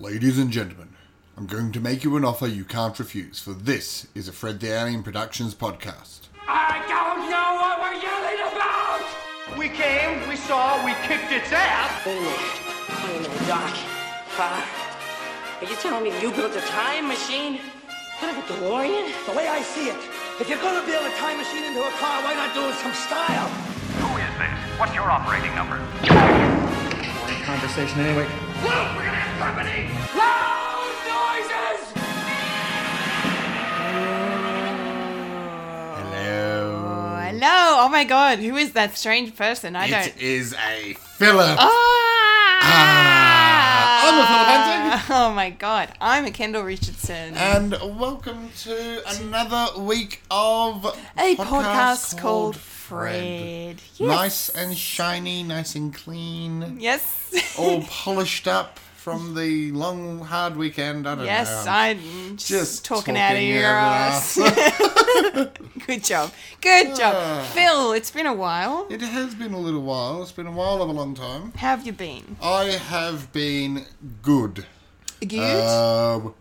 [0.00, 0.90] Ladies and gentlemen,
[1.36, 4.60] I'm going to make you an offer you can't refuse, for this is a Fred
[4.60, 6.28] the Alien Productions podcast.
[6.46, 9.58] I don't know what we're yelling about!
[9.58, 12.06] We came, we saw, we kicked its ass.
[12.06, 12.38] Wait a minute.
[13.02, 13.74] Wait a minute, Doc.
[14.38, 14.62] Uh,
[15.62, 17.58] are you telling me you built a time machine?
[18.20, 19.10] Kind of a DeLorean?
[19.26, 19.98] The way I see it,
[20.38, 22.94] if you're gonna build a time machine into a car, why not do it some
[22.94, 23.48] style?
[23.98, 24.78] Who is this?
[24.78, 25.82] What's your operating number?
[26.06, 26.58] Boring
[27.48, 28.28] conversation anyway.
[28.60, 28.92] Luke,
[29.38, 29.88] we're gonna have company!
[30.18, 31.92] Loud noises!
[35.96, 37.20] Hello.
[37.30, 37.84] Hello.
[37.84, 39.76] Oh my god, who is that strange person?
[39.76, 40.06] I don't.
[40.08, 41.56] It is a Philip.
[41.60, 41.68] Ah!
[44.04, 45.16] I'm a Philip Hunting.
[45.16, 47.34] Oh my god, I'm a Kendall Richardson.
[47.34, 50.84] And welcome to another week of
[51.16, 53.76] a podcast, called Fred.
[53.96, 54.00] Yes.
[54.00, 57.54] Nice and shiny, nice and clean, Yes.
[57.58, 58.80] all polished up
[59.12, 61.06] from the long, hard weekend.
[61.06, 61.24] I don't know.
[61.24, 61.72] yes, know.
[61.72, 64.36] I'm just, just talking, out of your ass.
[65.86, 66.32] Good job.
[66.60, 67.14] Good job.
[67.16, 67.50] Ah.
[67.54, 68.86] Phil, it's been a while.
[68.90, 70.22] It has been a little while.
[70.22, 71.52] It's been a while of a long time.
[71.52, 72.36] How have you been?
[72.42, 73.86] I have been
[74.22, 74.66] good.
[75.26, 75.66] Good?
[75.66, 76.34] Um,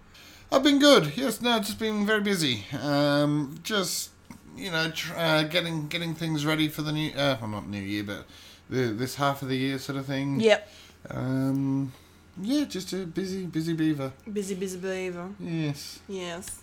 [0.52, 1.18] I've been good.
[1.18, 2.66] Yes, no, just been very busy.
[2.82, 4.12] Um, just
[4.56, 7.12] you know, tr- uh, getting getting things ready for the new.
[7.12, 8.26] Uh, well, not new year, but
[8.70, 10.40] the, this half of the year sort of thing.
[10.40, 10.70] yep.
[11.10, 11.94] Um,
[12.42, 14.12] yeah, just a busy, busy beaver.
[14.32, 15.30] Busy, busy beaver.
[15.40, 16.00] Yes.
[16.08, 16.62] Yes.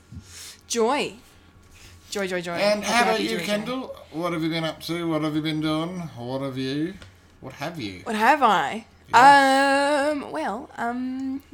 [0.67, 1.15] Joy.
[2.11, 2.53] Joy, joy, joy.
[2.55, 3.45] And Happy, how about you, joy, joy.
[3.45, 3.97] Kendall?
[4.13, 5.09] What have you been up to?
[5.09, 5.99] What have you been doing?
[6.17, 6.95] What have you?
[7.41, 8.01] What have you?
[8.05, 8.87] What have I?
[9.13, 10.13] Yes.
[10.13, 10.31] Um.
[10.31, 10.71] Well.
[10.77, 11.43] Um.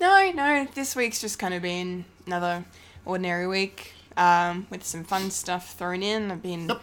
[0.00, 0.66] No, no.
[0.74, 2.64] This week's just kind of been another
[3.04, 3.92] ordinary week.
[4.16, 6.30] Um, with some fun stuff thrown in.
[6.32, 6.80] I've been Yep.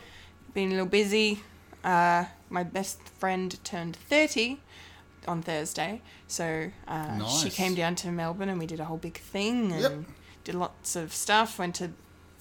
[0.53, 1.43] been a little busy.
[1.83, 4.59] Uh, my best friend turned thirty
[5.29, 9.17] on Thursday, so uh, she came down to Melbourne and we did a whole big
[9.17, 9.93] thing and Yep.
[10.43, 11.59] did lots of stuff.
[11.59, 11.91] Went to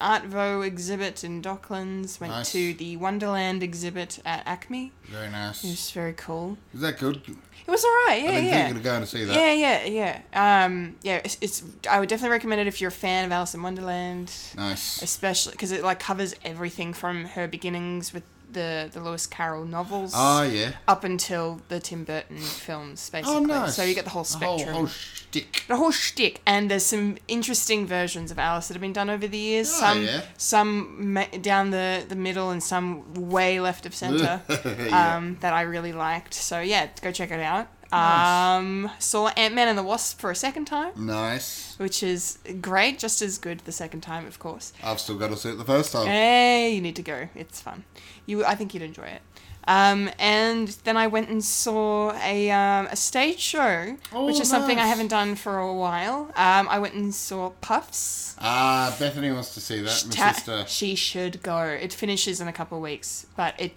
[0.01, 2.21] Artvo exhibit in Docklands.
[2.21, 2.53] Went Nice.
[2.53, 4.91] to the Wonderland exhibit at ACMI.
[5.05, 5.65] Very nice.
[5.65, 6.57] It was very cool.
[6.75, 7.17] Is that good?
[7.27, 8.51] It was alright, yeah, I've been yeah.
[8.63, 9.35] thinking of going to see that.
[9.37, 10.65] Yeah, yeah, yeah.
[10.65, 11.63] Um, yeah, it's, it's.
[11.91, 15.03] I would definitely recommend it if you're a fan of Alice in Wonderland, Nice.
[15.03, 20.13] especially because it like covers everything from her beginnings with the the Lewis Carroll novels
[20.15, 20.73] Oh yeah.
[20.87, 23.37] up until the Tim Burton films, basically.
[23.37, 23.77] Oh nice.
[23.77, 24.69] So you get the whole The spectrum.
[24.69, 25.65] whole, whole shtick.
[25.69, 29.27] the whole shtick, and there's some interesting versions of Alice that have been done over
[29.29, 29.71] the years.
[29.75, 30.23] Oh, some, yeah.
[30.37, 35.17] some ma- down the, the middle, and some way left of center Yeah.
[35.17, 36.35] um, that I really liked.
[36.35, 37.69] So yeah, go check it out.
[37.91, 38.59] Nice.
[38.59, 41.75] Um, saw Ant Man and the Wasp for a second time, Nice.
[41.79, 44.73] which is great, just as good the second time, of course.
[44.83, 46.07] I've still got to see it the first time.
[46.07, 47.29] Hey, you need to go.
[47.35, 47.85] It's fun.
[48.27, 49.23] You, I think you'd enjoy it.
[49.67, 54.49] Um, and then I went and saw a, um, a stage show, Oh, which is
[54.49, 56.31] something I haven't done for a while.
[56.37, 58.35] Um, I went and saw Puffs.
[58.39, 60.65] Ah, Bethany wants to see that, my Ta- sister.
[60.69, 61.61] she should go.
[61.65, 63.73] It finishes in a couple of weeks, but it.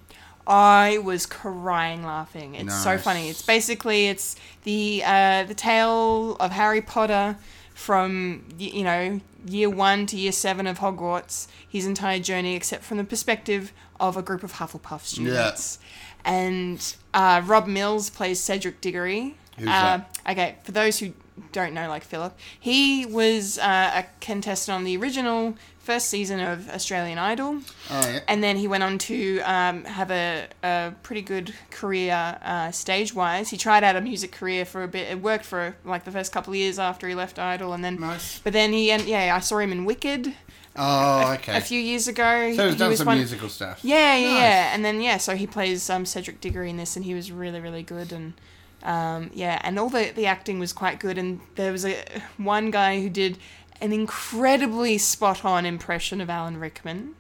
[0.47, 2.55] I was crying laughing.
[2.55, 3.29] It's so funny.
[3.29, 7.37] It's basically it's the uh, the tale of Harry Potter
[7.73, 11.47] from you know year one to year seven of Hogwarts.
[11.67, 15.79] His entire journey, except from the perspective of a group of Hufflepuff students.
[16.25, 19.35] And uh, Rob Mills plays Cedric Diggory.
[19.57, 20.19] Who's uh, that?
[20.29, 21.13] Okay, for those who
[21.51, 26.69] don't know, like Philip, he was uh, a contestant on the original first season of
[26.69, 27.59] Australian Idol,
[27.89, 28.19] Oh yeah.
[28.27, 33.13] and then he went on to um, have a, a pretty good career uh, stage
[33.15, 33.49] wise.
[33.49, 35.09] He tried out a music career for a bit.
[35.09, 37.99] It worked for like the first couple of years after he left Idol, and then
[37.99, 38.39] Nice.
[38.39, 40.33] but then he and yeah, I saw him in Wicked
[40.75, 41.57] oh okay.
[41.57, 42.53] a few years ago.
[42.55, 43.79] so he's he done was some one- musical stuff.
[43.83, 44.39] yeah, yeah, Nice.
[44.41, 44.73] yeah.
[44.75, 47.59] And then yeah, so he plays um, Cedric Diggory in this, and he was really,
[47.59, 48.11] really good.
[48.13, 48.33] And
[48.83, 51.17] um, yeah, and all the the acting was quite good.
[51.17, 51.95] And there was a
[52.37, 53.37] one guy who did
[53.81, 57.15] an incredibly spot on impression of Alan Rickman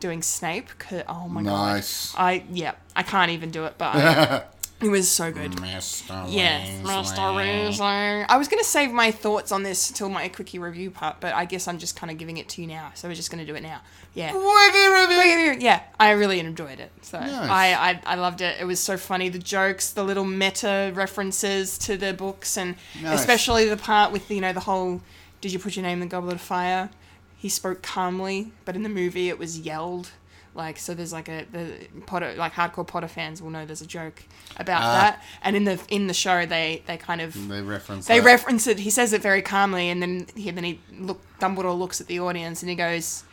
[0.00, 0.68] doing Snape.
[1.08, 2.12] Oh my Nice.
[2.12, 4.44] god, I yeah, I can't even do it, but I,
[4.84, 5.52] it was so good.
[5.52, 6.26] Mr.
[6.28, 7.16] Yes, Mr.
[7.34, 8.26] Weasley.
[8.28, 11.34] I was going to save my thoughts on this till my quickie review part, but
[11.34, 12.92] I guess I'm just kind of giving it to you now.
[12.94, 13.80] So we're just going to do it now.
[14.14, 14.32] Yeah.
[14.32, 15.60] Wiggy review.
[15.64, 16.92] Yeah, I really enjoyed it.
[17.02, 17.32] So Nice.
[17.32, 18.56] I, I I loved it.
[18.60, 19.28] It was so funny.
[19.30, 23.20] The jokes, the little meta references to the books, and Nice.
[23.20, 25.00] especially the part with you know the whole
[25.44, 26.88] "Did you put your name in the goblet of fire?"
[27.36, 30.08] He spoke calmly, but in the movie it was yelled.
[30.54, 31.64] Like so, there's like a the
[32.06, 34.22] Potter like hardcore Potter fans will know there's a joke
[34.56, 34.92] about Ah.
[35.00, 35.22] that.
[35.42, 38.06] And in the in the show, they they kind of They reference.
[38.06, 38.24] they that.
[38.26, 38.78] reference it.
[38.78, 42.20] He says it very calmly, and then he then he look Dumbledore looks at the
[42.20, 43.24] audience and he goes,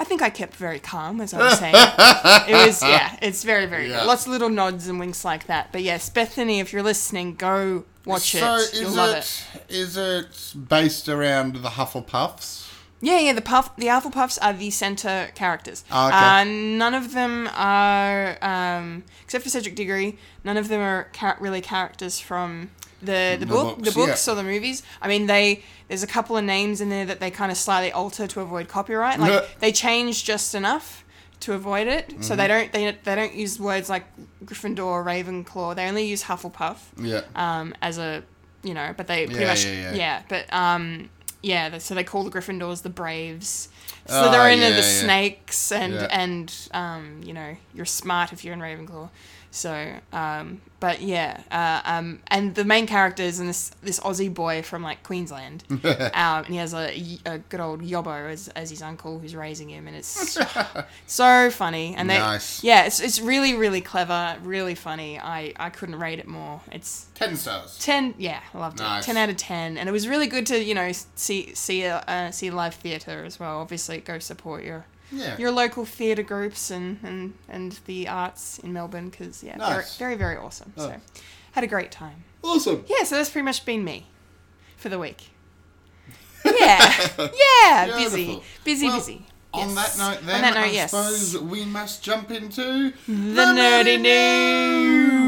[0.00, 1.74] I think I kept very calm as I was saying.
[1.76, 4.00] it was yeah, it's very very Yeah.
[4.00, 4.06] good.
[4.06, 5.72] Lots of little nods and winks like that.
[5.72, 8.38] But yes, Bethany, if you're listening, go watch it.
[8.38, 8.72] so it.
[8.72, 9.62] is You'll love it it.
[9.68, 12.66] is it based around the Hufflepuffs?
[13.02, 13.32] Yeah, yeah.
[13.34, 15.84] The puff, the Hufflepuffs are the center characters.
[15.90, 16.50] Ah, okay.
[16.50, 20.18] Uh, none of them are, um, except for Cedric Diggory.
[20.44, 22.70] None of them are char- really characters from
[23.02, 24.32] the the, The book, books, the books yeah.
[24.32, 24.82] or the movies.
[25.02, 27.92] I mean, they there's a couple of names in there that they kind of slightly
[27.92, 29.18] alter to avoid copyright.
[29.20, 31.04] Like they change just enough
[31.40, 32.10] to avoid it.
[32.10, 32.36] So Mm-hmm.
[32.36, 34.04] they don't they they don't use words like
[34.44, 35.74] Gryffindor or Ravenclaw.
[35.74, 37.22] They only use Hufflepuff Yeah.
[37.34, 38.22] um, as a
[38.62, 40.22] you know, but they pretty Yeah, much yeah, yeah.
[40.28, 41.08] but um,
[41.42, 41.78] yeah.
[41.78, 43.68] So they call the Gryffindors the Braves.
[44.08, 48.52] Ah, Slytherin yeah, are the snakes, and and um, you know, you're smart if you're
[48.52, 49.08] in Ravenclaw.
[49.52, 54.32] So, um, but yeah, uh, um, and the main character is in this this Aussie
[54.32, 55.80] boy from like Queensland, um,
[56.14, 59.88] and he has a, a good old yobbo as, as his uncle who's raising him,
[59.88, 60.38] and it's
[61.06, 61.94] so funny.
[61.96, 62.62] And they, Nice.
[62.62, 65.18] yeah, it's it's really really clever, really funny.
[65.18, 66.60] I I couldn't rate it more.
[66.70, 67.76] It's Ten stars.
[67.78, 69.02] 10 yeah i loved Nice.
[69.02, 71.82] it 10 out of 10 and it was really good to you know see see
[71.82, 75.36] a uh, see live theater as well obviously go support your Yeah.
[75.38, 79.96] your local theater groups and and and the arts in melbourne because yeah Nice.
[79.96, 80.88] very, very very awesome oh.
[80.88, 80.96] so
[81.52, 82.24] had a great time.
[82.42, 82.84] Awesome.
[82.88, 84.06] yeah so that's pretty much been me
[84.76, 85.30] for the week.
[86.44, 87.06] Yeah.
[87.18, 88.42] Yeah busy.
[88.64, 89.26] Busy Well, busy.
[89.52, 89.96] On Yes.
[89.96, 90.90] that note, then, on that note I yes.
[90.92, 95.19] suppose we must jump into the nerdy news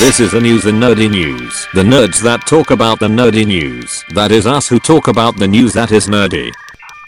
[0.00, 1.66] This is the news, the nerdy news.
[1.74, 4.02] The nerds that talk about the nerdy news.
[4.14, 6.50] That is us who talk about the news that is nerdy.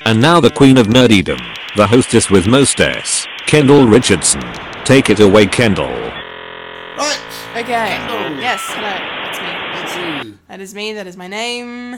[0.04, 1.40] And now the queen of nerdydom,
[1.74, 4.42] the hostess with most S, Kendall Richardson.
[4.84, 5.88] Take it away, Kendall.
[6.98, 7.18] Right.
[7.56, 8.38] okay Kendall.
[8.40, 10.38] yes hello that's me Let's see.
[10.48, 10.92] That is me.
[10.92, 11.96] That is my name.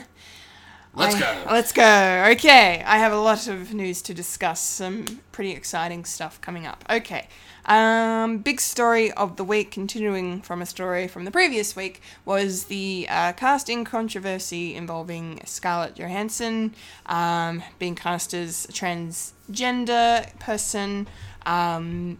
[0.93, 1.43] Let's I- go.
[1.51, 2.27] Let's go.
[2.31, 4.61] Okay, I have a lot of news to discuss.
[4.61, 5.03] Some
[5.33, 6.83] pretty exciting stuff coming up.
[6.89, 7.27] Okay.
[7.65, 12.65] Um, big story of the week, continuing from a story from the previous week, was
[12.65, 16.75] the uh, casting controversy involving Scarlett Johansson
[17.07, 21.07] um, being cast as a transgender person.
[21.45, 22.19] Um,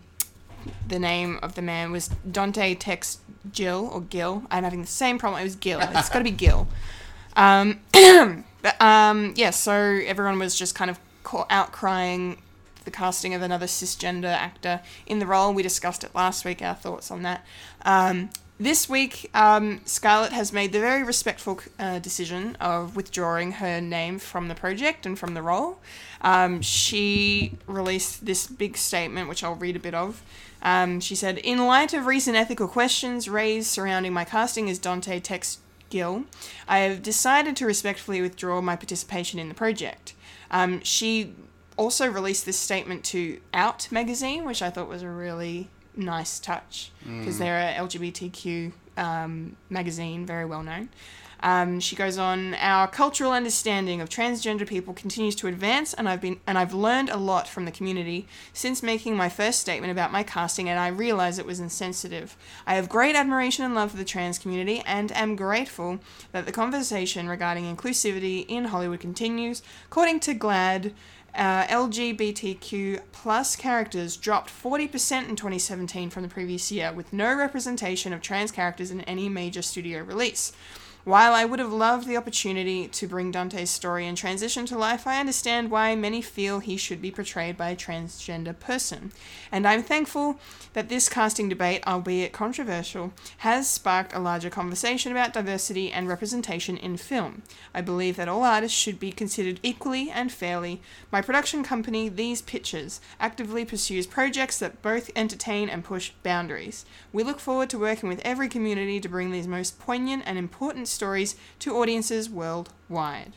[0.88, 3.20] the name of the man was Dante Tex
[3.52, 4.44] Jill or Gil.
[4.50, 5.42] I'm having the same problem.
[5.42, 5.80] It was Gil.
[5.80, 6.68] It's got to be Gil.
[7.36, 12.38] Um, but um, yeah, so everyone was just kind of cau- outcrying
[12.86, 15.54] the casting of another cisgender actor in the role.
[15.54, 17.46] We discussed it last week, our thoughts on that.
[17.84, 23.82] Um, this week, um, Scarlett has made the very respectful uh, decision of withdrawing her
[23.82, 25.80] name from the project and from the role.
[26.22, 30.24] Um, she released this big statement, which I'll read a bit of.
[30.62, 35.20] Um, she said, In light of recent ethical questions raised surrounding my casting as Dante
[35.20, 35.58] Tex
[35.90, 36.24] Gill,
[36.66, 40.14] I have decided to respectfully withdraw my participation in the project.
[40.50, 41.34] Um, she
[41.78, 46.92] also released this statement to Out magazine, which I thought was a really nice touch
[47.06, 50.90] because they're a LGBTQ um, magazine, very well known.
[51.42, 56.22] Um, she goes on, our cultural understanding of transgender people continues to advance, and I've
[56.22, 60.12] been and I've learned a lot from the community since making my first statement about
[60.12, 62.36] my casting, and I realize it was insensitive.
[62.66, 66.00] I have great admiration and love for the trans community, and am grateful
[66.32, 69.62] that the conversation regarding inclusivity in Hollywood continues.
[69.86, 70.94] According to GLAAD,
[71.36, 78.14] uh, LGBTQ plus characters dropped 40% in 2017 from the previous year, with no representation
[78.14, 80.54] of trans characters in any major studio release.
[81.06, 85.06] While I would have loved the opportunity to bring Dante's story and transition to life,
[85.06, 89.12] I understand why many feel he should be portrayed by a transgender person.
[89.52, 90.40] And I'm thankful
[90.74, 96.76] that this casting debate, albeit controversial, has sparked a larger conversation about diversity and representation
[96.76, 97.44] in film.
[97.72, 100.82] I believe that all artists should be considered equally and fairly.
[101.12, 106.84] My production company, These Pictures, actively pursues projects that both entertain and push boundaries.
[107.14, 110.88] We look forward to working with every community to bring these most poignant and important
[110.96, 113.34] stories to audiences worldwide.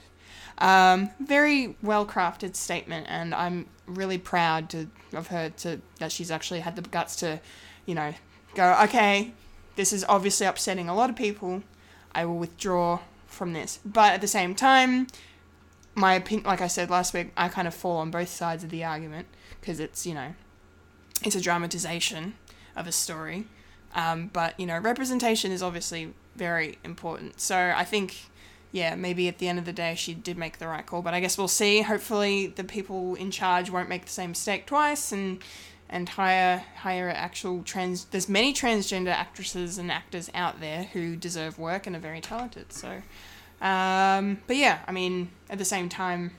[0.59, 6.31] Um, very well crafted statement, and I'm really proud to, of her to that she's
[6.31, 7.41] actually had the guts to,
[7.87, 8.15] you know,
[8.55, 9.33] go okay.
[9.77, 11.63] This is obviously upsetting a lot of people.
[12.13, 15.07] I will withdraw from this, but at the same time,
[15.95, 18.71] my opinion, like I said last week, I kind of fall on both sides of
[18.71, 19.29] the argument
[19.61, 20.35] because it's you know,
[21.23, 22.35] it's a dramatization
[22.75, 23.47] of a story,
[23.95, 27.41] um, but you know, representation is obviously very important.
[27.41, 28.17] So I think,
[28.73, 31.03] yeah, maybe at the end of the day, she did make the right call.
[31.03, 31.83] But I guess we'll see.
[31.83, 35.41] Hopefully, the people in charge won't make the same mistake twice, and
[35.91, 38.05] and hire hire actual trans.
[38.07, 42.73] There's many transgender actresses and actors out there who deserve work and are very talented.
[42.73, 43.03] So,
[43.61, 46.33] um, but yeah, I mean, at the same time,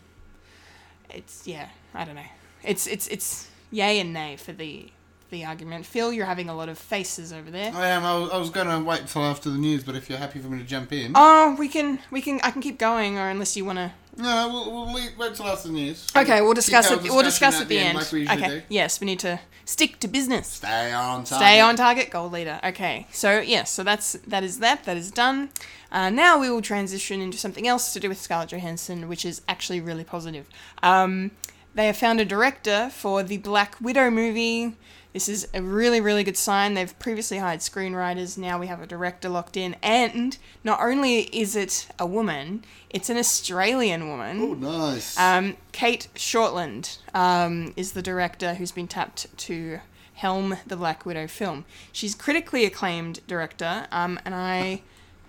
[1.10, 2.22] it's yeah, I don't know.
[2.64, 4.90] It's it's it's yay and nay for the
[5.30, 5.86] the argument.
[5.86, 7.72] Phil, you're having a lot of faces over there.
[7.74, 8.04] I am.
[8.04, 10.40] I was, I was going to wait till after the news, but if you're happy
[10.40, 13.30] for me to jump in, Oh, we can we can I can keep going, or
[13.30, 13.92] unless you want to.
[14.18, 16.08] no, we'll, we'll leave, wait till after the news.
[16.16, 17.02] Okay, we'll discuss it.
[17.04, 17.98] We'll discuss at the end.
[17.98, 18.60] like we usually okay.
[18.60, 18.62] do.
[18.70, 20.48] Yes, we need to stick to business.
[20.48, 21.48] Stay on target.
[21.48, 22.60] Stay on target, goal leader.
[22.64, 24.84] Okay, so yes, so that's that is that.
[24.86, 25.50] That is done.
[25.92, 29.42] Uh, now we will transition into something else to do with Scarlett Johansson, which is
[29.48, 30.48] actually really positive.
[30.84, 31.32] Um,
[31.74, 34.76] they have found a director for the Black Widow movie.
[35.12, 36.76] This is a really, really good sign.
[36.76, 38.38] They've previously hired screenwriters.
[38.38, 39.76] Now we have a director locked in.
[39.82, 44.40] And not only is it a woman, it's an Australian woman.
[44.40, 45.18] Oh, nice.
[45.18, 49.80] Um, Cate Shortland um, is the director who's been tapped to
[50.14, 51.66] helm the Black Widow film.
[51.92, 54.82] She's critically acclaimed director, um, and I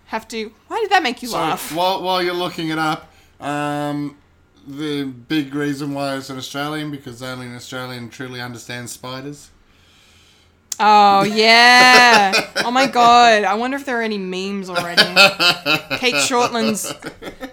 [0.06, 0.52] have to.
[0.68, 1.74] Why did that make you So, laugh?
[1.74, 3.10] while, while you're looking it up,
[3.40, 4.18] um,
[4.66, 9.50] the big reason why it's an Australian because only an Australian truly understands spiders.
[10.82, 12.32] Oh yeah!
[12.64, 13.44] oh my god!
[13.44, 15.02] I wonder if there are any memes already.
[15.98, 16.90] Cate Shortland's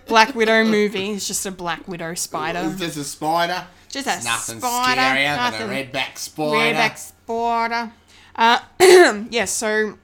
[0.08, 2.62] Black Widow movie is just a Black Widow spider.
[2.72, 3.68] It's just a spider.
[3.90, 6.78] Just a nothing spider, scarier nothing- than a redback spider.
[6.78, 7.92] Redback spider.
[8.36, 8.60] Uh,
[9.30, 9.98] yes, so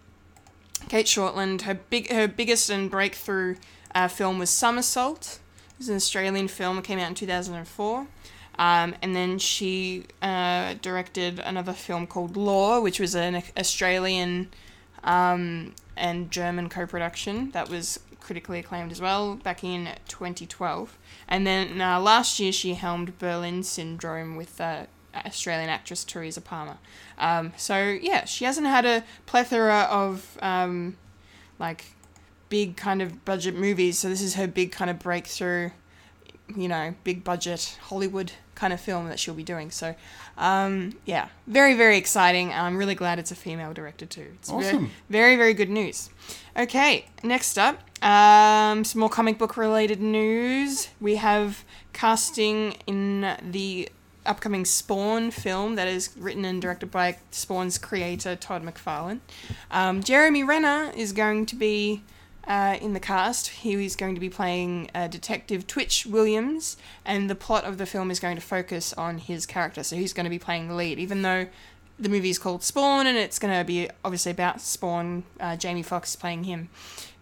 [0.89, 3.55] Cate Shortland, her big, her biggest and breakthrough
[3.95, 5.39] uh, film was Somersault.
[5.71, 6.77] It was an Australian film.
[6.77, 8.07] It came out in two thousand and four.
[8.59, 14.49] Um, and then she uh, directed another film called Lore, which was an Australian
[15.03, 20.97] um, and German co-production that was critically acclaimed as well back in 2012.
[21.27, 26.77] And then uh, last year she helmed Berlin Syndrome with uh, Australian actress Teresa Palmer.
[27.17, 30.97] Um, so yeah, she hasn't had a plethora of um,
[31.59, 31.85] like
[32.49, 33.99] big kind of budget movies.
[33.99, 35.71] So this is her big kind of breakthrough,
[36.55, 39.71] you know, big budget Hollywood kind of film that she'll be doing.
[39.71, 39.95] So
[40.37, 42.51] um, yeah, very very exciting.
[42.51, 44.27] and I'm really glad it's a female director too.
[44.35, 46.09] It's very very very good news.
[46.57, 50.89] Okay, next up, um, some more comic book related news.
[51.01, 53.89] We have casting in the
[54.25, 59.19] upcoming Spawn film that is written and directed by Spawn's creator Todd McFarlane.
[59.71, 62.03] Um, Jeremy Renner is going to be
[62.47, 63.47] uh, in the cast.
[63.47, 67.85] He is going to be playing uh, Detective Twitch Williams, and the plot of the
[67.85, 69.83] film is going to focus on his character.
[69.83, 71.47] So he's going to be playing the lead, even though
[71.99, 75.23] the movie is called Spawn, and it's going to be obviously about Spawn.
[75.39, 76.69] Uh, Jamie Foxx playing him,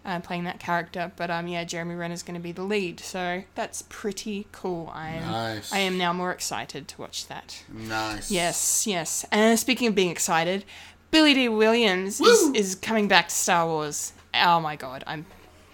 [0.06, 1.12] uh, playing that character.
[1.18, 4.90] But um, yeah, Jeremy Renner is going to be the lead, so that's pretty cool.
[4.94, 5.74] I am, Nice.
[5.74, 7.64] I am now more excited to watch that.
[7.72, 8.32] Nice.
[8.32, 9.26] Yes, yes.
[9.32, 10.64] And speaking of being excited,
[11.12, 14.14] Billy Dee Williams is, is coming back to Star Wars.
[14.34, 15.26] Oh my god, I'm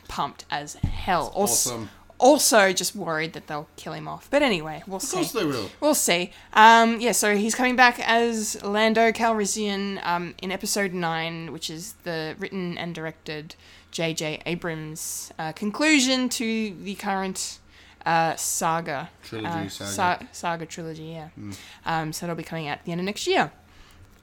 [0.08, 1.32] pumped as hell.
[1.36, 1.90] Also, awesome.
[2.18, 4.28] also just worried that they'll kill him off.
[4.32, 5.18] But anyway, we'll Of see.
[5.18, 5.70] course they will.
[5.80, 6.32] We'll see.
[6.54, 11.94] Um, yeah, so he's coming back as Lando Calrissian um, in Episode Nine, which is
[12.04, 13.54] the written and directed
[13.92, 14.42] J.J.
[14.46, 17.60] Abrams' uh, conclusion to the current
[18.06, 19.92] uh, saga Trilogy, uh, saga.
[19.92, 21.04] sa- saga trilogy.
[21.06, 21.30] Yeah.
[21.86, 23.52] Um, so it'll be coming out at the end of next year.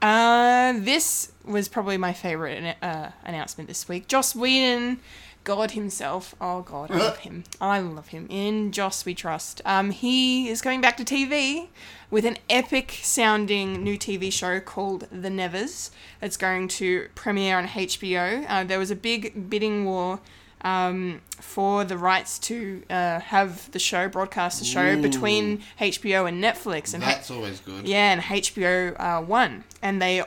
[0.08, 4.06] Uh, this was probably my favorite uh, announcement this week.
[4.06, 5.00] Joss Whedon,
[5.44, 6.34] God himself.
[6.42, 7.44] Oh God, I love him.
[7.60, 8.26] I love him.
[8.28, 9.62] In Joss we trust.
[9.64, 11.68] Um, he is going back to TV
[12.10, 15.90] with an epic sounding new TV show called The Nevers.
[16.20, 18.44] That's going to premiere on HBO.
[18.46, 20.20] Uh, there was a big bidding war.
[20.60, 25.02] Um, for the rights to uh, have the show broadcast the show Ooh.
[25.02, 27.86] between HBO and Netflix, and H- That's always good.
[27.86, 30.24] yeah, and HBO uh, won, and they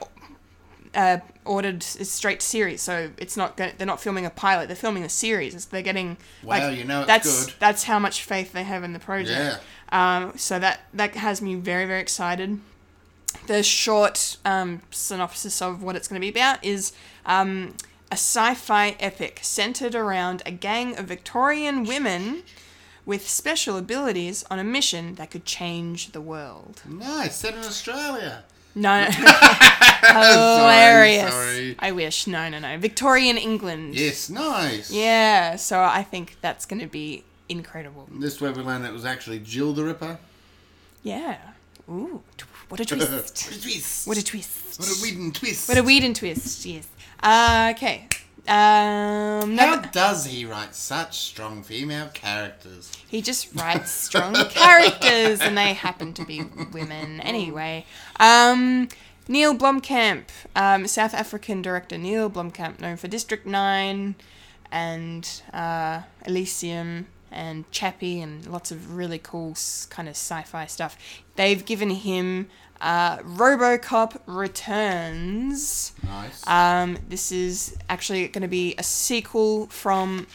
[0.95, 2.81] uh, ordered a straight series.
[2.81, 5.53] So it's not go- they're not filming a pilot; they're filming a series.
[5.53, 7.55] It's, they're getting Wow, like you know it's that's good.
[7.59, 9.59] that's how much faith they have in the project.
[9.91, 12.59] Um, so that that has me very very excited.
[13.47, 16.93] The short um, synopsis of what it's going to be about is
[17.25, 17.75] um,
[18.09, 22.43] a sci-fi epic centered around a gang of Victorian women
[23.05, 26.81] with special abilities on a mission that could change the world.
[26.85, 27.37] Nice.
[27.37, 28.43] Set in Australia.
[28.77, 29.03] No,
[30.01, 31.31] hilarious.
[31.33, 31.75] sorry.
[31.79, 32.27] I wish.
[32.27, 32.77] No, no, no.
[32.77, 33.95] Victorian England.
[33.95, 34.91] Yes, nice.
[34.91, 35.55] Yeah.
[35.55, 38.07] So I think that's going to be incredible.
[38.11, 40.19] This is where we learned it was actually Jill the Ripper.
[41.03, 41.37] Yeah.
[41.89, 43.47] Ooh, tw- what a twist!
[43.47, 44.07] What a twist.
[44.07, 44.79] what a twist!
[44.79, 45.69] What a Whedon twist.
[45.69, 46.65] What a Whedon twist!
[46.65, 46.87] Yes.
[47.23, 48.07] Uh, okay.
[48.47, 52.91] Um, How does he write such strong female characters?
[53.07, 57.85] he just writes strong characters, and they happen to be women anyway.
[58.19, 58.87] Um,
[59.27, 60.23] Neill Blomkamp,
[60.55, 64.15] um, South African director Neill Blomkamp, known for District 9
[64.71, 69.55] and uh, Elysium and Chappie and lots of really cool
[69.89, 70.97] kind of sci fi stuff.
[71.35, 72.47] They've given him
[72.81, 75.93] uh, Robocop Returns.
[76.03, 76.47] Nice.
[76.47, 80.27] Um, this is actually going to be a sequel from,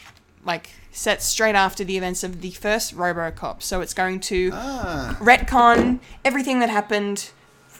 [0.45, 3.61] like, set straight after the events of the first Robocop.
[3.61, 7.31] So it's going to ah, retcon everything that happened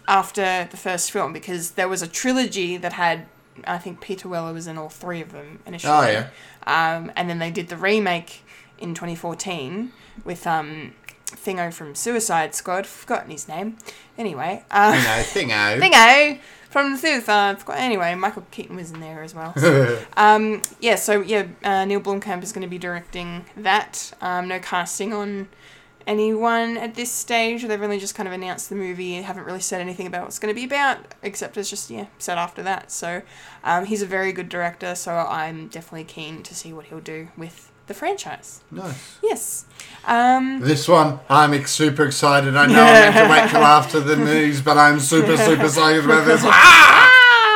[0.08, 3.26] after the first film because there was a trilogy that had
[3.66, 5.94] I think Peter Weller was in all three of them initially.
[5.94, 6.28] Oh, yeah.
[6.66, 8.42] Um, and then they did the remake
[8.80, 9.92] in 2014
[10.26, 10.94] with um,
[11.44, 12.88] Thingo from Suicide Squad.
[12.88, 13.78] Forgotten his name.
[14.18, 15.80] Anyway, uh, you know, thingo.
[15.82, 17.76] Thingo from the Suicide Squad.
[17.76, 19.54] Anyway, Michael Keaton was in there as well.
[19.58, 24.14] So, um, yeah, so yeah, uh, Neill Blomkamp is going to be directing that.
[24.22, 25.50] Um, no casting on
[26.08, 27.64] anyone at this stage.
[27.64, 30.28] They've only just kind of announced the movie and haven't really said anything about what
[30.30, 32.92] it's going to be about, except it's just, yeah, set after that.
[32.92, 33.22] So
[33.64, 37.30] um, he's a very good director, so I'm definitely keen to see what he'll do
[37.38, 38.62] with the franchise.
[38.72, 39.18] Nice.
[39.22, 39.66] Yes.
[40.06, 42.56] Um, This one, I'm ex- super excited.
[42.56, 45.66] I know I am meant to wait till after the news, but I'm super, super
[45.66, 46.42] excited about this.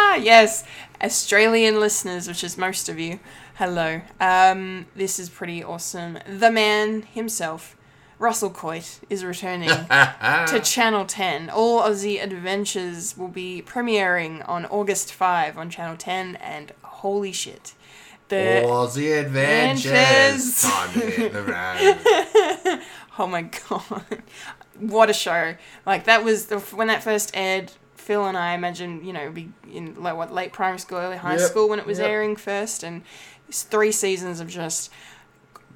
[0.10, 0.64] Ah, yes,
[1.02, 3.20] Australian listeners, which is most of you.
[3.56, 4.02] Hello.
[4.20, 6.18] Um, this is pretty awesome.
[6.28, 7.76] The man himself,
[8.20, 9.70] Russell Coight, is returning
[10.50, 11.50] to Channel 10.
[11.50, 17.74] All Aussie Adventures will be premiering on August 5 on Channel 10, and holy shit.
[18.30, 20.62] The, Aussie Adventures.
[20.62, 21.44] Time to hit the
[22.74, 22.82] road.
[23.20, 24.04] Oh my god,
[24.80, 25.56] what a show!
[25.86, 27.72] Like that was the, when that first aired.
[27.96, 31.34] Phil and I imagine you know be in like what late primary school, early high
[31.38, 32.08] Yep, school when it was yep.
[32.08, 33.02] airing first, and
[33.50, 34.92] it's three seasons of just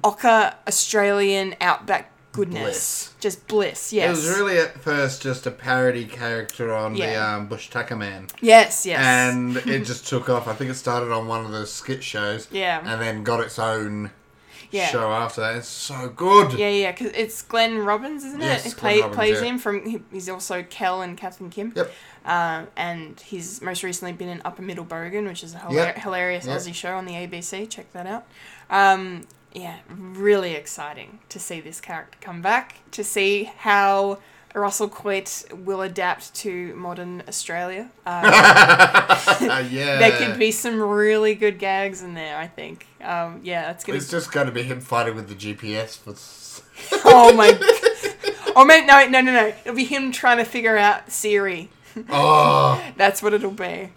[0.04, 3.14] ochre Australian outback goodness, Bliss.
[3.20, 3.92] just bliss.
[3.92, 7.96] Yes, it was really at first just a parody character on the um, Bush Tucker
[7.96, 8.26] Man.
[8.40, 10.48] yes, yes, And it just took off.
[10.48, 12.48] I think it started on one of the skit shows.
[12.50, 12.80] Yeah.
[12.84, 14.10] And then got its own
[14.70, 14.86] yeah.
[14.86, 15.56] show after that.
[15.56, 16.54] It's so good.
[16.54, 18.76] Yeah, yeah, because it's Glenn Robbins, isn't Yes, it?
[18.76, 19.46] Glenn play, Robbins, plays yeah.
[19.48, 20.04] him from.
[20.10, 21.72] He's also Kel and Kath and Kim.
[21.76, 21.92] Yep.
[22.24, 25.98] Um, and he's most recently been in Upper Middle Bogan, which is a hilar- Yep.
[25.98, 26.58] hilarious Yep.
[26.58, 27.68] Aussie show on the ABC.
[27.68, 28.24] Check that out.
[28.70, 34.18] Um, yeah, really exciting to see this character come back, to see how
[34.54, 37.90] Russell Coight will adapt to modern Australia.
[38.06, 39.98] Um, Uh, yeah.
[39.98, 42.86] there could be some really good gags in there, I think.
[43.02, 46.14] Um, yeah, that's gonna It's just going to be him fighting with the GPS for.
[47.04, 47.48] Oh my.
[48.56, 49.46] or maybe, no, no, no, no.
[49.64, 51.70] It'll be him trying to figure out Siri.
[52.10, 53.90] Oh, That's what it'll be.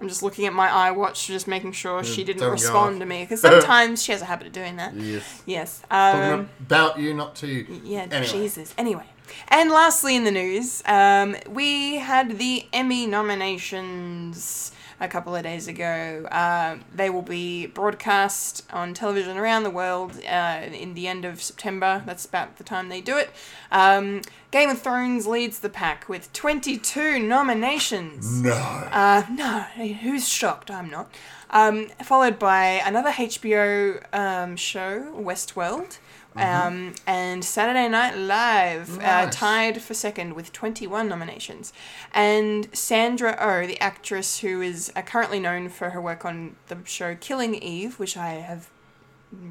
[0.00, 3.00] I'm just looking at my iWatch, just making sure she didn't don't go respond off.
[3.00, 4.94] to me because sometimes she has a habit of doing that.
[4.94, 5.42] yes.
[5.46, 5.82] Yes.
[5.88, 7.80] Talking Um, about you, not to you.
[7.84, 8.06] yeah.
[8.10, 8.26] Anyway.
[8.32, 8.74] Jesus.
[8.76, 9.04] Anyway.
[9.48, 14.72] And lastly, in the news, um, we had the Emmy nominations
[15.04, 16.26] a couple of days ago.
[16.30, 21.42] Uh, they will be broadcast on television around the world uh, in the end of
[21.42, 22.02] September.
[22.06, 23.30] That's about the time they do it.
[23.70, 28.40] Um, Game of Thrones leads the pack with 22 nominations.
[28.40, 28.52] No.
[28.52, 29.60] Uh, no,
[30.02, 30.70] who's shocked?
[30.70, 31.10] I'm not.
[31.50, 35.98] Um, followed by another HBO um, show, Westworld,
[36.36, 41.72] um, and Saturday Night Live, uh, tied for second with 21 nominations.
[42.12, 46.78] And Sandra Oh, the actress who is uh, currently known for her work on the
[46.84, 48.68] show Killing Eve, which I have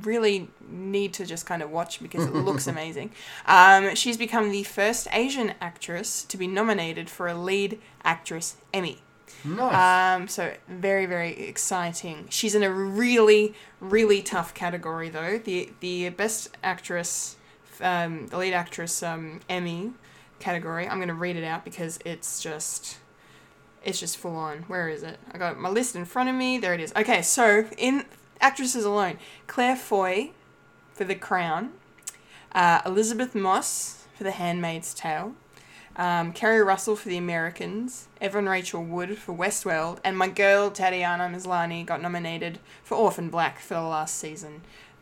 [0.02, 3.12] really need to just kind of watch because it looks amazing.
[3.46, 9.00] Um, she's become the first Asian actress to be nominated for a lead actress Emmy.
[9.46, 10.20] Nice.
[10.20, 12.28] Um, so very very exciting.
[12.30, 15.38] She's in a really really tough category though.
[15.38, 17.38] The the best actress,
[17.82, 19.94] um, the lead actress um, Emmy
[20.40, 20.88] category.
[20.88, 22.98] I'm gonna read it out because it's just.
[23.86, 24.60] It's just full on.
[24.70, 25.20] Where is it?
[25.34, 26.58] I got my list in front of me.
[26.58, 26.94] There it is.
[26.96, 28.06] Okay, so in
[28.40, 30.32] actresses alone, Claire Foy
[30.94, 31.74] for The Crown,
[32.54, 35.36] uh, Elisabeth Moss for The Handmaid's Tale,
[35.96, 41.26] um, Keri Russell for The Americans, Evan Rachel Wood for Westworld, and my girl Tatiana
[41.26, 44.62] Maslany got nominated for Orphan Black for the last season.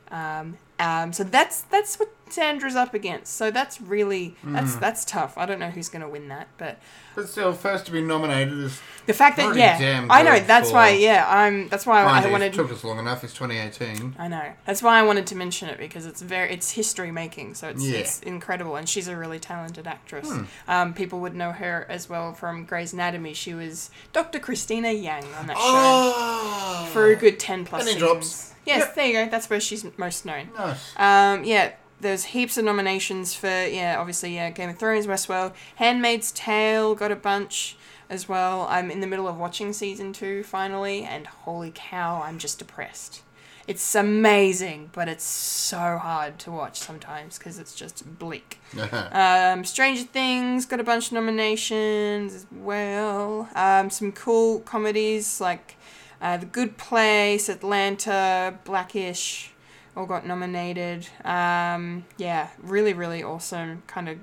[0.09, 3.35] Um, um, so that's that's what Sandra's up against.
[3.35, 5.37] So that's really that's that's tough.
[5.37, 6.79] I don't know who's gonna win that, but
[7.13, 8.79] but still, first to be nominated is.
[9.05, 12.53] the fact that yeah, damn I know that's why yeah I'm that's why I wanted
[12.53, 13.23] took us long enough.
[13.25, 14.15] It's 2018.
[14.17, 14.53] I know.
[14.65, 17.83] That's why I wanted to mention it because it's very it's history making, so it's
[17.83, 17.91] Yeah.
[17.95, 17.99] Hmm.
[17.99, 20.31] it's incredible, and she's a really talented actress.
[20.69, 23.33] Um, people would know her as well from Grey's Anatomy.
[23.33, 24.39] She was Dr.
[24.39, 26.85] Cristina Yang on that Oh.
[26.85, 28.50] show for a good ten plus seasons.
[28.65, 28.95] Yes, Yep.
[28.95, 29.29] there you go.
[29.29, 30.49] That's where she's most known.
[30.57, 30.93] Nice.
[30.97, 36.31] Um, yeah, there's heaps of nominations for yeah, obviously yeah, Game of Thrones, Westworld, Handmaid's
[36.31, 37.77] Tale got a bunch.
[38.09, 38.67] as well.
[38.69, 43.21] I'm in the middle of watching season two finally, and holy cow, I'm just depressed.
[43.67, 48.59] It's amazing, but it's so hard to watch sometimes because it's just bleak.
[49.13, 53.47] Um, Stranger Things got a bunch of nominations as well.
[53.55, 55.77] Um, some cool comedies like
[56.21, 59.51] uh, The Good Place, Atlanta, Blackish,
[59.95, 61.07] all got nominated.
[61.25, 64.19] Um, yeah, really, really awesome kind of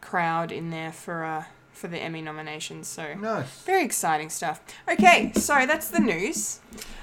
[0.00, 2.88] crowd in there for uh, for the Emmy nominations.
[2.88, 3.62] So Nice.
[3.62, 4.60] very exciting stuff.
[4.90, 6.60] Okay, so that's the news.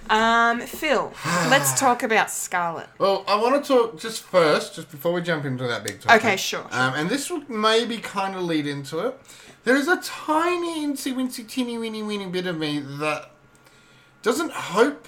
[0.10, 1.14] Um, Phil,
[1.50, 2.88] let's talk about Scarlet.
[3.00, 6.24] Well, I want to talk just first, just before we jump into that big topic.
[6.24, 6.68] Okay, sure.
[6.72, 9.18] Um, and this will maybe kind of lead into it.
[9.64, 13.32] There is a tiny, incy, wincy, teeny, weeny, weeny bit of me that
[14.26, 15.08] doesn't hope,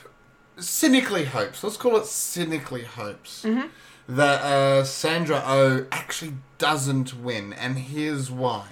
[0.57, 3.67] cynically hopes, let's call it cynically hopes, Mm-hmm.
[4.15, 7.51] that uh, Sandra O oh actually doesn't win.
[7.51, 8.67] And here's why.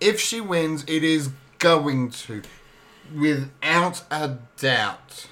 [0.00, 2.42] If she wins, it is going to,
[3.14, 5.28] without a doubt,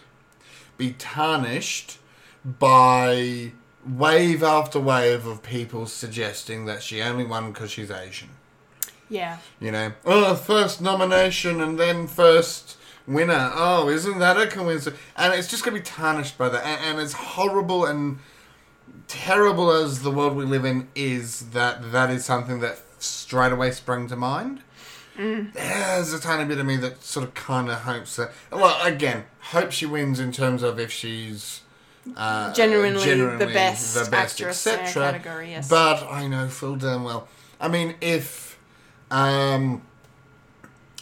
[0.79, 1.99] be tarnished
[2.45, 3.51] by
[3.85, 8.31] wave after wave of people suggesting that she only won because she's Asian.
[9.11, 9.39] Yeah.
[9.59, 13.51] You know, oh, first nomination and then first winner.
[13.55, 15.01] Oh, isn't that a coincidence?
[15.17, 16.65] And it's just going to be tarnished by that.
[16.65, 18.19] And, and as horrible and
[19.09, 23.71] terrible as the world we live in is, that that is something that straight away
[23.71, 24.61] sprung to mind.
[25.17, 28.33] There's a tiny bit of me that sort of kind of hopes that.
[28.51, 31.61] Well, again, hope she wins in terms of if she's
[32.17, 35.13] uh, Genuinely the best actress in her etc.
[35.13, 35.69] category, yes.
[35.69, 37.29] But I know full damn well.
[37.61, 38.59] I mean, if
[39.11, 39.83] um,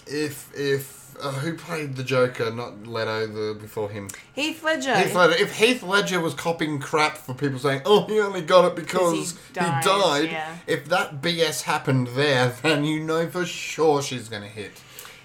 [0.06, 4.08] if if uh, who played the Joker, not Leto, the before him.
[4.35, 4.96] Heath Ledger.
[4.96, 5.35] Heath Ledger.
[5.42, 9.12] If Heath Ledger was copying crap for people saying, "Oh, he only got it because
[9.12, 10.56] he he died," died," yeah.
[10.66, 14.72] if that BS happened there, then you know for sure she's going to hit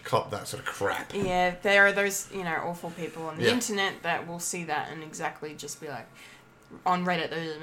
[0.04, 1.14] cop that sort of crap.
[1.14, 3.52] Yeah, there are those, you know, awful people on the Yeah.
[3.52, 6.08] internet that will see that and exactly just be like,
[6.86, 7.60] on Reddit, just,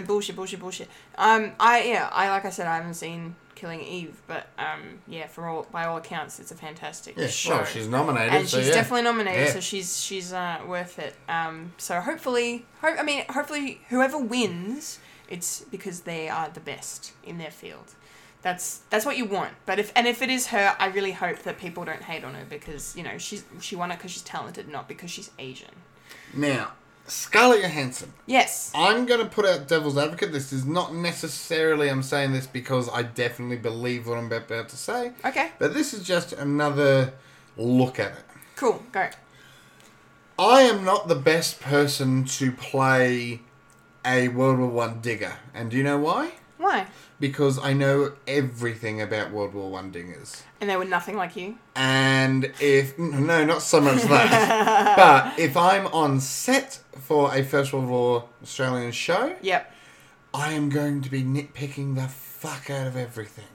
[0.00, 0.06] Hmm.
[0.06, 0.88] bullshit, bullshit, bullshit.
[1.18, 5.26] Um, I yeah, I like I said, I haven't seen Killing Eve, but um, yeah,
[5.26, 7.50] for all by all accounts, it's a fantastic Yeah, show.
[7.56, 8.74] well, she's nominated, and so she's yeah.
[8.74, 9.52] definitely nominated, Yeah.
[9.52, 11.14] so she's she's uh, worth it.
[11.28, 17.12] Um, so hopefully, hope I mean, hopefully, whoever wins, it's because they are the best
[17.22, 17.94] in their field.
[18.40, 19.52] That's that's what you want.
[19.66, 22.32] But if and if it is her, I really hope that people don't hate on
[22.32, 25.74] her because you know she's she won it because she's talented, not because she's Asian.
[26.32, 26.72] Now,
[27.10, 28.12] Scarlett Johansson.
[28.26, 28.70] Yes.
[28.74, 30.32] I'm going to put out devil's advocate.
[30.32, 34.76] This is not necessarily, I'm saying this because I definitely believe what I'm about to
[34.76, 35.12] say.
[35.24, 35.50] Okay.
[35.58, 37.14] But this is just another
[37.56, 38.24] look at it.
[38.56, 38.82] Cool.
[38.92, 39.08] Go.
[40.38, 43.40] I am not the best person to play
[44.04, 45.34] a World War One digger.
[45.52, 46.32] And do you know why?
[46.60, 46.86] Why?
[47.18, 50.42] Because I know everything about World War One dingers.
[50.60, 51.56] And they were nothing like you.
[51.74, 54.96] And if no, not so much that,
[55.34, 59.72] but if I'm on set for a First World War Australian show, Yep.
[60.34, 63.46] I am going to be nitpicking the fuck out of everything.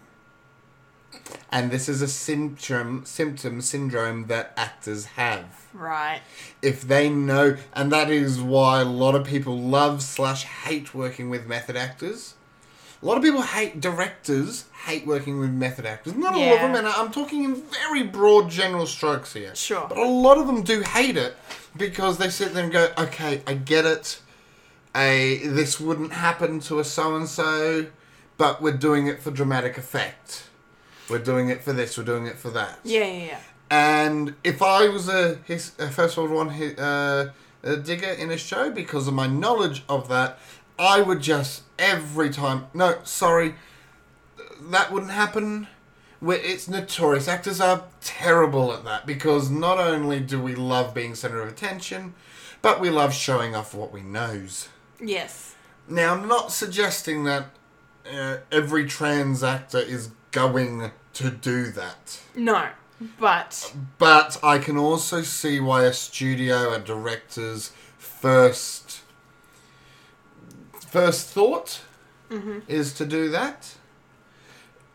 [1.51, 5.67] And this is a symptom, symptom syndrome that actors have.
[5.73, 6.21] Right.
[6.61, 11.29] If they know, and that is why a lot of people love slash hate working
[11.29, 12.34] with method actors.
[13.01, 16.15] A lot of people hate directors, hate working with method actors.
[16.15, 19.53] Not all of them, and I'm talking in very broad general strokes here.
[19.53, 19.85] Sure.
[19.87, 21.35] But a lot of them do hate it
[21.75, 24.21] because they sit there and go, okay, I get it.
[24.95, 27.87] A this wouldn't happen to a so and so,
[28.37, 30.47] but we're doing it for dramatic effect.
[31.09, 31.97] We're doing it for this.
[31.97, 32.79] We're doing it for that.
[32.83, 33.39] Yeah, yeah, yeah.
[33.69, 37.31] And if I was a, his, a First World One uh,
[37.63, 40.39] a digger in a show, because of my knowledge of that,
[40.77, 42.67] I would just every time.
[42.73, 43.55] No, sorry,
[44.61, 45.67] that wouldn't happen.
[46.21, 47.27] we it's notorious.
[47.27, 52.13] Actors are terrible at that because not only do we love being center of attention,
[52.61, 54.69] but we love showing off what we knows.
[54.99, 55.55] Yes.
[55.87, 57.47] Now, I'm not suggesting that
[58.11, 62.21] uh, every trans actor is going to do that.
[62.35, 62.69] No.
[63.19, 68.84] But But I can also see why a studio, a director's first
[70.95, 71.81] first thought
[72.69, 73.75] is to do that.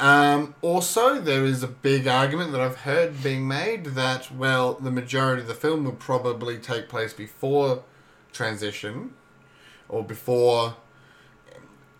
[0.01, 4.91] Um, also, there is a big argument that I've heard being made that well, the
[4.91, 7.83] majority of the film will probably take place before
[8.33, 9.13] transition
[9.91, 10.77] or before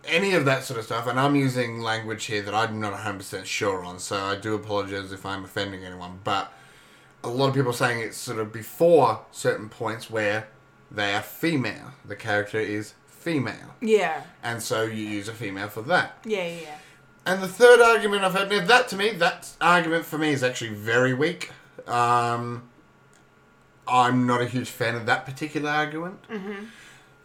[0.07, 3.45] any of that sort of stuff, and I'm using language here that I'm not 100%
[3.45, 6.51] sure on, so I do apologize if I'm offending anyone, but
[7.23, 10.49] a lot of people are saying it's sort of before certain points where
[10.91, 11.93] they are female.
[12.03, 13.75] The character is female.
[13.81, 14.23] yeah.
[14.43, 16.19] And so you use a female for that.
[16.25, 16.79] Yeah, yeah.
[17.27, 20.43] And the third argument I've heard, now that to me, that argument for me is
[20.43, 21.51] actually very weak.
[21.87, 22.69] Um,
[23.87, 26.25] I'm not a huge fan of that particular argument.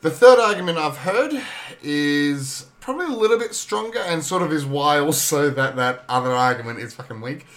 [0.01, 1.41] The third argument I've heard
[1.81, 6.31] is probably a little bit stronger and sort of is why also that that other
[6.31, 7.47] argument is fucking weak.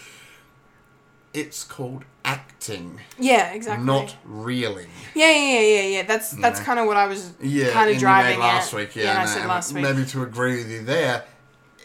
[1.35, 3.87] It's called acting, Yeah, exactly.
[3.87, 4.91] not reeling.
[5.15, 6.03] Yeah, yeah, yeah, yeah, yeah.
[6.03, 6.65] That's that's No.
[6.67, 8.79] kind of what I was Yeah, kind of driving last at.
[8.79, 8.97] week.
[8.97, 9.83] Yeah, and I said last week.
[9.83, 11.25] Maybe to agree with you there,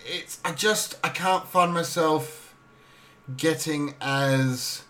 [0.05, 2.53] it's I just I can't find myself
[3.37, 4.83] getting as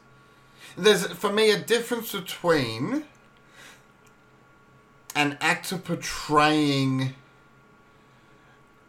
[0.75, 3.03] there's for me a difference between
[5.15, 7.13] an actor portraying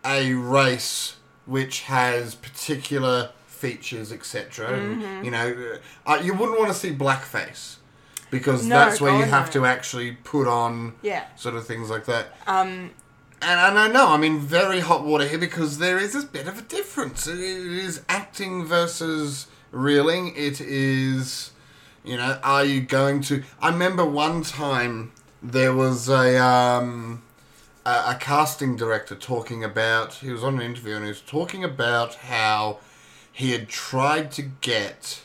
[0.03, 3.31] a race which has particular
[3.64, 4.68] features, etc.
[4.70, 5.24] Mm-hmm.
[5.24, 5.48] You know,
[6.07, 7.77] uh, you wouldn't want to see blackface
[8.31, 9.53] because No, that's where you have no.
[9.57, 11.24] to actually put on Yeah.
[11.37, 12.24] sort of things like that.
[12.46, 12.90] Um,
[13.40, 16.46] and, and I know I'm in very hot water here because there is a bit
[16.46, 17.27] of a difference.
[17.27, 20.33] It is acting versus reeling.
[20.37, 21.50] It is,
[22.05, 23.42] you know, are you going to?
[23.61, 27.22] I remember one time there was a um,
[27.87, 30.14] a, a casting director talking about.
[30.14, 32.79] He was on an interview and he was talking about how
[33.35, 35.23] he had tried to get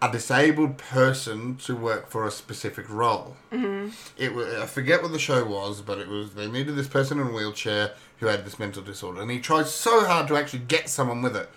[0.00, 3.36] a disabled person to work for a specific role.
[3.52, 3.88] Mm-hmm.
[4.16, 7.18] It was, I forget what the show was, but it was they needed this person
[7.18, 10.60] in a wheelchair who had this mental disorder, and he tried so hard to actually
[10.60, 11.50] get someone with it.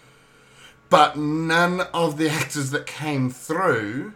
[0.90, 4.14] But none of the actors that came through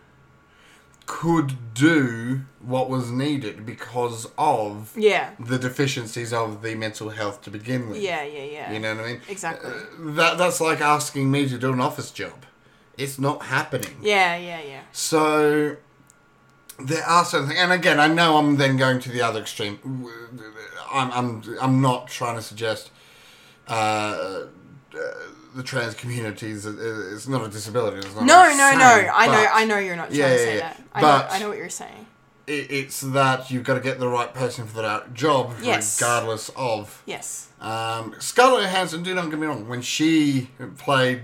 [1.06, 5.32] could do what was needed because of Yeah.
[5.40, 8.02] the deficiencies of the mental health to begin with.
[8.02, 8.72] Yeah, yeah, yeah.
[8.72, 9.22] You know what I mean?
[9.30, 9.70] Exactly.
[9.72, 12.46] Uh, that that's like asking me to do an office job.
[12.98, 13.98] It's not happening.
[14.02, 14.82] Yeah, yeah, yeah.
[14.92, 15.76] So
[16.80, 19.80] there are certain things, and again, I know I'm then going to the other extreme.
[20.92, 22.90] I'm I'm I'm not trying to suggest
[23.68, 24.48] uh, uh,
[25.56, 27.98] the trans community is it's not a disability.
[27.98, 29.10] It's not No, no, no.
[29.14, 30.60] I know, I know you're not trying Yeah, to say yeah.
[30.74, 30.84] that.
[30.94, 32.06] I know, I know what you're saying.
[32.46, 36.00] It, it's that you've got to get the right person for that job, Yes.
[36.00, 37.02] regardless of.
[37.06, 37.48] Yes.
[37.62, 41.22] Um, Scarlett Johansson, do not get me wrong, when she played,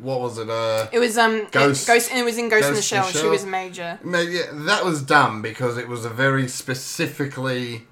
[0.00, 0.48] what was it?
[0.50, 2.92] Uh, It was um Ghost- Ghost, Ghost and it was in Ghost, in the Ghost
[2.92, 3.12] in the Shell.
[3.12, 3.30] She Shell.
[3.30, 3.98] was major.
[4.02, 7.86] Maybe yeah, that was dumb because it was a very specifically,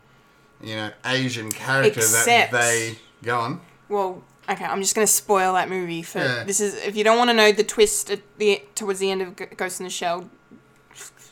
[0.62, 3.60] you know, Asian character Except- that they go on.
[3.88, 6.44] Well, okay, I'm just gonna spoil that movie for Yeah.
[6.44, 9.22] this is if you don't want to know the twist at the towards the end
[9.22, 10.28] of Ghost in the Shell,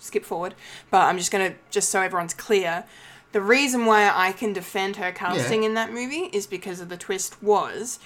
[0.00, 0.54] skip forward.
[0.90, 2.84] But I'm just gonna just so everyone's clear.
[3.32, 5.68] The reason why I can defend her casting Yeah.
[5.70, 7.98] in that movie is because of the twist was,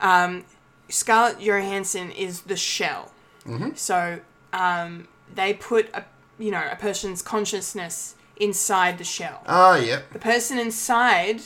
[0.00, 0.44] um,
[0.88, 3.12] Scarlett Johansson is the shell.
[3.46, 3.70] Mm-hmm.
[3.74, 4.20] So
[4.52, 6.04] um, they put a
[6.38, 9.42] you know a person's consciousness inside the shell.
[9.46, 10.12] Ah, yep.
[10.12, 11.42] The person inside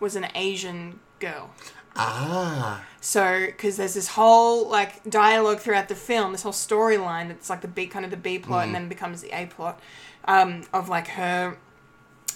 [0.00, 1.50] was an Asian girl.
[1.98, 7.50] Ah, So, because there's this whole like dialogue throughout the film, this whole storyline that's
[7.50, 8.66] like the B kind of the B plot Mm.
[8.66, 9.80] and then becomes the A plot
[10.26, 11.58] um, of like her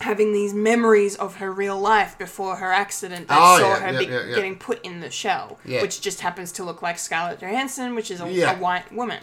[0.00, 3.92] having these memories of her real life before her accident that Oh, saw yeah, her
[3.92, 7.40] yeah, be- yeah, getting put in the shell, which just happens to look like Scarlett
[7.40, 9.20] Johansson, which is a, a white woman.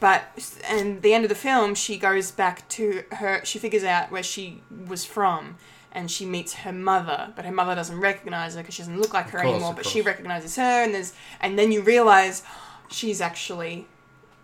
[0.00, 0.22] But
[0.68, 3.40] and the end of the film, she goes back to her.
[3.44, 5.56] She figures out where she was from,
[5.98, 7.32] and she meets her mother.
[7.34, 9.74] But her mother doesn't recognize her because she doesn't look like her course, anymore.
[9.74, 9.92] But course.
[9.92, 12.44] she recognizes her, and there's and then you realize
[12.88, 13.86] she's actually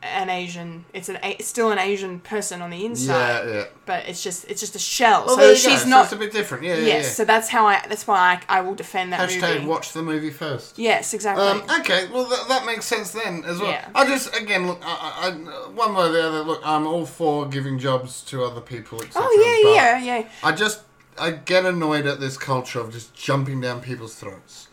[0.03, 0.85] an Asian.
[0.93, 3.47] It's an it's still an Asian person on the inside.
[3.47, 3.65] yeah, yeah.
[3.87, 5.27] But it's just it's just a shell.
[5.27, 5.91] Well, so she's go.
[5.91, 6.09] not.
[6.09, 6.65] So it's a bit different.
[6.65, 7.05] Yeah, yeah, yes.
[7.05, 7.11] yeah.
[7.11, 7.85] So that's how I.
[7.89, 9.67] That's why I, I will defend that Hashtag movie.
[9.67, 10.77] watch the movie first.
[10.77, 11.47] Yes, exactly.
[11.47, 13.71] Um, okay, well that, that makes sense then as well.
[13.71, 13.89] Yeah.
[13.95, 16.41] I just again look, I, I, one way or the other.
[16.41, 19.23] Look, I'm all for giving jobs to other people, etc.
[19.25, 20.29] oh yeah, yeah, yeah.
[20.43, 20.81] I just
[21.19, 24.69] I get annoyed at this culture of just jumping down people's throats.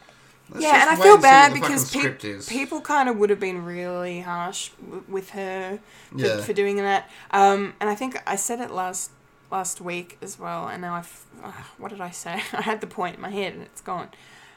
[0.49, 3.63] Let's Yeah, and I feel what bad because pe- people kind of would have been
[3.63, 5.79] really harsh w- with her
[6.11, 6.41] for, Yeah.
[6.41, 7.09] for doing that.
[7.31, 9.11] Um, and I think I said it last
[9.49, 10.67] last week as well.
[10.67, 12.41] And now I've uh, what did I say?
[12.53, 14.09] I had the point in my head and it's gone.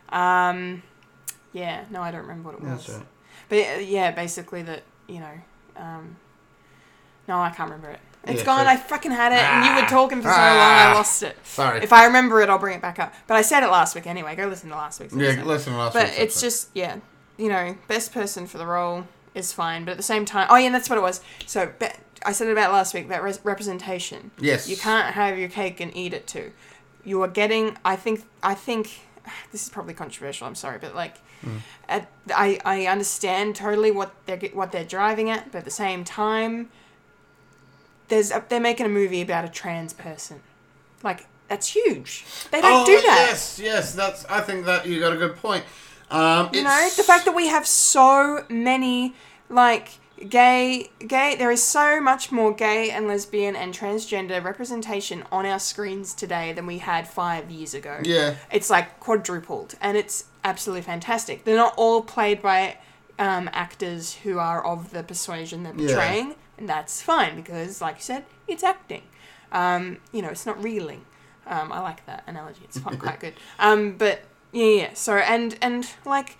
[0.08, 0.82] Um,
[1.52, 2.88] yeah, no, I don't remember what it was.
[2.88, 3.06] Right.
[3.48, 5.38] But uh, yeah, basically that you know.
[5.76, 6.16] Um,
[7.28, 8.00] no, I can't remember it.
[8.26, 8.64] It's Yeah, gone.
[8.64, 8.68] fair.
[8.68, 10.38] I fucking had it, and you were talking for so long.
[10.38, 10.90] Ah.
[10.90, 11.36] I lost it.
[11.44, 11.82] Sorry.
[11.82, 13.12] If I remember it, I'll bring it back up.
[13.26, 14.34] But I said it last week anyway.
[14.36, 15.46] Go listen to last week's yeah, episode.
[15.46, 15.72] listen.
[15.74, 16.04] To last week.
[16.04, 16.96] But it's just yeah,
[17.36, 20.56] you know, best person for the role is fine, but at the same time, oh
[20.56, 21.20] yeah, that's what it was.
[21.46, 21.86] So be-
[22.26, 24.30] I said it about last week about res- representation.
[24.38, 24.68] Yes.
[24.68, 26.52] you can't have your cake and eat it too.
[27.04, 27.76] You are getting.
[27.84, 28.24] I think.
[28.42, 29.00] I think.
[29.52, 30.46] This is probably controversial.
[30.46, 31.58] I'm sorry, but like, Mm.
[31.90, 36.02] at, I I understand totally what they're what they're driving at, but at the same
[36.04, 36.70] time,
[38.08, 40.40] there's a, they're making a movie about a trans person.
[41.02, 42.24] Like that's huge.
[42.50, 43.26] They don't oh, do that.
[43.28, 43.94] Yes, yes.
[43.94, 44.24] That's.
[44.26, 45.64] I think that you got a good point.
[46.10, 49.14] Um, You know, the fact that we have so many
[49.48, 55.44] like gay gay there is so much more gay and lesbian and transgender representation on
[55.44, 58.00] our screens today than we had 5 years ago.
[58.04, 58.36] Yeah.
[58.50, 61.44] It's like quadrupled and it's absolutely fantastic.
[61.44, 62.78] They're not all played by
[63.18, 66.32] um, actors who are of the persuasion they're Yeah.
[66.58, 69.02] And that's fine because like you said, it's acting.
[69.52, 71.04] Um, you know, it's not reeling.
[71.46, 72.60] Um, I like that analogy.
[72.64, 73.34] It's quite, quite good.
[73.58, 74.90] Um, but yeah, yeah.
[74.94, 76.36] So and and like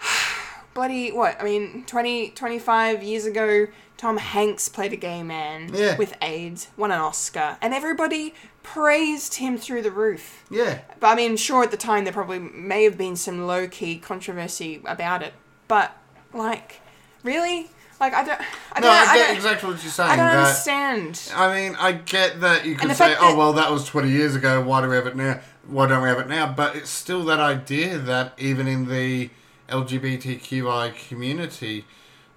[0.74, 1.40] bloody what?
[1.40, 3.66] I mean, 20, 25 years ago,
[3.96, 5.96] Tom Hanks played a gay man Yeah.
[5.96, 10.44] with AIDS, won an Oscar, and everybody praised him through the roof.
[10.50, 10.80] Yeah.
[11.00, 13.98] But I mean, sure, at the time there probably may have been some low key
[13.98, 15.34] controversy about it,
[15.68, 15.96] but
[16.32, 16.80] like,
[17.22, 18.40] really, like I don't,
[18.72, 20.10] I No, don't, I get don't, exactly what you're saying.
[20.10, 21.32] I don't that, understand.
[21.34, 24.62] I mean, I get that you could say, "Oh, well, that was 20 years ago.
[24.62, 25.40] Why do we have it now?
[25.66, 29.30] Why don't we have it now?" But it's still that idea that even in the
[29.68, 31.84] LGBTQI community,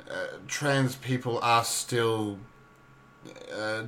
[0.10, 2.38] uh, trans people are still
[3.54, 3.84] uh,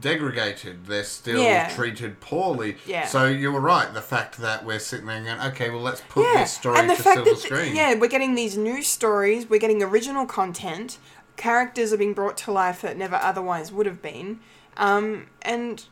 [0.00, 0.86] degraded.
[0.86, 1.68] They're still Yeah.
[1.68, 2.76] treated poorly.
[2.86, 3.06] Yeah.
[3.06, 3.92] So you were right.
[3.92, 6.88] The fact that we're sitting there going, "Okay, well, let's put yeah, this story and
[6.88, 10.26] the to fact silver that screen." yeah, we're getting these new stories, we're getting original
[10.26, 10.98] content,
[11.36, 14.40] characters are being brought to life that never otherwise would have been,
[14.76, 15.86] um, and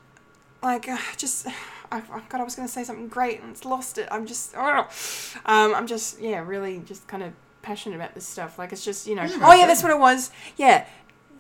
[0.63, 1.47] like uh, just.
[1.91, 4.07] I, oh God, I was going to say something great and it's lost it.
[4.11, 4.87] I'm just, oh,
[5.47, 7.33] um, I'm just, yeah, really just kind of
[7.63, 8.59] passionate about this stuff.
[8.59, 10.31] Like it's just, you know, oh yeah, that's what it was.
[10.59, 10.85] Yeah,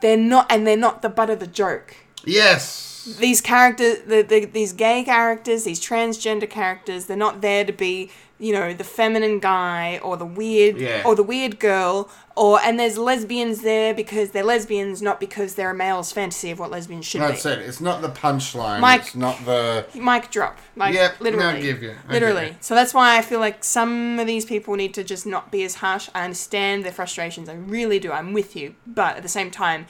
[0.00, 3.16] they're not, and they're not the butt of the joke Yes.
[3.18, 8.10] these characters, the, the, these gay characters, these transgender characters, they're not there to be,
[8.38, 11.02] you know, the feminine guy or the weird Yeah.
[11.04, 15.70] or the weird girl, or and there's lesbians there because they're lesbians, not because they're
[15.70, 17.26] a male's fantasy of what lesbians should be.
[17.26, 17.58] That's it.
[17.60, 18.78] It's not the punchline.
[18.80, 19.86] Mike- It's not the.
[19.94, 22.46] Mic drop, like Yep, no, literally, give you, I give literally.
[22.48, 22.56] you.
[22.60, 25.64] So that's why I feel like some of these people need to just not be
[25.64, 26.08] as harsh.
[26.14, 28.12] I understand their frustrations, I really do.
[28.12, 29.86] I'm with you, but at the same time,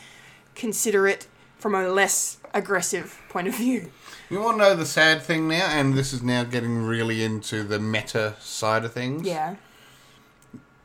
[0.54, 1.26] consider it
[1.58, 3.90] from a less aggressive point of view.
[4.30, 7.64] You want to know the sad thing now, and this is now getting really into
[7.64, 9.26] the meta side of things.
[9.26, 9.56] Yeah.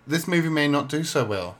[0.07, 1.57] This movie may not do so well.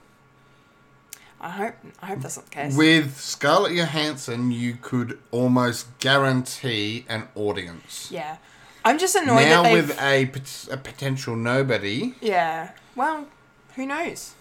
[1.39, 2.77] I hope I hope that's not the case.
[2.77, 8.09] With Scarlett Johansson, you could almost guarantee an audience.
[8.09, 8.37] yeah,
[8.85, 10.31] I'm just annoyed now that with a,
[10.71, 13.27] a potential nobody yeah, well,
[13.75, 14.35] who knows?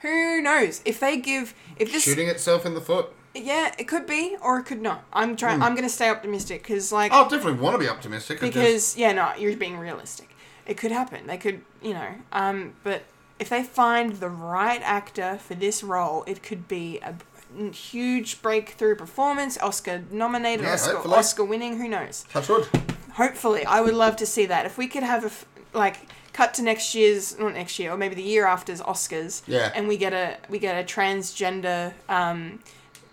[0.00, 3.12] Who knows if they give if this shooting itself in the foot.
[3.34, 5.04] Yeah it could be or it could not.
[5.12, 5.62] I'm trying.
[5.62, 8.42] I'm gonna stay optimistic because like I definitely want to be optimistic.
[8.42, 10.30] I just- because yeah no you're being realistic.
[10.66, 11.26] It could happen.
[11.26, 13.02] They could you know um but
[13.38, 18.40] if they find the right actor for this role, it could be a b- huge
[18.42, 21.14] breakthrough performance, Oscar nominated, Yeah, Oscar hopefully.
[21.18, 21.78] Oscar winning.
[21.78, 22.24] Who knows?
[22.30, 22.68] touch wood.
[23.12, 25.96] hopefully i would love to see that if we could have a f- like
[26.32, 29.70] cut to next year's not next year or maybe the year after's oscars Yeah.
[29.74, 32.58] and we get a we get a transgender um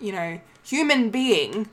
[0.01, 1.69] you know human being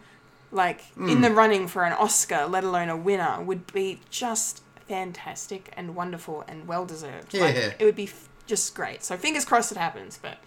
[0.52, 1.08] like Hmm.
[1.08, 5.94] in the running for an oscar let alone a winner would be just fantastic and
[5.94, 7.72] wonderful and well deserved like, Yeah.
[7.78, 10.38] it would be f- just great so fingers crossed it happens but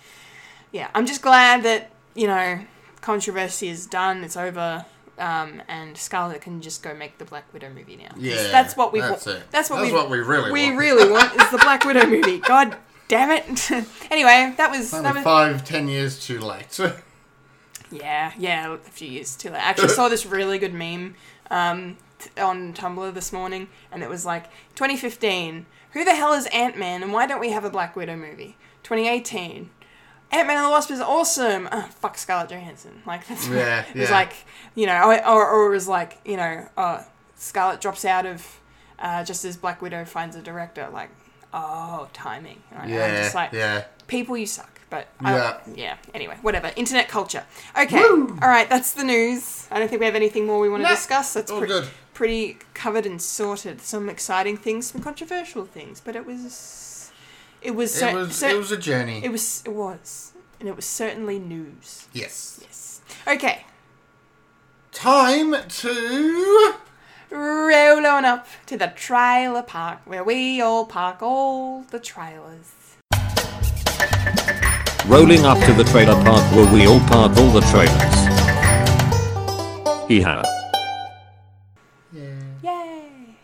[0.72, 2.62] yeah i'm just glad that you know
[3.02, 4.86] controversy is done it's over
[5.20, 8.10] um, and Scarlett can just go make the Black Widow movie now.
[8.18, 9.38] Yeah, that's what we that's want.
[9.40, 9.44] it.
[9.52, 10.78] That's what That's we what we really want we want.
[10.80, 12.40] really want is the Black Widow movie.
[12.40, 12.76] God
[13.08, 13.70] damn it!
[14.10, 16.80] anyway, that was Only that was five, ten years too late.
[17.92, 19.58] yeah yeah a few years too late.
[19.60, 21.16] I actually saw this really good meme
[21.50, 25.66] um, t- on Tumblr this morning, and it was like 2015.
[25.94, 28.56] Who the hell is Ant Man, and why don't we have a Black Widow movie?
[28.84, 29.70] 2018.
[30.34, 31.68] Ant Man and the Wasp is awesome.
[31.72, 33.02] Oh, fuck Scarlett Johansson.
[33.06, 34.16] Like that's Yeah, it was yeah.
[34.16, 34.34] like
[34.76, 37.04] you know, or, or, or it was like you know, uh,
[37.36, 38.60] Scarlett drops out of
[39.00, 40.88] uh, just as Black Widow finds a director.
[40.92, 41.10] Like
[41.54, 42.62] oh, timing.
[42.72, 42.84] Right?
[42.84, 43.86] And I'm yeah, just like yeah.
[44.08, 45.58] people you suck but uh, Yeah.
[45.66, 47.44] I, yeah anyway whatever internet culture.
[47.76, 49.68] Okay all right that's the news.
[49.72, 51.34] I don't think we have anything more we want to discuss.
[51.34, 51.88] That's all pre- good.
[52.14, 53.82] pretty covered and sorted.
[53.82, 57.12] Some exciting things some controversial things but it was
[57.64, 59.22] it was It was it was a journey.
[59.24, 62.08] it was it was and it was certainly news.
[62.14, 62.60] Yes.
[62.62, 63.02] yes.
[63.28, 63.66] Okay.
[64.92, 66.74] Time to
[67.32, 72.74] roll on up to the trailer park where we all park all the trailers
[75.12, 78.16] Rolling up to the trailer park where we all park all the trailers.
[80.08, 80.42] Hee ha.
[82.14, 83.36] yay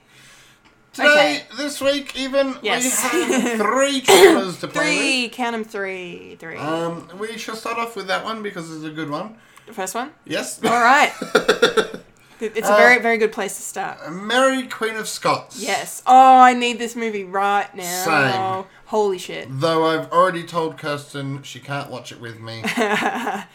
[0.93, 1.43] today Okay.
[1.57, 2.83] this week even Yes.
[3.13, 4.83] we have three trailers to play
[5.27, 6.55] three count them three three.
[6.57, 9.35] Um, we shall start off with that one because it's a good one.
[9.65, 10.63] the first one Yes.
[10.63, 11.11] all right
[12.39, 14.11] It's a uh, very, very good place to start.
[14.11, 15.59] Mary Queen of Scots.
[15.61, 16.03] Yes.
[16.05, 18.63] Oh, I need this movie right now.
[18.63, 18.65] Same.
[18.85, 19.47] Holy shit.
[19.49, 22.61] Though I've already told Kirsten she can't watch it with me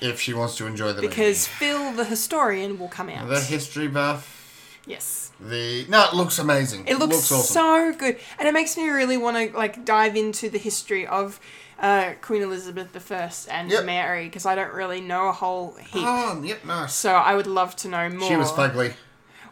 [0.00, 1.08] if she wants to enjoy the movie.
[1.08, 3.24] Because Phil the historian will come out.
[3.24, 3.36] movie.
[3.36, 4.80] The history buff.
[4.86, 5.30] yes.
[5.40, 6.86] The no, it looks amazing.
[6.86, 7.54] It looks, awesome.
[7.54, 11.40] so good, and it makes me really want to like dive into the history of
[11.82, 13.84] uh, Queen Elizabeth I and Yep.
[13.84, 16.02] Mary because I don't really know a whole heap.
[16.06, 16.94] Oh, yep, nice.
[16.94, 18.28] So I would love to know more.
[18.28, 18.94] She was fugly.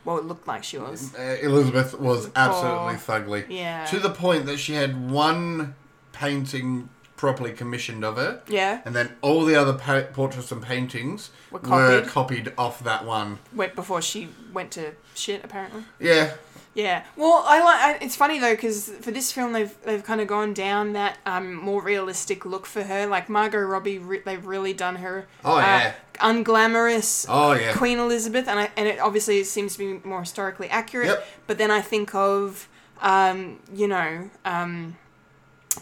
[0.04, 1.14] Well, it looked like she was.
[1.14, 3.44] Uh, Elizabeth was absolutely fugly.
[3.50, 3.84] Yeah.
[3.86, 5.74] To the point that she had one
[6.12, 8.40] painting properly commissioned of her.
[8.48, 8.80] Yeah.
[8.86, 12.06] And then all the other pa- portraits and paintings Were were copied?
[12.08, 13.40] copied off that one.
[13.54, 15.44] Went before she went to shit.
[15.44, 15.84] Apparently.
[15.98, 16.32] Yeah.
[16.72, 17.02] Yeah.
[17.16, 17.80] Well, I like.
[17.80, 21.18] I, it's funny though because for this film they've they've kind of gone down that
[21.26, 23.06] um more realistic look for her.
[23.06, 25.26] Like Margot Robbie, re- they've really done her.
[25.44, 25.94] Oh, uh, yeah.
[26.20, 27.26] Unglamorous.
[27.28, 27.72] Oh, yeah.
[27.72, 31.08] Queen Elizabeth, and I, and it obviously seems to be more historically accurate.
[31.08, 31.26] Yep.
[31.46, 32.68] But then I think of,
[33.00, 34.96] um, you know, um,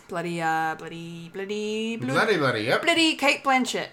[0.06, 2.82] bloody, uh, bloody, bloody, bloody, Bloody, bloody, yep.
[2.82, 3.88] bloody Cate Blanchett.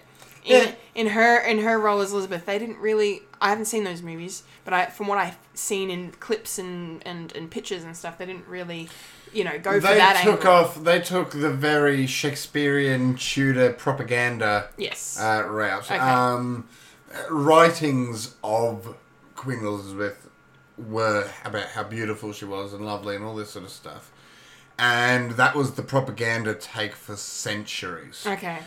[0.46, 3.22] In, in her in her role as Elizabeth, they didn't really.
[3.40, 7.34] I haven't seen those movies, but I from what I've seen in clips and, and,
[7.36, 8.88] and pictures and stuff, they didn't really,
[9.32, 10.52] you know, go for They that took angle.
[10.52, 10.82] off.
[10.84, 15.18] They took the very Shakespearean Tudor propaganda Yes.
[15.20, 15.84] uh, route.
[15.90, 15.98] Okay.
[15.98, 16.66] Um,
[17.30, 18.94] writings of
[19.34, 20.28] Queen Elizabeth
[20.78, 24.10] were about how beautiful she was and lovely and all this sort of stuff,
[24.78, 28.24] and that was the propaganda take for centuries.
[28.26, 28.58] okay.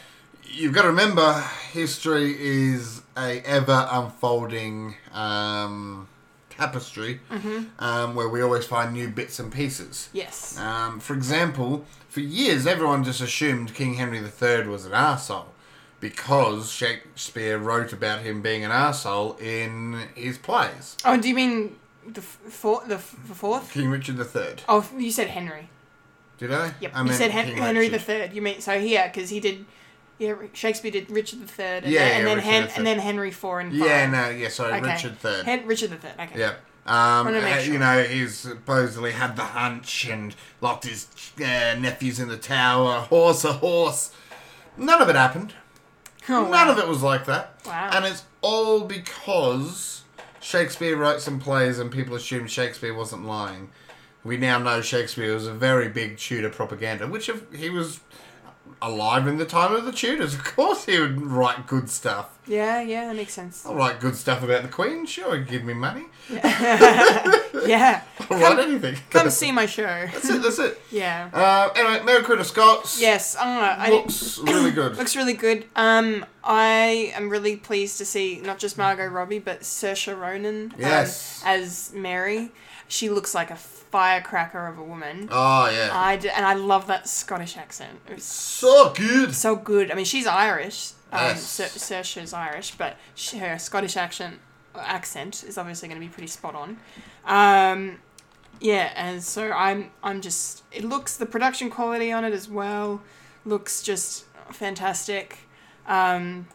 [0.52, 1.42] You've got to remember,
[1.72, 6.08] history is a ever unfolding um,
[6.50, 7.22] tapestry
[7.80, 10.10] um, where we always find new bits and pieces.
[10.12, 10.58] Yes.
[10.58, 15.46] Um, for example, for years everyone just assumed King Henry III was an arsehole
[16.00, 20.98] because Shakespeare wrote about him being an arsehole in his plays.
[21.06, 21.76] Oh, do you mean
[22.08, 23.72] the f- four, the, f- the fourth?
[23.72, 24.56] King Richard III.
[24.68, 25.70] Oh, you said Henry.
[26.38, 26.74] Did I?
[26.80, 26.92] Yep.
[26.96, 28.34] I you said Hen- Henry the Third.
[28.34, 29.66] You mean so here because he did.
[30.20, 33.00] Yeah, Shakespeare did Richard the Third, and Yeah, then, yeah, then Hen- the and then
[33.00, 33.80] Henry four and five.
[33.88, 34.92] Yeah, no, yeah, sorry, Okay.
[34.92, 35.44] Richard III.
[35.46, 36.14] Hen- Richard the Third.
[36.20, 36.40] Okay.
[36.40, 36.54] Yeah.
[36.86, 37.74] Um, uh, sure.
[37.74, 41.08] You know, he supposedly had the hunch and locked his
[41.38, 44.12] uh, nephews in the tower, horse a horse.
[44.76, 45.54] None of it happened.
[46.28, 46.72] Oh, None wow.
[46.72, 47.56] of it was like that.
[47.66, 47.90] Wow.
[47.94, 50.04] And it's all because
[50.42, 53.70] Shakespeare wrote some plays and people assumed Shakespeare wasn't lying.
[54.24, 58.00] We now know Shakespeare was a very big Tudor propaganda, which if he was
[58.82, 60.34] alive in the time of the Tudors.
[60.34, 62.38] Of course he would write good stuff.
[62.48, 63.66] Yeah, yeah, that makes sense.
[63.66, 66.06] I'll write good stuff about the Queen, sure, give me money.
[66.30, 68.02] Yeah.
[68.30, 68.96] I'll write anything.
[69.12, 69.84] Come see my show.
[70.12, 70.82] That's it, that's it.
[70.92, 71.30] Yeah.
[71.32, 73.36] Uh, anyway, Mary Queen of Scots Yes.
[73.36, 74.96] Uh, I looks really good.
[74.98, 75.66] looks really good.
[75.76, 80.72] Um, I am really pleased to see not just Margot Robbie but Saoirse Ronan.
[80.74, 81.42] um, Yes.
[81.46, 82.52] as Mary.
[82.88, 83.56] She looks like a
[83.92, 85.28] firecracker of a woman.
[85.32, 85.90] oh, yeah.
[85.94, 88.00] I d- and I love that Scottish accent.
[88.10, 89.34] It was so good.
[89.36, 89.92] so good.
[89.92, 90.92] I mean, she's Irish.
[91.12, 91.42] Um, Yes.
[91.76, 94.40] Saoirse's Irish, but she, her Scottish accent
[94.76, 96.78] accent is obviously going to be pretty spot on.
[97.26, 98.00] Um,
[98.62, 103.02] yeah, and so I'm I'm just it looks the production quality on it as well
[103.46, 105.40] looks just fantastic.
[105.88, 106.48] Um,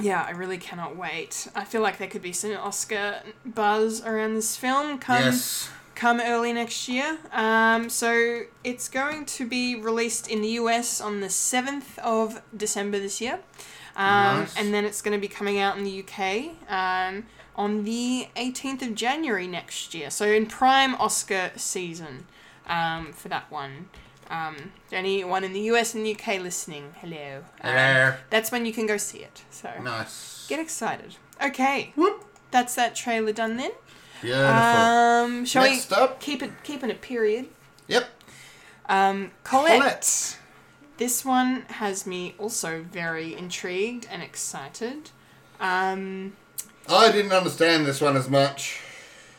[0.00, 1.46] yeah, I really cannot wait.
[1.54, 5.70] I feel like there could be some Oscar buzz around this film come Yes.
[5.96, 7.18] Come early next year.
[7.32, 12.98] Um, so it's going to be released in the US on the 7th of December
[13.00, 13.40] this year.
[13.96, 14.56] Um, Nice.
[14.56, 17.24] And then it's going to be coming out in the UK um,
[17.56, 20.10] on the 18th of January next year.
[20.10, 22.26] So in prime Oscar season
[22.68, 23.88] um, for that one.
[24.28, 27.44] Um, anyone in the US and UK listening, hello.
[27.62, 28.14] Um, Hello.
[28.28, 29.42] that's when you can go see it.
[29.50, 30.46] So Nice.
[30.48, 31.14] get excited.
[31.42, 31.92] Okay.
[31.96, 32.24] Whoop.
[32.50, 33.70] That's that trailer done then.
[34.22, 34.46] Beautiful.
[34.46, 36.20] Um, shall Next we up.
[36.20, 37.46] keep it keeping it period?
[37.88, 38.08] yep.
[38.88, 39.80] Um, Colette.
[39.80, 40.38] Colette.
[40.98, 45.10] This one has me also very intrigued and excited.
[45.60, 46.34] Um,
[46.88, 48.80] I didn't understand this one as much.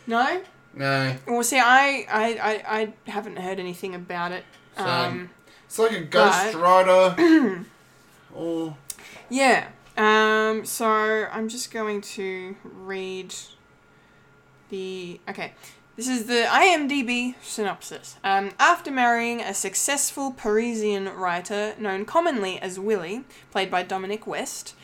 [0.06, 0.42] no,
[0.74, 1.16] No.
[1.28, 2.28] well, see, I I,
[2.68, 4.44] I, I haven't heard anything about it.
[4.78, 5.30] Um,
[5.66, 7.66] It's like a Ghost but- Rider.
[8.36, 8.76] or
[9.30, 9.70] yeah.
[9.98, 13.34] Um, so I'm just going to read
[14.70, 15.54] the okay.
[15.96, 18.18] This is the IMDb synopsis.
[18.24, 24.76] Um, after marrying a successful Parisian writer known commonly as Willie, played by Dominic West,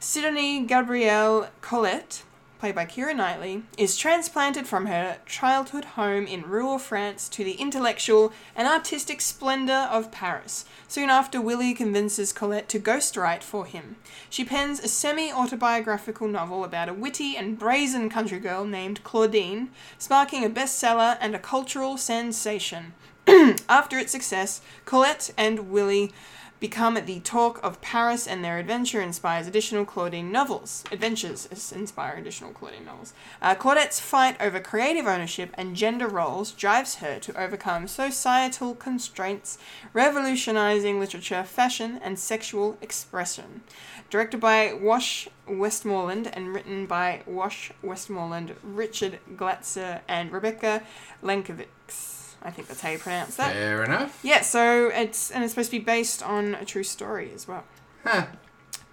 [0.00, 2.24] Sidonie Gabrielle Colette
[2.58, 7.52] played by Keira Knightley, is transplanted from her childhood home in rural France to the
[7.52, 10.64] intellectual and artistic splendor of Paris.
[10.88, 13.96] Soon after, Willie convinces Colette to ghostwrite for him.
[14.28, 19.70] She pens a semi autobiographical novel about a witty and brazen country girl named Claudine,
[19.98, 22.94] sparking a bestseller and a cultural sensation.
[23.68, 26.12] After its success, Colette and Willie
[26.60, 30.84] become the talk of Paris, and their adventure inspires additional Claudine novels.
[30.90, 33.12] Adventures inspire additional Claudine novels.
[33.40, 39.58] Uh, Claudette's fight over creative ownership and gender roles drives her to overcome societal constraints,
[39.92, 43.62] revolutionizing literature, fashion, and sexual expression.
[44.10, 50.82] Directed by Wash Westmoreland and written by Wash Westmoreland, Richard Glatzer, and Rebecca
[51.22, 52.17] Lenkovics.
[52.42, 53.52] I think that's how you pronounce that.
[53.52, 54.18] Fair enough.
[54.22, 57.64] Yeah, so it's and it's supposed to be based on a true story as well.
[58.04, 58.26] Huh.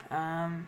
[0.09, 0.67] Um,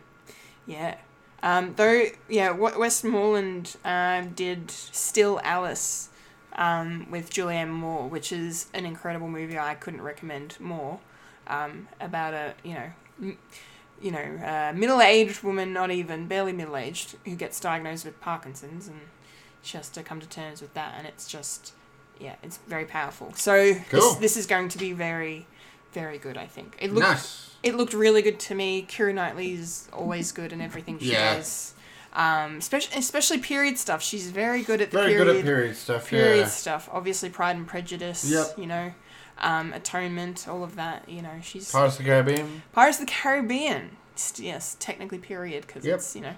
[0.66, 0.96] yeah.
[1.42, 6.08] Um, though, yeah, Wash Westmoreland um, did Still Alice
[6.56, 10.98] um, with Julianne Moore, which is an incredible movie I couldn't recommend more.
[11.46, 12.90] Um, about a you know,
[13.22, 13.38] m-
[14.00, 19.00] you know, uh, middle-aged woman, not even barely middle-aged, who gets diagnosed with Parkinson's, and
[19.62, 21.72] she has to come to terms with that, and it's just,
[22.20, 23.32] yeah, it's very powerful.
[23.34, 24.14] So this, Cool.
[24.14, 25.46] this is going to be very,
[25.92, 26.36] very good.
[26.36, 27.50] I think it looked Nice.
[27.62, 28.86] it looked really good to me.
[28.88, 31.34] Keira Knightley is always good in everything she Yeah.
[31.36, 31.74] does.
[32.14, 34.02] Um, especially, especially period stuff.
[34.02, 36.08] She's very good at the Very period, good at period stuff.
[36.08, 36.46] period yeah.
[36.46, 36.88] stuff.
[36.90, 38.24] Obviously, Pride and Prejudice.
[38.24, 38.58] Yep.
[38.58, 38.92] You know,
[39.38, 41.08] um, Atonement, all of that.
[41.08, 42.62] You know, she's Pirates of the Caribbean.
[42.72, 43.96] Pirates of the Caribbean.
[44.14, 45.94] It's- yes, technically period because Yep.
[45.96, 46.34] it's you know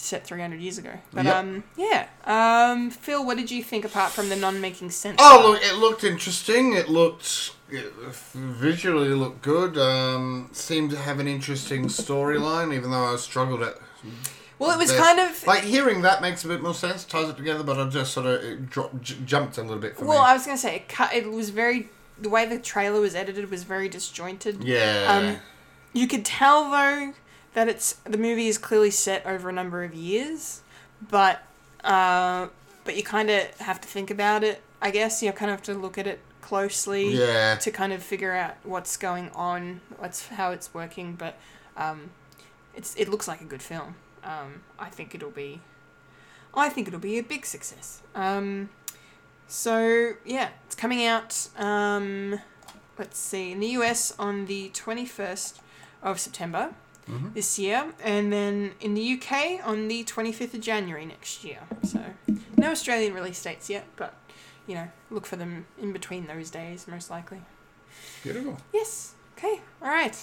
[0.00, 0.92] set three hundred years ago.
[1.12, 1.34] But Yep.
[1.36, 2.06] um, yeah.
[2.24, 5.16] Um, Phil, what did you think apart from the non-making sense?
[5.20, 5.62] Oh, look!
[5.62, 6.72] It looked interesting.
[6.74, 7.92] It looked it
[8.34, 9.76] visually looked good.
[9.76, 13.76] Um, seemed to have an interesting storyline, even though I struggled at.
[14.58, 15.02] Well, it was best.
[15.02, 17.62] kind of like hearing that makes a bit more sense, ties it together.
[17.62, 20.24] But I just sort of it dropped, j- jumped a little bit for Well, me.
[20.24, 21.12] I was gonna say it cut.
[21.14, 21.90] It was very
[22.20, 24.64] the way the trailer was edited was very disjointed.
[24.64, 25.04] yeah.
[25.08, 25.36] Um,
[25.92, 27.14] you could tell though
[27.58, 30.62] that it's the movie is clearly set over a number of years,
[31.10, 31.42] but
[31.82, 32.46] uh,
[32.84, 34.62] but you kind of have to think about it.
[34.80, 37.56] I guess you kind of have to look at it closely Yeah.
[37.56, 41.14] to kind of figure out what's going on, what's how it's working.
[41.14, 41.36] But
[41.76, 42.10] um,
[42.76, 43.96] it's it looks like a good film.
[44.22, 45.60] Um, I think it'll be.
[46.54, 48.02] I think it'll be a big success.
[48.14, 48.68] Um,
[49.48, 51.48] so yeah, it's coming out.
[51.58, 52.38] Um,
[52.96, 55.60] let's see, in the US on the twenty first
[56.04, 56.74] of September
[57.34, 61.60] this year, and then in the UK on the twenty fifth of January next year.
[61.82, 62.00] So
[62.56, 64.14] no Australian release dates yet, but
[64.66, 67.40] you know, look for them in between those days, most likely.
[68.22, 68.58] Beautiful.
[68.72, 69.14] Yes.
[69.36, 69.60] Okay.
[69.80, 70.16] All right.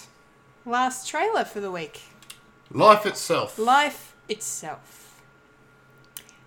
[0.66, 2.02] Last trailer for the week.
[2.72, 3.58] Life itself.
[3.58, 5.22] Life itself.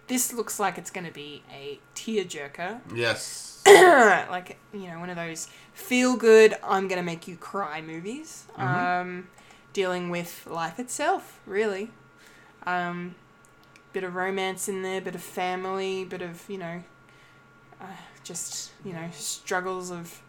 [0.07, 2.81] This looks like it's going to be a tearjerker.
[2.95, 3.63] yes.
[3.67, 8.47] like, you know, one of those feel good, I'm going to make you cry movies.
[8.57, 9.29] Um,
[9.73, 11.91] dealing with life itself, really.
[12.67, 13.15] Um,
[13.93, 16.83] bit of romance in there, bit of family, bit of, you know,
[17.81, 17.87] uh,
[18.25, 20.21] just, you know, struggles of,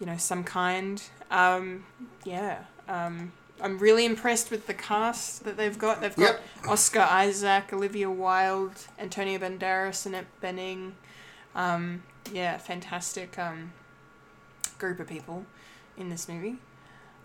[0.00, 1.02] you know, some kind.
[1.30, 1.84] Um,
[2.24, 2.64] yeah.
[2.88, 6.00] Um, I'm really impressed with the cast that they've got.
[6.00, 6.42] They've got Yep.
[6.68, 10.92] Oscar Isaac, Olivia Wilde, Antonio Banderas, Annette Bening.
[11.54, 13.72] Um, yeah, fantastic um,
[14.78, 15.46] group of people
[15.96, 16.58] in this movie.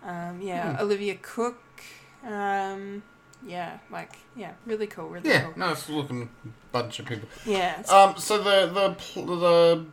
[0.04, 0.82] Um, yeah, Hmm.
[0.82, 1.82] Olivia Cooke.
[2.26, 3.02] Um,
[3.46, 5.42] yeah, like yeah, really cool, really Yeah.
[5.44, 5.52] cool.
[5.56, 6.28] Nice looking
[6.72, 7.28] bunch of people.
[7.46, 8.94] Yeah, Um, so the the
[9.36, 9.84] the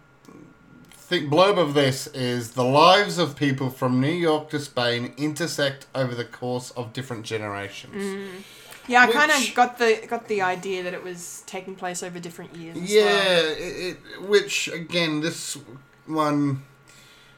[0.92, 5.86] think blurb of this is the lives of people from New York to Spain intersect
[5.96, 8.44] over the course of different generations.
[8.88, 9.04] yeah.
[9.04, 12.56] I kind of got the got the idea that it was taking place over different
[12.56, 12.78] years.
[12.78, 13.46] Yeah, well.
[13.52, 13.58] it,
[13.90, 15.58] it, which again, this
[16.06, 16.64] one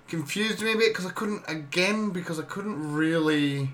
[0.10, 3.72] confused me a bit because I couldn't again because I couldn't really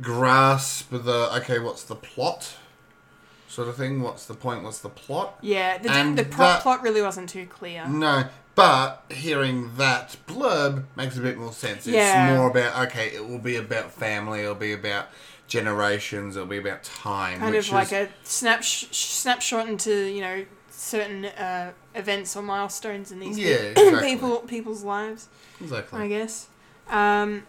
[0.00, 2.56] grasp the okay, what's the plot
[3.48, 4.02] sort of thing.
[4.02, 4.62] What's the point?
[4.62, 5.38] What's the plot?
[5.40, 5.78] yeah.
[5.78, 7.86] The And the plot that- plot really wasn't too clear.
[7.88, 11.86] No, but hearing that blurb makes a bit more sense.
[11.86, 15.06] It's more about okay, it will be about family, it'll be about
[15.48, 17.38] generations, it'll be about time.
[17.38, 20.44] kind which of like is, a snap snapshot into you know
[20.78, 24.10] certain uh, events or milestones in these Yeah, pe- exactly.
[24.14, 25.28] people people's lives.
[25.60, 26.00] exactly.
[26.00, 26.48] I guess.
[26.88, 27.44] Um,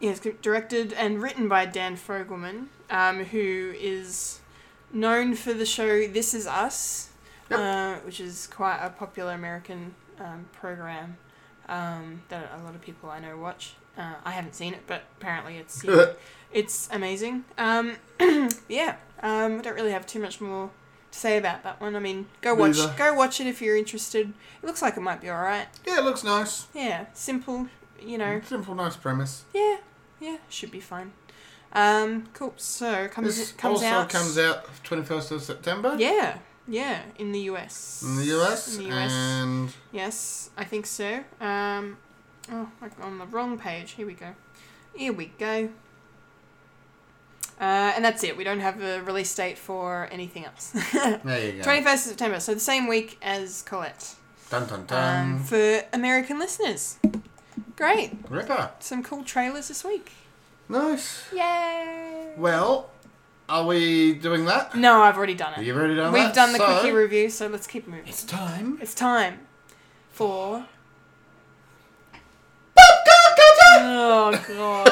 [0.00, 4.40] yeah, it's directed and written by Dan Fogelman, um, who is
[4.92, 7.08] known for the show This Is Us,
[7.50, 7.58] Yep.
[7.60, 11.16] uh, which is quite a popular American um, program
[11.68, 13.74] um, that a lot of people I know watch.
[13.96, 16.14] Uh, I haven't seen it, but apparently it's know,
[16.52, 17.44] it's amazing.
[17.58, 17.96] Um,
[18.68, 20.70] yeah, um, I don't really have too much more
[21.12, 21.94] to say about that one.
[21.94, 22.94] I mean, go watch Neither.
[22.96, 24.32] go watch it if you're interested.
[24.62, 25.68] It looks like it might be all right.
[25.86, 26.66] Yeah, it looks nice.
[26.74, 27.68] Yeah, simple.
[28.00, 28.40] You know.
[28.44, 29.44] Simple, nice premise.
[29.54, 29.76] Yeah,
[30.20, 31.12] yeah, should be fine.
[31.72, 32.52] Um, cool.
[32.56, 34.08] So comes This comes also out.
[34.10, 36.38] comes out 21st of September Yeah,
[36.68, 38.02] yeah, in the US.
[38.02, 38.76] in the US.
[38.76, 39.12] In the US.
[39.12, 41.24] And Yes, I think so.
[41.40, 41.96] Um,
[42.50, 43.92] oh, I'm on the wrong page.
[43.92, 44.34] Here we go.
[44.94, 45.70] Here we go.
[47.62, 48.36] Uh, and that's it.
[48.36, 50.70] We don't have a release date for anything else.
[50.92, 51.70] there you go.
[51.70, 54.16] 21st of September, so the same week as Colette.
[54.50, 55.32] Dun dun dun.
[55.34, 56.98] Um, for American listeners.
[57.76, 58.14] Great.
[58.28, 58.72] Ripper.
[58.80, 60.10] Some cool trailers this week.
[60.68, 61.24] Nice.
[61.32, 62.32] Yay!
[62.36, 62.90] Well,
[63.48, 64.74] are we doing that?
[64.74, 65.64] No, I've already done it.
[65.64, 66.18] You've already done that.
[66.18, 66.34] We've that?
[66.34, 68.08] done the So, quickie review, so let's keep moving.
[68.08, 68.78] It's time.
[68.82, 69.38] It's time
[70.10, 70.66] for.
[73.84, 74.88] Oh god!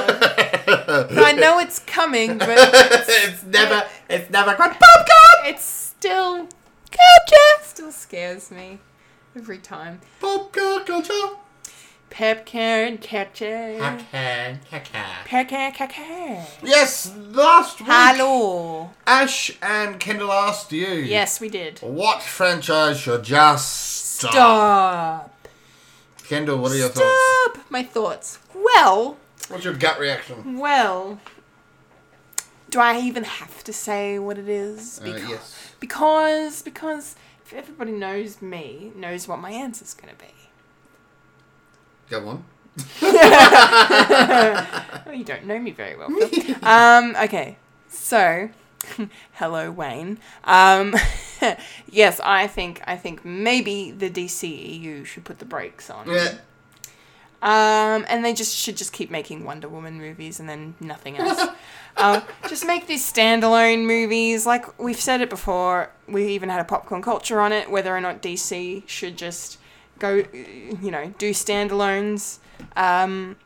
[1.19, 5.47] I know it's coming, but it's, it's never, it's never quite popcorn.
[5.47, 6.49] it's still
[6.91, 7.63] culture.
[7.63, 8.79] Still scares me
[9.37, 10.01] every time.
[10.21, 11.13] Popcorn culture.
[12.11, 13.79] Popcorn culture.
[13.79, 15.21] Popcorn culture.
[15.27, 16.45] Popcorn culture.
[16.65, 17.89] Yes, last week.
[17.91, 18.91] Hello.
[19.07, 20.89] Ash and Kendall asked you.
[20.89, 21.79] Yes, we did.
[21.81, 24.33] What franchise should just stop?
[24.33, 25.40] Stop.
[26.31, 27.19] Kendall, what are your thoughts?
[27.43, 27.59] Stop.
[27.71, 28.39] My thoughts.
[28.55, 29.17] Well,
[29.49, 30.61] What's your gut reaction?
[30.61, 31.19] well.
[32.71, 35.01] Do I even have to say what it is?
[35.01, 35.73] Uh, Because, yes.
[35.81, 40.33] because, because if everybody knows me, knows what my answer's gonna be.
[42.11, 42.45] Go on.
[43.03, 46.11] Oh, you don't know me very well.
[46.63, 47.57] Um, okay,
[47.89, 48.51] so
[49.33, 50.21] hello, Wayne.
[50.45, 50.95] Um,
[51.91, 56.09] yes, I think I think maybe the DCEU should put the brakes on.
[56.09, 56.35] Yeah.
[57.43, 61.43] Um, and they just should just keep making Wonder Woman movies and then nothing else.
[61.97, 64.45] uh, just make these standalone movies.
[64.45, 67.71] Like we've said it before, we even had a popcorn culture on it.
[67.71, 69.59] Whether or not DC should just
[69.99, 72.39] go, you know, do standalones,
[72.77, 73.37] um,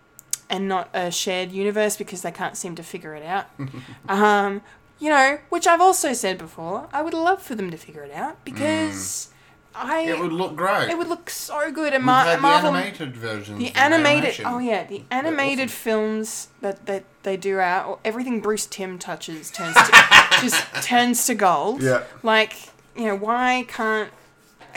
[0.50, 3.46] and not a shared universe because they can't seem to figure it out.
[4.08, 4.60] um,
[5.04, 6.88] you know, which I've also said before.
[6.92, 9.28] I would love for them to figure it out because
[9.74, 10.88] I It would look great.
[10.88, 11.92] it would look so good.
[11.92, 13.58] And We've Mar- had Marvel, the animated versions.
[13.58, 14.46] the of animated, animation.
[14.46, 19.50] oh yeah, the animated films that, that they do out, or everything Bruce Timm touches
[19.50, 19.92] turns to,
[20.40, 21.82] just turns to gold.
[21.82, 22.04] Yeah.
[22.22, 22.54] Like
[22.96, 24.10] you know, why can't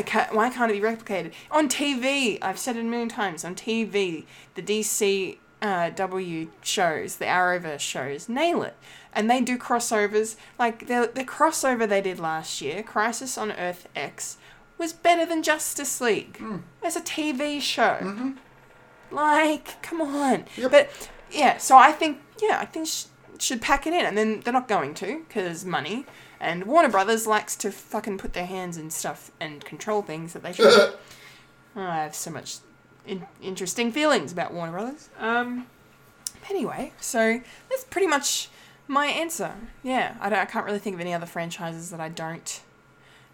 [0.06, 2.38] ca- why can't it be replicated on TV?
[2.42, 3.46] I've said it a million times.
[3.46, 4.26] On TV,
[4.56, 8.76] the DC uh, W shows, the Arrowverse shows, nail it,
[9.18, 10.38] and they do crossovers.
[10.58, 14.38] Like the the crossover they did last year, Crisis on Earth X,
[14.78, 16.42] was better than Justice League.
[16.84, 18.34] As a TV show.
[19.12, 20.46] Like, come on.
[20.56, 20.72] Yep.
[20.72, 23.06] But yeah, so I think yeah, I think sh-
[23.40, 26.06] should pack it in, and then they're not going to because money.
[26.40, 30.44] And Warner Brothers likes to fucking put their hands in stuff and control things that
[30.44, 30.68] they should.
[30.68, 30.96] oh,
[31.76, 32.58] I have so much
[33.08, 35.10] in- interesting feelings about Warner Brothers.
[35.18, 35.66] Um,
[36.50, 38.50] anyway, so that's pretty much
[38.88, 39.54] my answer.
[39.84, 40.40] Yeah, I don't.
[40.40, 42.62] I can't really think of any other franchises that I don't.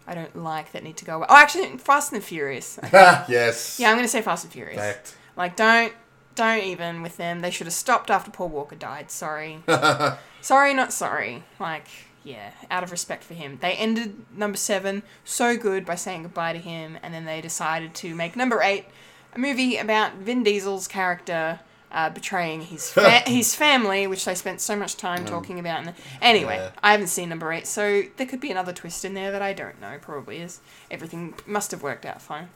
[0.06, 1.26] I don't like that need to go away.
[1.30, 2.78] Oh, actually, Fast and the Furious.
[2.92, 3.80] yes.
[3.80, 4.78] Yeah, I'm gonna say Fast and Furious.
[4.78, 5.16] Fact.
[5.36, 5.92] Like, don't,
[6.34, 7.40] don't even with them.
[7.40, 9.10] They should have stopped after Paul Walker died.
[9.10, 9.62] Sorry,
[10.40, 11.44] sorry, not sorry.
[11.58, 11.88] Like,
[12.22, 16.52] yeah, out of respect for him, they ended number seven so good by saying goodbye
[16.52, 18.86] to him, and then they decided to make number eight
[19.34, 21.60] a movie about Vin Diesel's character.
[21.94, 25.86] Uh, betraying his fa- his family, which they spent so much time talking about.
[25.86, 26.70] And anyway, Yeah.
[26.82, 29.52] I haven't seen number eight, so there could be another twist in there that I
[29.52, 29.98] don't know.
[30.02, 30.58] Probably is.
[30.90, 32.48] Everything must have worked out fine.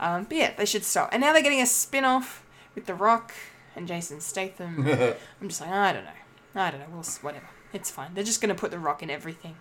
[0.00, 1.10] Um, but yeah, they should stop.
[1.12, 3.32] And now they're getting a spin off with The Rock
[3.76, 4.84] and Jason Statham.
[5.40, 6.10] I'm just like, I don't know.
[6.56, 6.86] I don't know.
[6.90, 7.46] We'll, whatever.
[7.72, 8.14] It's fine.
[8.14, 9.54] They're just going to put The Rock in everything.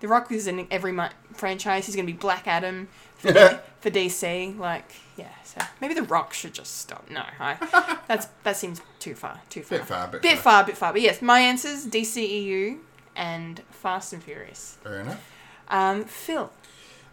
[0.00, 1.86] The Rock is in every mu- franchise.
[1.86, 2.88] He's going to be Black Adam
[3.18, 3.32] for,
[3.80, 4.58] for DC.
[4.58, 5.28] Like, yeah.
[5.44, 7.08] So maybe The Rock should just stop.
[7.10, 9.40] No, I, that's that seems too far.
[9.50, 9.78] Too far.
[9.78, 10.42] Bit far, bit bit far.
[10.42, 10.92] far, bit far.
[10.92, 12.78] But yes, my answers: DCEU
[13.14, 14.78] and Fast and Furious.
[14.82, 15.32] Fair enough.
[15.68, 16.50] Um, Phil.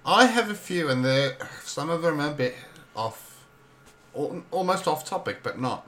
[0.05, 2.55] I have a few, and they're some of them are a bit
[2.95, 3.43] off,
[4.13, 5.85] almost off topic, but not.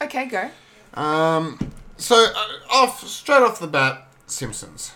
[0.00, 0.50] Okay, go.
[0.94, 1.58] Um,
[1.98, 4.94] so uh, off straight off the bat, Simpsons.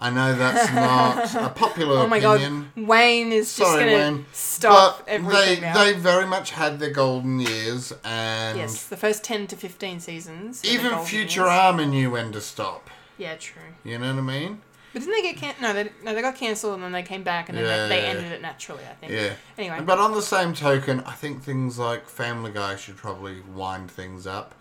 [0.00, 2.70] I know that's not a popular Oh my opinion.
[2.76, 4.26] god, Wayne is just Sorry, gonna Wayne.
[4.32, 5.74] stop but everything they now.
[5.84, 10.64] they very much had their golden years, and yes, the first ten to fifteen seasons.
[10.64, 11.30] even golden years.
[11.34, 12.90] Futurama knew when to stop.
[13.16, 13.60] Yeah, true.
[13.82, 14.60] You know what I mean?
[14.92, 15.54] But didn't they get can?
[15.60, 18.00] No, they no they got cancelled and then they came back and then Yeah, they,
[18.00, 18.84] they ended it naturally.
[18.88, 19.12] I think.
[19.12, 19.32] Yeah.
[19.58, 19.80] Anyway.
[19.84, 24.26] But on the same token, I think things like Family Guy should probably wind things
[24.26, 24.54] up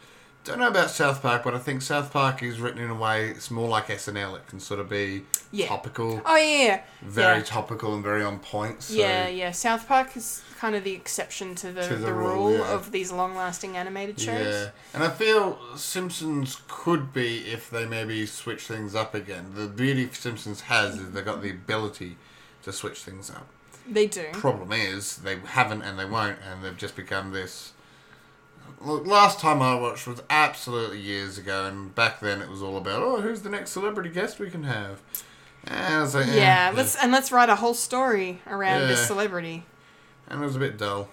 [0.47, 3.29] don't know about South Park, but I think South Park is written in a way
[3.29, 4.35] it's more like SNL.
[4.37, 5.67] It can sort of be Yeah.
[5.67, 7.43] topical, Oh yeah, very yeah.
[7.43, 8.83] topical and very on point.
[8.83, 9.51] So yeah, yeah.
[9.51, 12.73] South Park is kind of the exception to the, To the, the rule, rule, yeah.
[12.73, 14.45] of these long-lasting animated shows.
[14.55, 19.51] Yeah, and I feel Simpsons could be if they maybe switch things up again.
[19.53, 22.17] The beauty Simpsons has is they've got the ability
[22.63, 23.47] to switch things up.
[23.89, 24.25] They do.
[24.33, 27.73] Problem is they haven't and they won't, and they've just become this.
[28.79, 32.77] Look, last time I watched was absolutely years ago, and back then it was all
[32.77, 35.01] about oh, who's the next celebrity guest we can have.
[35.65, 39.65] And like, eh, Yeah, let's and let's write a whole story around this celebrity.
[40.27, 41.09] and it was a bit dull.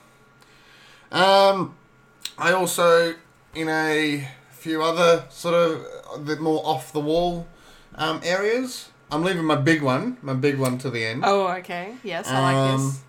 [1.11, 1.75] Um,
[2.39, 3.15] I also,
[3.55, 7.47] in a few other sort of bit more off the wall
[7.95, 11.23] um, areas, I'm leaving my big one, my big one to the end.
[11.25, 11.95] Oh, okay.
[12.03, 13.01] Yes, I like Um, this.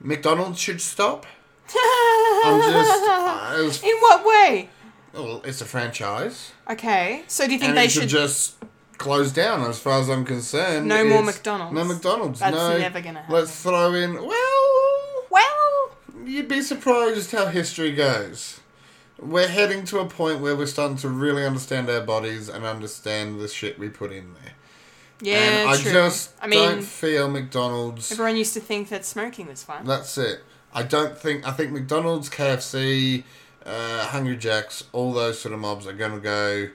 [0.00, 1.26] McDonald's should stop.
[1.74, 4.68] I'm just, I was, In what way?
[5.12, 7.24] well, it's a franchise, Okay.
[7.26, 8.10] So do you think and they it should should?
[8.10, 8.54] just
[8.98, 10.86] close down, as far as I'm concerned.
[10.86, 11.74] No more It's- McDonald's.
[11.74, 12.40] No McDonald's.
[12.40, 12.78] That's no.
[12.78, 13.34] never gonna happen.
[13.34, 14.14] Let's throw in.
[14.14, 15.90] Well, well,
[16.24, 18.60] You'd be surprised how history goes.
[19.18, 23.40] We're heading to a point where we're starting to really understand our bodies and understand
[23.40, 24.52] the shit we put in there.
[25.20, 25.92] yeah, and I true.
[25.92, 28.12] just I mean, don't feel McDonald's.
[28.12, 29.84] everyone used to think that smoking was fun.
[29.86, 30.40] That's it.
[30.72, 31.46] I don't think.
[31.46, 33.24] I think McDonald's, KFC,
[33.64, 36.68] uh, Hungry Jacks, all those sort of mobs are going to go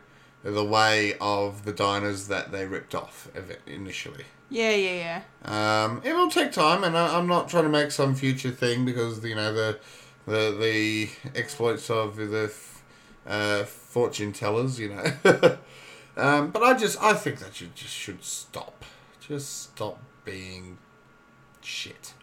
[0.43, 3.29] the way of the diners that they ripped off
[3.65, 4.25] initially.
[4.49, 5.83] Yeah, yeah, yeah.
[5.83, 8.85] Um, it will take time, and I, I'm not trying to make some future thing
[8.85, 9.79] because you know the
[10.27, 12.53] the the exploits of the
[13.25, 15.03] uh, fortune tellers, you know.
[16.17, 18.85] um, but I just I think that you just should stop.
[19.19, 20.77] Just stop being
[21.61, 22.13] shit.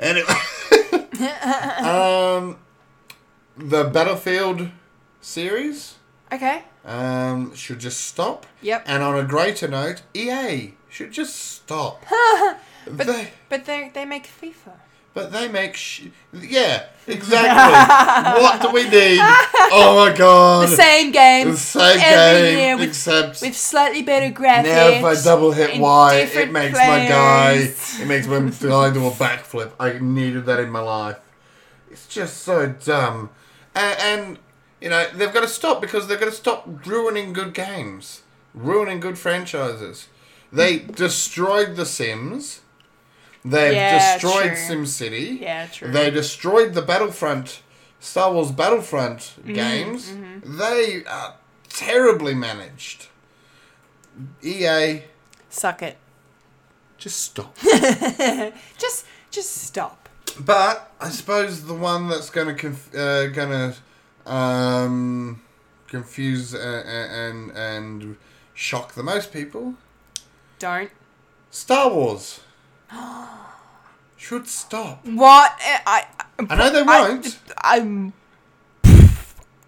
[0.00, 0.26] Anyway,
[1.20, 2.56] um,
[3.56, 4.68] the Battlefield
[5.20, 5.96] series
[6.32, 6.62] Okay.
[6.84, 8.46] um, should just stop.
[8.62, 8.84] Yep.
[8.86, 12.04] And on a greater note, EA should just stop.
[12.86, 14.74] but they, But they they make FIFA.
[15.14, 18.42] But they make sh- yeah, exactly.
[18.42, 19.18] what do we need?
[19.70, 20.68] Oh my god!
[20.68, 21.50] The same game.
[21.50, 24.64] The same every game, year with, except with slightly better graphics.
[24.64, 27.52] now if I double hit Y, it makes my guy.
[27.54, 29.72] It makes my guy do a backflip.
[29.80, 31.18] I needed that in my life.
[31.90, 33.30] It's just so dumb,
[33.74, 34.38] and, and
[34.80, 38.22] you know they've got to stop because they've got to stop ruining good games,
[38.54, 40.08] ruining good franchises.
[40.52, 42.60] They destroyed The Sims.
[43.44, 44.76] They've Yeah, destroyed true.
[44.84, 45.40] SimCity.
[45.40, 45.90] Yeah, true.
[45.90, 47.62] They destroyed the Battlefront,
[48.00, 50.12] Star Wars Battlefront Mm-hmm, games.
[50.44, 51.34] They are
[51.68, 53.06] terribly managed.
[54.42, 55.02] EA,
[55.50, 55.96] Suck it.
[56.98, 57.56] just stop.
[58.78, 60.08] Just just stop.
[60.40, 63.72] but I suppose the one that's going to conf- uh, going
[64.26, 65.40] to um,
[65.86, 68.16] confuse uh, and and
[68.54, 69.74] shock the most people,
[70.58, 70.90] Don't.
[71.50, 72.40] Star Wars
[74.16, 75.04] should stop.
[75.06, 75.54] What?
[75.60, 76.06] I.
[76.38, 77.38] I I know they won't.
[77.62, 78.12] I'm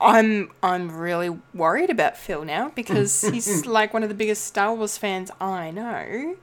[0.00, 4.74] I'm I'm really worried about Phil now because he's like one of the biggest Star
[4.74, 6.36] Wars fans I know.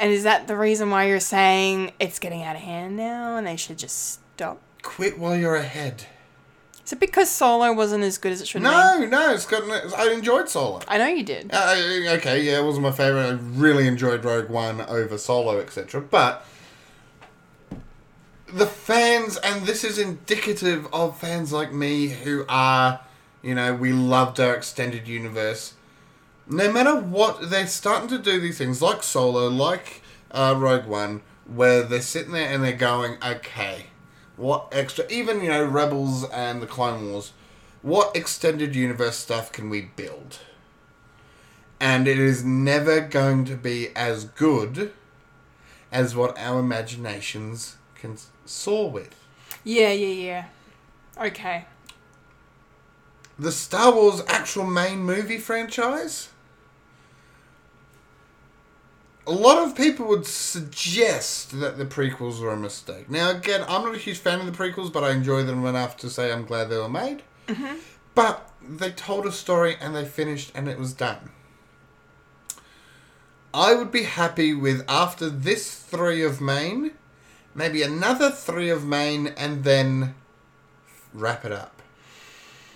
[0.00, 3.46] And is that the reason why you're saying it's getting out of hand now and
[3.46, 4.60] they should just stop?
[4.82, 6.06] Quit while you're ahead.
[6.88, 9.10] Is it because Solo wasn't as good as it should have been?
[9.10, 9.62] No, no, it's got.
[9.94, 10.80] I enjoyed Solo.
[10.88, 11.50] I know you did.
[11.52, 11.74] Uh,
[12.12, 13.26] okay, yeah, it wasn't my favorite.
[13.26, 16.00] I really enjoyed Rogue One over Solo, etc.
[16.00, 16.46] But
[18.50, 23.00] the fans, and this is indicative of fans like me who are,
[23.42, 25.74] you know, we loved our extended universe.
[26.48, 31.20] No matter what, they're starting to do these things like Solo, like uh, Rogue One,
[31.44, 33.88] where they're sitting there and they're going, okay,
[34.38, 37.32] what extra, even, you know, Rebels and the Clone Wars,
[37.82, 40.38] what extended universe stuff can we build?
[41.80, 44.92] and it is never going to be as good
[45.92, 49.14] as what our imaginations can soar with.
[49.64, 50.44] Yeah, yeah, yeah.
[51.26, 51.64] Okay.
[53.38, 56.30] The Star Wars actual main movie franchise.
[59.28, 63.10] A lot of people would suggest that the prequels were a mistake.
[63.10, 65.98] Now, again, I'm not a huge fan of the prequels, but I enjoy them enough
[65.98, 67.22] to say I'm glad they were made.
[67.46, 67.76] Mm-hmm.
[68.14, 71.28] But they told a story and they finished and it was done.
[73.52, 76.92] I would be happy with after this three of main,
[77.54, 80.14] maybe another three of main, and then
[81.12, 81.82] wrap it up.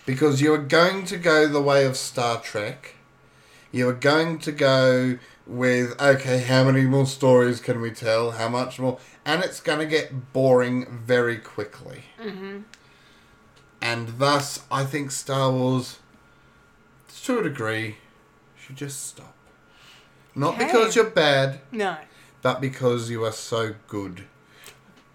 [0.05, 2.96] Because you are going to go the way of Star Trek.
[3.70, 8.32] You are going to go with, okay, how many more stories can we tell?
[8.32, 8.99] How much more?
[9.24, 12.05] And it's going to get boring very quickly.
[12.20, 12.61] Mm-hmm.
[13.80, 15.99] And thus, I think Star Wars
[17.24, 17.97] to a degree,
[18.57, 19.34] should just stop.
[20.34, 20.66] Not Okay.
[20.66, 21.97] because you're bad, No.
[22.40, 24.24] but because you are so good.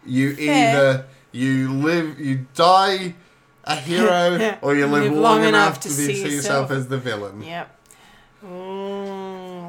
[0.05, 0.69] You Fair.
[0.75, 3.15] either you live, you die
[3.65, 6.71] a hero, or you live, long, enough, to, see, yourself yourself.
[6.71, 7.41] as the villain.
[7.43, 7.75] Yep.
[8.45, 9.26] Oh,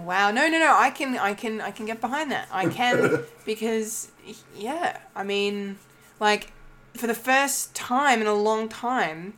[0.09, 0.31] wow.
[0.31, 0.75] No, no, no.
[0.77, 2.49] I can, I can, I can get behind that.
[2.51, 4.11] I can because,
[4.57, 4.99] yeah.
[5.15, 5.79] I mean,
[6.19, 6.53] like,
[6.95, 9.35] for the first time in a long time,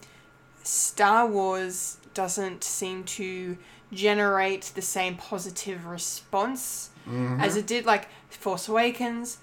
[0.62, 3.59] Star Wars doesn't seem to
[3.93, 6.91] generate the same positive response
[7.41, 7.85] as it did.
[7.85, 9.39] Like Force Awakens,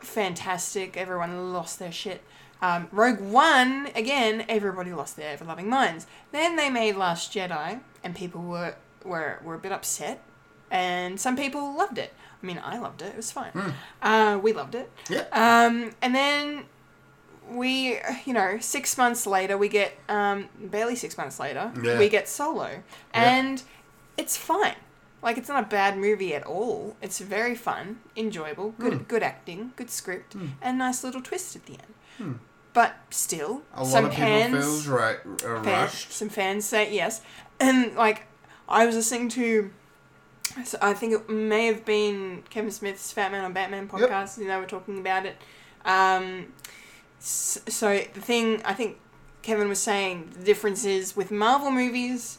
[0.00, 0.96] fantastic.
[0.96, 2.22] Everyone lost their shit.
[2.60, 6.06] Um, Rogue One, again, everybody lost their ever loving minds.
[6.32, 10.22] Then they made Last Jedi, and people were, were, were a bit upset,
[10.70, 12.12] and some people loved it.
[12.42, 13.50] I mean, I loved it, it was fine.
[14.02, 14.90] Uh, we loved it.
[15.08, 15.24] Yeah.
[15.32, 16.64] Um, and then
[17.50, 21.98] we, you know, six months later, we get, um, barely six months later, Yeah.
[21.98, 22.82] we get Solo.
[23.14, 23.62] And
[24.16, 24.74] it's fine.
[25.22, 26.96] Like, it's not a bad movie at all.
[27.00, 29.02] It's very fun, enjoyable, good, Hmm.
[29.04, 31.78] good acting, good script, and nice little twist at the
[32.18, 32.38] end.
[32.72, 33.78] But still, Hmm.
[33.80, 36.12] A lot some of fans, feels right, uh, fan- rushed.
[36.12, 37.22] some fans say yes,
[37.58, 38.26] and like
[38.68, 39.70] I was listening to,
[40.64, 44.10] so I think it may have been Kevin Smith's Fat Man on Batman Yep.
[44.10, 45.36] podcast, and they were talking about it.
[45.84, 46.52] Um,
[47.18, 48.98] so the thing I think
[49.42, 52.38] Kevin was saying the difference is with Marvel movies,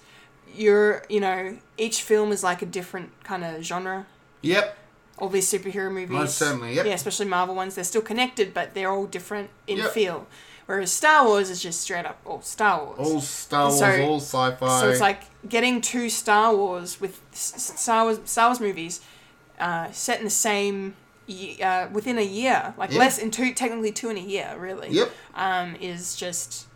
[0.53, 4.05] you're you know each film is like a different kind of genre.
[4.41, 4.77] Yep.
[5.19, 6.85] All these superhero movies, Most certainly, yep.
[6.85, 9.91] yeah, especially Marvel ones, they're still connected, but they're all different in Yep.
[9.91, 10.27] feel.
[10.68, 12.99] Whereas Star Wars is just straight up all Star Wars.
[12.99, 14.82] All Star Wars, So- all sci-fi.
[14.82, 19.01] So it's like getting two Star Wars with Star Wars Star Wars movies
[19.59, 20.95] uh, set in the same
[21.63, 22.99] uh, within a year, like Yeah.
[22.99, 24.89] less in two technically two in a year, really.
[24.91, 25.11] Yep.
[25.36, 26.68] Um, is just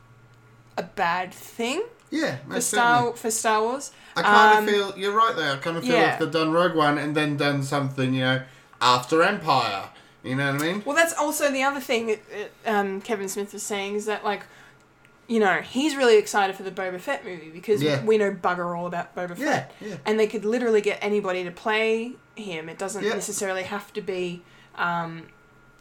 [0.78, 3.18] a bad thing yeah, for Star certainly.
[3.18, 3.92] for Star Wars.
[4.16, 5.52] I kind Um, of feel you're right there.
[5.54, 6.14] I kind of feel yeah.
[6.14, 8.42] if they'd done Rogue One and then done something, you know,
[8.82, 9.90] after Empire.
[10.24, 10.84] You know what I mean?
[10.86, 12.22] Well, that's also the other thing that
[12.66, 14.44] um, Kevin Smith was saying is that like.
[15.28, 18.04] You know, he's really excited for the Boba Fett movie because Yeah.
[18.04, 19.72] we know bugger all about Boba Yeah, Fett.
[19.80, 19.96] yeah.
[20.06, 22.68] And they could literally get anybody to play him.
[22.68, 23.14] It doesn't Yeah.
[23.14, 24.42] necessarily have to be
[24.76, 25.28] um,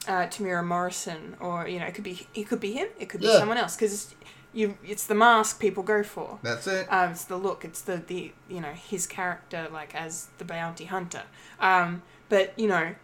[0.07, 3.20] uh, Temuera Morrison or, you know, it could be it could be him, it could
[3.22, 3.38] be Yeah.
[3.41, 4.14] someone else because
[4.53, 6.38] you it's the mask people go for.
[6.43, 6.86] That's it.
[6.93, 7.64] Um, it's the look.
[7.64, 11.24] It's the, the you know his character like as the bounty hunter.
[11.59, 12.95] Um, but you know,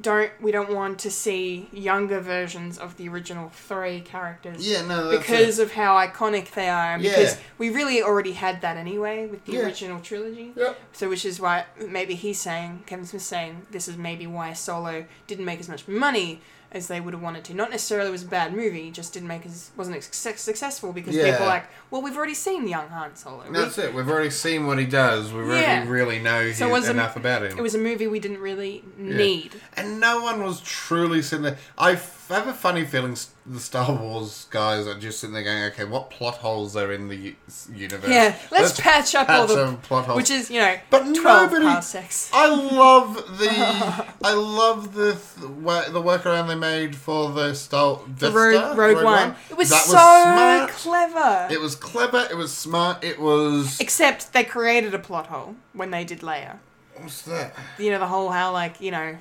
[0.00, 4.66] don't we don't want to see younger versions of the original three characters.
[4.68, 5.62] Yeah, no, because it.
[5.64, 7.10] of how iconic they are, and Yeah.
[7.16, 9.60] because we really already had that anyway with the Yeah.
[9.64, 10.52] original trilogy.
[10.56, 10.78] Yep.
[10.92, 15.04] So, which is why maybe he's saying Kevin Smith's saying this is maybe why Solo
[15.26, 16.40] didn't make as much money
[16.70, 17.54] as they would have wanted to.
[17.54, 21.14] Not necessarily was a bad movie, just didn't make as wasn't as success- successful because
[21.16, 21.30] Yeah.
[21.30, 23.44] people are like, well, we've already seen young Han Solo.
[23.48, 23.94] We- That's it.
[23.94, 25.32] We've already seen what he does.
[25.32, 25.88] We really, Yeah.
[25.88, 27.56] really know So he- was a- enough about him.
[27.58, 29.60] It was a movie we didn't really need.
[29.78, 31.58] And no one was truly sitting there.
[31.78, 31.96] I
[32.30, 33.16] f- have a funny feeling
[33.46, 37.08] the Star Wars guys are just sitting there going, okay, what plot holes are in
[37.08, 37.36] the u-
[37.72, 38.10] universe?
[38.10, 40.16] Yeah, let's, patch up all the plot holes.
[40.16, 42.30] which is you know But nobody- parsecs.
[42.32, 43.48] I love the
[44.24, 49.04] I love the th- the workaround they made for the Star Death Rogue, Star, Rogue,
[49.04, 49.34] One.
[49.50, 50.70] It was That so smart.
[50.70, 51.48] clever.
[51.52, 52.26] It was clever.
[52.30, 53.02] It was smart.
[53.02, 53.80] It was.
[53.80, 56.58] Except they created a plot hole when they did Leia.
[56.96, 57.54] What's that?
[57.78, 59.18] You know the whole how like you know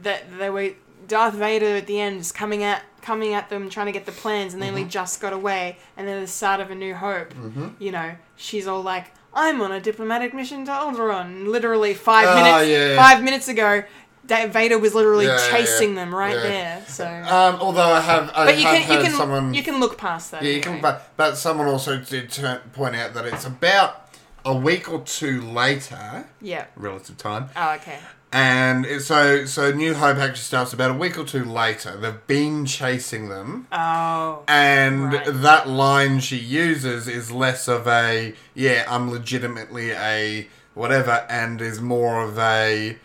[0.00, 0.70] that they were
[1.06, 4.12] Darth Vader at the end is coming at coming at them trying to get the
[4.12, 4.76] plans and they Mm-hmm.
[4.76, 7.32] only just got away and then the start of A New Hope,
[7.78, 9.12] you know she's all like.
[9.34, 11.46] I'm on a diplomatic mission to Alderaan.
[11.46, 12.68] Literally five Oh, minutes.
[12.68, 12.96] yeah.
[12.96, 13.84] Five minutes ago,
[14.24, 16.82] Vader was literally Yeah, chasing them right there.
[16.88, 19.54] So, Um, although I have, I but you have can you can someone.
[19.54, 20.42] you can look past that.
[20.42, 20.80] yeah, you can.
[20.80, 24.08] But, but someone also did turn, point out that it's about
[24.44, 26.64] a week or two later, Yeah.
[26.74, 27.98] relative time, Oh, okay.
[28.32, 31.96] And it, so so New Hope actually starts about a week or two later.
[31.96, 33.66] They've been chasing them.
[33.72, 34.42] Oh.
[34.46, 35.24] And Right.
[35.26, 41.80] that line she uses is less of a, yeah, I'm legitimately a whatever, and is
[41.80, 42.96] more of a,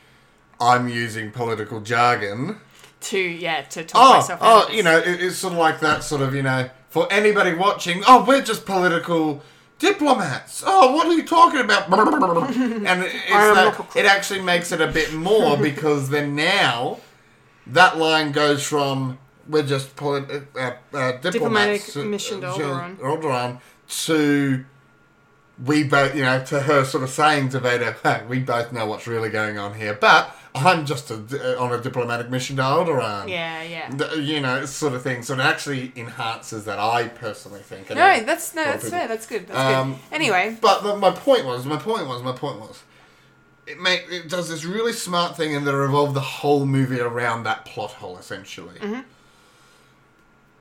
[0.59, 2.59] I'm using political jargon.
[3.01, 4.41] To yeah to talk Oh, myself.
[4.41, 7.11] out oh, you know, it, it's sort of like that sort of, you know, for
[7.11, 9.41] anybody watching, oh, we're just political
[9.79, 10.63] diplomats.
[10.65, 11.91] Oh, what are you talking about?
[11.91, 16.99] and it's it actually makes it a bit more because then now
[17.67, 19.17] that line goes from
[19.47, 22.97] we're just polit- uh, uh, diplomats Diplomatic uh, mission to uh, Alderaan.
[22.97, 23.61] Alderaan
[24.05, 24.65] to
[25.63, 28.87] we both, you know, to her sort of saying to Vader, "Hey, we both know
[28.87, 33.27] what's really going on here, but I'm just a, on a diplomatic mission to Alderaan.
[33.27, 34.13] Yeah, yeah.
[34.15, 35.23] You know, sort of thing.
[35.23, 37.89] So it actually enhances that, I personally think.
[37.89, 38.25] No, anyway.
[38.25, 39.07] that's no, A lot of that's people- fair.
[39.07, 39.47] That's good.
[39.47, 39.99] That's Um, good.
[40.11, 42.83] Anyway, But the, my point was, my point was, my point was,
[43.65, 47.43] it make it does this really smart thing and that revolve the whole movie around
[47.43, 48.77] that plot hole essentially.
[48.79, 49.01] Mm-hmm.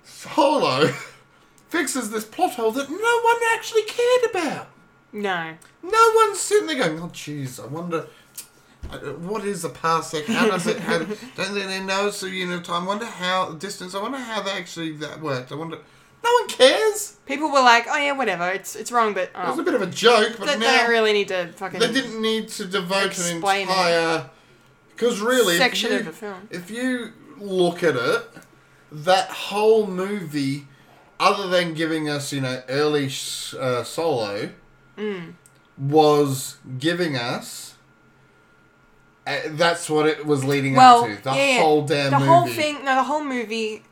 [0.05, 0.86] Solo
[1.68, 4.68] fixes this plot hole that no one actually cared about.
[5.12, 5.55] no.
[5.84, 8.07] No one's sitting there going, "Oh, jeez, I wonder."
[9.18, 10.26] What is a parsec?
[10.26, 10.78] How does it?
[10.80, 12.84] How, don't they know it's a unit of time?
[12.84, 13.95] I wonder how distance.
[13.95, 15.53] I wonder how they actually that worked.
[15.53, 15.78] I wonder.
[16.24, 17.16] No one cares.
[17.26, 18.49] People were like, "Oh yeah, whatever.
[18.49, 20.61] It's it's wrong, but It was a oh, bit of a joke, but they, they
[20.61, 24.30] now don't really need to fucking." they didn't need to devote an entire
[24.95, 26.49] because really, if Section you, of the film.
[26.51, 28.22] if you look at it,
[28.93, 30.68] that whole movie,
[31.18, 33.07] other than giving us you know early
[33.59, 34.51] uh, solo,
[34.97, 35.32] Mm.
[35.78, 37.71] was giving us.
[39.26, 41.22] Uh, that's what it was leading well, up to.
[41.22, 42.28] The yeah, whole damn the movie.
[42.30, 42.84] whole thing.
[42.84, 43.82] No, the whole movie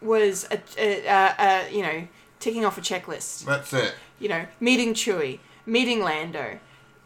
[0.00, 2.06] was a, a, a, a you know
[2.38, 3.44] ticking off a checklist.
[3.44, 3.94] That's it.
[4.20, 6.58] You know, meeting Chewie, meeting Lando,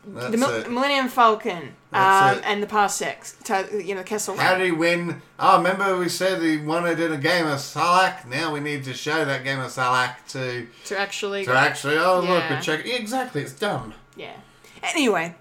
[0.06, 0.70] That's the Mil- it.
[0.70, 2.42] Millennium Falcon, um, it.
[2.44, 3.36] and the Parsecs.
[3.44, 5.22] To, you know, Kessel How did he win?
[5.38, 8.26] Oh, remember we said he wanted in a game of sabacc?
[8.26, 11.44] Now we need to show that game of sabacc to to actually.
[11.46, 11.96] to actually.
[11.96, 12.54] Oh look, Yeah.
[12.54, 12.92] we're checking.
[12.92, 13.94] Exactly, it's done.
[14.16, 14.36] Yeah.
[14.82, 15.34] Anyway,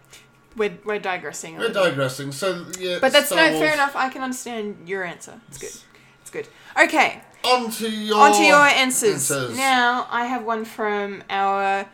[0.56, 1.58] we're we're digressing.
[1.58, 2.32] We're digressing.
[2.32, 3.96] So yeah, But that's Star no fair enough.
[3.96, 5.40] I can understand your answer.
[5.48, 5.76] It's good.
[6.22, 6.48] It's good.
[6.82, 9.32] Okay, On to your on to your answers.
[9.32, 9.58] answers.
[9.58, 11.88] Now I have one from our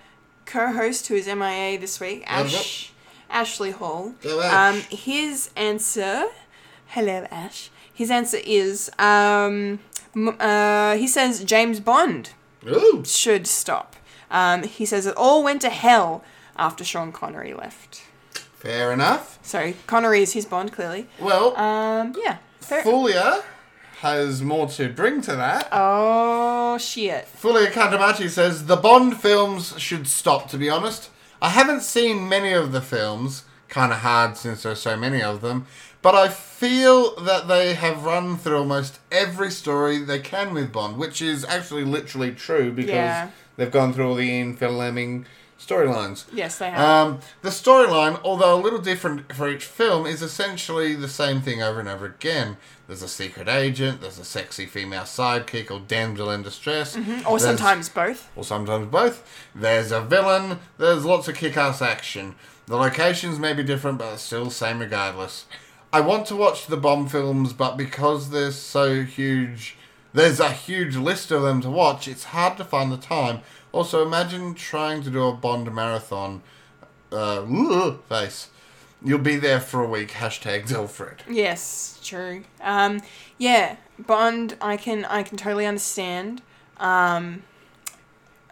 [0.46, 2.92] co-host who is MIA this week, Ash
[3.30, 4.14] Ashley Hall.
[4.22, 4.76] Go Ash.
[4.76, 6.26] Um, his answer.
[6.88, 7.70] Hello, Ash.
[7.94, 9.80] His answer is um,
[10.16, 12.32] uh, he says James Bond
[12.68, 13.96] Ooh, should stop.
[14.30, 16.24] Um, he says it all went to hell
[16.58, 18.04] after Sean Connery left.
[18.60, 19.40] Fair enough.
[19.42, 21.08] So Connery is his Bond, clearly.
[21.20, 22.38] Well, Um, yeah.
[22.60, 23.44] Fair- Fulia
[24.02, 25.68] has more to bring to that.
[25.72, 27.28] oh shit.
[27.42, 30.50] Fulia Katamachi says the Bond films should stop.
[30.50, 31.10] To be honest,
[31.42, 33.44] I haven't seen many of the films.
[33.70, 35.68] Kind of hard since there's so many of them.
[36.08, 40.96] But I feel that they have run through almost every story they can with Bond,
[40.96, 43.28] which is actually literally true because Yeah.
[43.58, 45.26] they've gone through all the Ian Fleming
[45.60, 46.24] storylines.
[46.32, 46.80] Yes, they have.
[46.80, 51.62] Um, the storyline, although a little different for each film, is essentially the same thing
[51.62, 52.56] over and over again.
[52.88, 56.98] There's a secret agent, there's a sexy female sidekick or damsel in distress.
[57.28, 58.30] or sometimes both.
[58.34, 59.28] or sometimes both.
[59.54, 60.60] There's a villain.
[60.78, 62.36] There's lots of kick-ass action.
[62.66, 65.44] The locations may be different, but it's still the same regardless.
[65.92, 69.78] I want to watch the Bond films, but because there's so huge,
[70.14, 72.08] there's a huge list of them to watch.
[72.08, 73.40] It's hard to find the time.
[73.72, 76.42] Also, imagine trying to do a Bond marathon.
[77.12, 78.50] Uh, face.
[79.02, 80.10] You'll be there for a week.
[80.10, 81.24] Hashtag Tell Fred.
[81.30, 82.44] Yes, true.
[82.62, 83.02] Um,
[83.38, 84.58] yeah, Bond.
[84.60, 86.42] I can I can totally understand.
[86.78, 87.44] Um,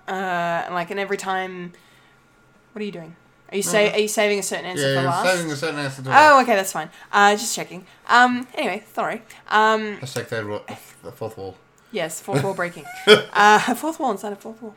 [0.07, 1.73] uh, like, and every time,
[2.71, 3.15] what are you doing?
[3.55, 5.33] Are you sa- Are you saving a certain answer Yeah, for your last?
[5.33, 6.89] saving a certain answer to Oh, okay, that's fine.
[7.09, 7.85] Uh, just checking.
[8.09, 9.21] Um, anyway, sorry.
[9.47, 10.61] Um, Hashtag third wa-
[11.03, 11.55] the fourth wall.
[11.91, 12.83] Yes, fourth wall breaking.
[13.07, 14.75] uh, fourth wall inside a fourth wall.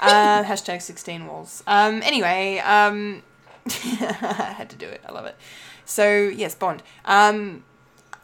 [0.00, 1.62] Uh, hashtag 16 walls.
[1.66, 3.22] Um, anyway, um,
[3.66, 5.02] I had to do it.
[5.06, 5.36] I love it.
[5.84, 6.82] So, yes, Bond.
[7.04, 7.62] Um,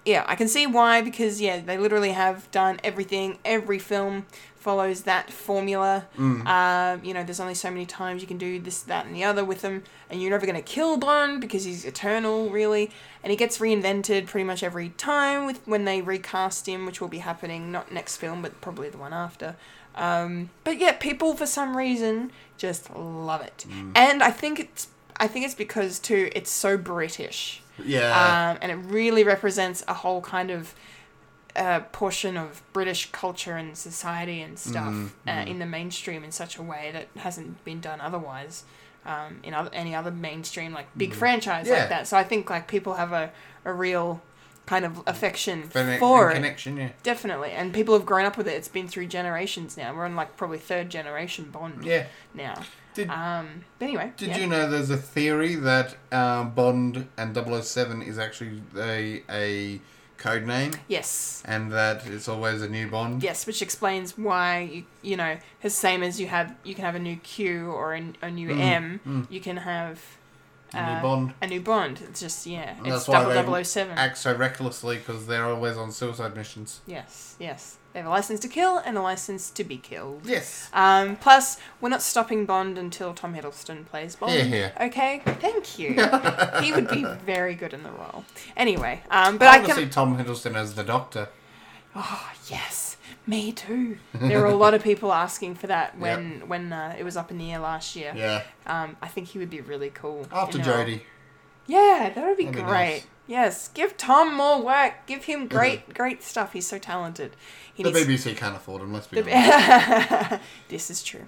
[0.06, 3.36] yeah, I can see why, because, yeah, they literally have done everything.
[3.44, 4.24] Every film
[4.60, 6.06] follows that formula.
[6.18, 9.24] Um, you know, there's only so many times you can do this, that, and the
[9.24, 12.90] other with them, and you're never going to kill Bond because he's eternal, really.
[13.22, 17.08] And he gets reinvented pretty much every time with when they recast him, which will
[17.08, 19.56] be happening not next film, but probably the one after.
[19.96, 25.26] Um, but yeah, people for some reason just love it, and I think it's I
[25.26, 28.52] think it's because too it's so British Yeah.
[28.52, 30.74] um, and it really represents a whole kind of
[31.56, 36.56] uh, portion of British culture and society and stuff uh, in the mainstream in such
[36.58, 38.64] a way that hasn't been done otherwise
[39.04, 41.80] um, in other, any other mainstream like big franchise Yeah.
[41.80, 42.06] like that.
[42.06, 43.30] So I think like people have a,
[43.64, 44.20] a real
[44.66, 46.34] kind of affection Conne- for it.
[46.34, 46.90] connection, yeah.
[47.02, 48.52] Definitely, and people have grown up with it.
[48.52, 49.92] It's been through generations now.
[49.94, 52.06] We're on like probably third generation Bond Yeah.
[52.34, 52.62] now.
[52.94, 54.38] Did- um, but anyway, Did yeah.
[54.38, 57.34] you know there's a theory that um, Bond and
[57.64, 59.80] 007 is actually a, a
[60.20, 61.42] code name Yes.
[61.46, 63.22] and that it's always a new Bond?
[63.22, 66.94] Yes, which explains why you you know the same as you have you can have
[66.94, 69.96] a new Q or a, a new Mm, M, you can have
[70.72, 71.34] A new uh, Bond.
[71.42, 71.96] A new Bond.
[72.08, 72.76] It's just yeah.
[72.78, 73.98] And It's that's why double they 007.
[73.98, 76.80] act so recklessly because they're always on suicide missions.
[76.86, 77.76] Yes, yes.
[77.92, 80.22] They have a license to kill and a license to be killed.
[80.24, 80.70] Yes.
[80.72, 84.32] Um, plus, we're not stopping Bond until Tom Hiddleston plays Bond.
[84.32, 84.72] Hear, hear.
[84.80, 85.94] Okay, thank you.
[86.62, 88.24] he would be very good in the role.
[88.56, 89.76] Anyway, um, but I I, can.
[89.76, 91.28] see Tom Hiddleston as the Doctor.
[91.96, 93.98] Oh yes, me too.
[94.14, 97.32] There were a lot of people asking for that when when uh, it was up
[97.32, 98.12] in the air last year.
[98.14, 98.42] Yeah.
[98.66, 100.28] Um, I think he would be really cool.
[100.30, 100.58] After.
[100.58, 101.00] Jodie.
[101.70, 102.90] Yeah, that would be That'd be great.
[102.94, 103.06] nice.
[103.26, 105.06] Yes, give Tom more work.
[105.06, 106.52] Give him great, great stuff.
[106.52, 107.36] He's so talented.
[107.72, 110.40] He The BBC can't afford him, let's be honest.
[110.68, 111.26] this is true.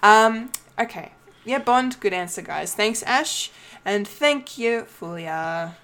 [0.00, 1.10] Um, okay.
[1.44, 2.74] Yeah, Bond, good answer, guys.
[2.74, 3.50] Thanks, Ash.
[3.84, 5.74] And thank you, Fulia.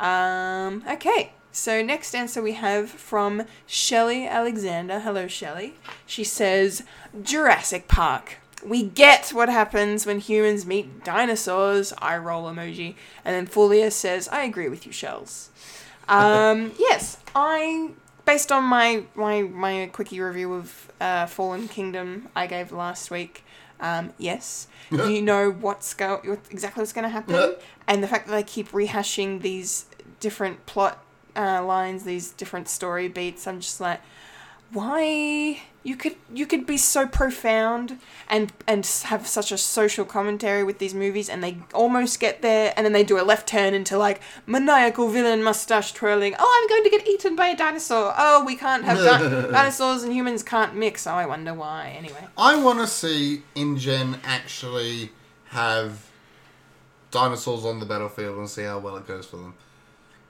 [0.00, 1.34] Um, okay.
[1.52, 5.00] So next answer we have from Shelley Alexander.
[5.00, 5.74] Hello, Shelley.
[6.06, 6.82] She says
[7.22, 8.38] Jurassic Park.
[8.64, 11.92] We get what happens when humans meet dinosaurs.
[11.98, 12.94] Eye roll emoji.
[13.24, 15.50] And then Fulia says, I agree with you, Shells.
[16.08, 17.90] Um, yes, I
[18.24, 23.44] based on my my my quickie review of uh, Fallen Kingdom I gave last week.
[23.80, 27.56] Um, yes, you know what's go exactly what's going to happen,
[27.86, 29.86] and the fact that they keep rehashing these
[30.20, 31.04] different plot
[31.34, 33.46] uh, lines, these different story beats.
[33.46, 34.00] I'm just like,
[34.70, 40.62] why you could you could be so profound and and have such a social commentary
[40.62, 43.74] with these movies and they almost get there and then they do a left turn
[43.74, 46.34] into like maniacal villain mustache twirling.
[46.38, 48.14] Oh i'm going to get eaten by a dinosaur.
[48.16, 51.06] Oh we can't have di- dinosaurs and humans can't mix.
[51.06, 51.94] Oh i wonder why.
[51.98, 52.26] Anyway.
[52.38, 55.10] I want to see InGen actually
[55.46, 56.08] have
[57.10, 59.54] dinosaurs on the battlefield and see how well it goes for them.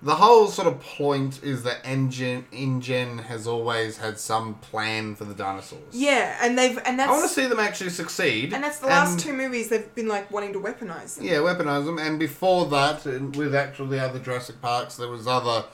[0.04, 5.24] The whole sort of point is that InGen, InGen has always had some plan for
[5.24, 5.80] the dinosaurs.
[5.92, 8.52] yeah and they've and that's I want to see them actually succeed.
[8.52, 11.84] and that's the last two movies they've been like wanting to weaponize them Yeah, weaponize
[11.84, 11.98] them.
[11.98, 15.66] And before that, and with actually the other Jurassic Parks, there was other,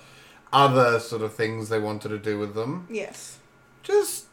[0.52, 2.86] other sort of things they wanted to do with them.
[2.90, 3.38] yes
[3.82, 4.26] Just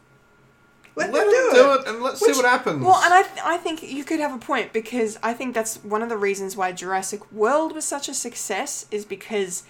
[0.94, 2.82] let, let them do, it, and let's Which- see what happens.
[2.84, 5.76] Well, and I, th- I think you could have a point because I think that's
[5.84, 9.62] one of the reasons why Jurassic World was such a success is because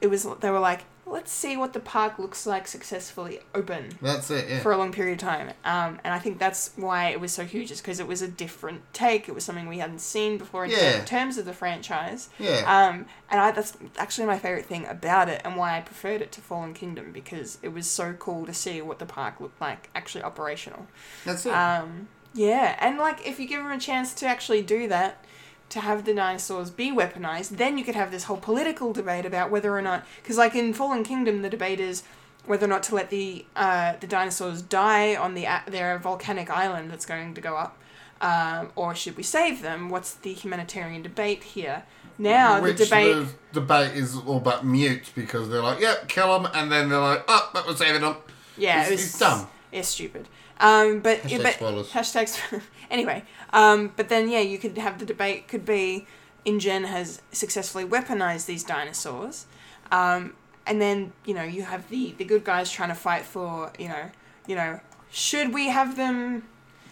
[0.00, 4.30] it was they were like, let's see what the park looks like successfully open That's
[4.30, 4.48] it.
[4.48, 4.60] Yeah.
[4.60, 5.48] for a long period of time.
[5.64, 8.28] Um, and I think that's why it was so huge, is because it was a
[8.28, 9.28] different take.
[9.28, 11.04] It was something we hadn't seen before in Yeah.
[11.04, 12.30] terms of the franchise.
[12.38, 12.60] Yeah.
[12.66, 16.32] Um, and I, that's actually my favorite thing about it, and why I preferred it
[16.32, 19.90] to Fallen Kingdom because it was so cool to see what the park looked like
[19.94, 20.86] actually operational.
[21.26, 21.52] That's it.
[21.52, 25.22] Um, yeah, and like if you give them a chance to actually do that,
[25.70, 29.50] to have the dinosaurs be weaponized, then you could have this whole political debate about
[29.50, 32.02] whether or not, because like in Fallen Kingdom, the debate is
[32.46, 36.90] whether or not to let the uh, the dinosaurs die on the their volcanic island
[36.90, 37.76] that's going to go up,
[38.20, 39.88] um, or should we save them?
[39.88, 41.84] What's the humanitarian debate here?
[42.18, 43.26] Now Which the debate.
[43.52, 47.00] the debate is all but mute because they're like, "Yep, kill them," and then they're
[47.00, 48.16] like, "Oh, but we're saving them."
[48.56, 49.48] Yeah, It's- it was it's dumb.
[49.72, 50.28] It's stupid.
[50.60, 51.90] Um, but Hashtag but spoilers.
[51.90, 52.62] hashtags.
[52.90, 55.48] Anyway, um, but then yeah, you could have the debate.
[55.48, 56.06] Could be
[56.44, 59.46] InGen has successfully weaponized these dinosaurs,
[59.90, 60.34] um,
[60.66, 63.88] and then you know you have the the good guys trying to fight for you
[63.88, 64.10] know
[64.46, 64.80] you know
[65.10, 66.44] should we have them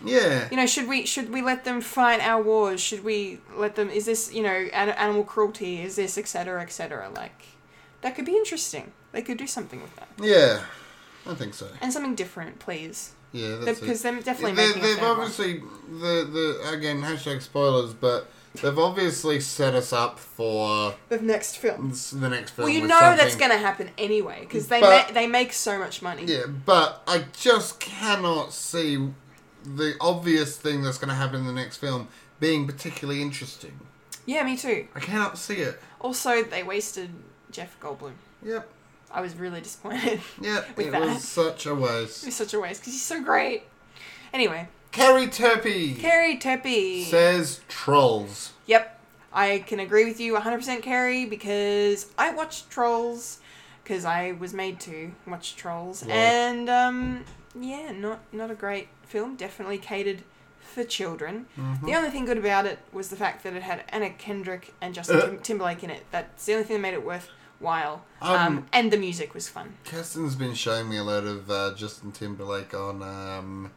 [0.04, 0.48] Yeah.
[0.50, 3.90] you know should we should we let them fight our wars should we let them
[3.90, 7.44] is this you know an- animal cruelty is this etc etc like
[8.00, 10.62] that could be interesting they could do something with that Yeah.
[11.26, 11.68] I think so.
[11.80, 15.20] and something different please Yeah, that's because they're definitely They, making a they've third one.
[15.20, 18.28] obviously the the again hashtag spoilers, but
[18.60, 21.92] they've obviously set us up for the next film.
[22.12, 22.66] the next film.
[22.66, 25.78] Well, you know that's going to happen anyway because they But- ma- they make so
[25.78, 26.24] much money.
[26.26, 29.08] Yeah, but I just cannot see
[29.64, 32.08] the obvious thing that's going to happen in the next film
[32.40, 33.78] being particularly interesting.
[34.26, 34.88] Yeah, me too.
[34.94, 35.80] I cannot see it.
[36.00, 37.10] Also, they wasted
[37.50, 38.12] Jeff Goldblum.
[38.44, 38.68] Yep.
[39.12, 40.20] I was really disappointed.
[40.40, 40.76] Yep.
[40.76, 41.00] With it that.
[41.02, 42.22] was such a waste.
[42.24, 43.64] it was such a waste because he's so great.
[44.32, 47.04] Anyway, Carrie Turpie Carrie Teppy.
[47.04, 48.52] says trolls.
[48.66, 48.98] Yep,
[49.32, 53.38] I can agree with you 100% Carrie because I watched Trolls
[53.84, 56.12] because I was made to watch Trolls Lol.
[56.16, 57.24] and um
[57.58, 59.36] yeah, not not a great film.
[59.36, 60.22] Definitely catered
[60.60, 61.44] for children.
[61.58, 61.84] Mm-hmm.
[61.84, 64.94] The only thing good about it was the fact that it had Anna Kendrick and
[64.94, 66.04] Justin Tim- Timberlake in it.
[66.10, 67.04] That's the only thing that made it
[67.62, 68.02] worthwhile.
[68.20, 69.74] Um, Um, and the music was fun.
[69.84, 73.70] Kirsten's been showing me a lot of uh, Justin Timberlake on um,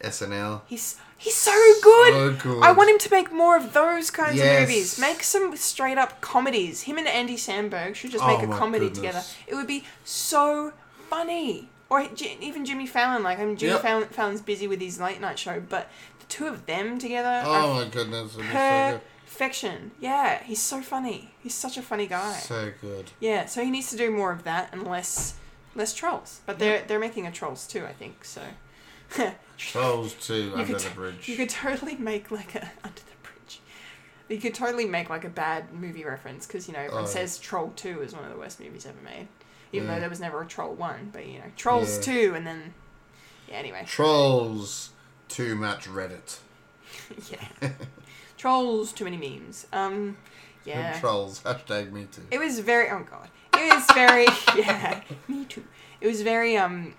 [0.00, 0.62] SNL.
[0.66, 1.52] He's he's so
[1.82, 2.12] good.
[2.12, 2.62] So good.
[2.62, 4.62] I want him to make more of those kinds Yes.
[4.62, 4.98] of movies.
[4.98, 6.82] Make some straight up comedies.
[6.82, 8.96] Him and Andy Samberg should just make Oh a comedy goodness.
[8.98, 9.22] together.
[9.46, 10.72] It would be so
[11.08, 11.68] funny.
[11.90, 12.08] Or
[12.40, 13.22] even Jimmy Fallon.
[13.22, 13.82] Like I mean, Jimmy Yep.
[13.82, 15.90] Fallon, Fallon's busy with his late night show, but
[16.20, 19.00] the two of them together Oh my goodness, it'd be so good.
[19.32, 19.92] Perfection.
[19.98, 21.30] Yeah, he's so funny.
[21.42, 22.34] He's such a funny guy.
[22.34, 23.10] So good.
[23.18, 25.34] Yeah, so he needs to do more of that and less
[25.74, 26.40] less trolls.
[26.44, 28.24] But they're they're making a trolls too, I think.
[28.26, 28.42] So
[29.56, 31.28] Trolls too Under the Bridge.
[31.28, 33.60] You could totally make like a under the bridge.
[34.28, 37.06] You could totally make like a bad movie reference because you know everyone Oh.
[37.06, 39.28] says Troll Two is one of the worst movies ever made,
[39.72, 39.94] even Yeah.
[39.94, 41.08] though there was never a Troll One.
[41.10, 42.02] But you know, Trolls Yeah.
[42.02, 42.74] Two, and then
[43.48, 43.54] yeah.
[43.56, 44.90] Anyway, Trolls
[45.28, 46.38] too much Reddit.
[47.30, 47.70] yeah.
[48.42, 48.92] Trolls.
[48.92, 49.68] Too many memes.
[49.72, 50.16] Um,
[50.64, 50.98] yeah.
[51.00, 51.40] Trolls.
[51.44, 52.22] Hashtag me too.
[52.32, 53.28] It was very oh god.
[53.54, 54.26] It was very
[54.60, 55.00] yeah.
[55.28, 55.62] Me too.
[56.00, 56.94] It was very um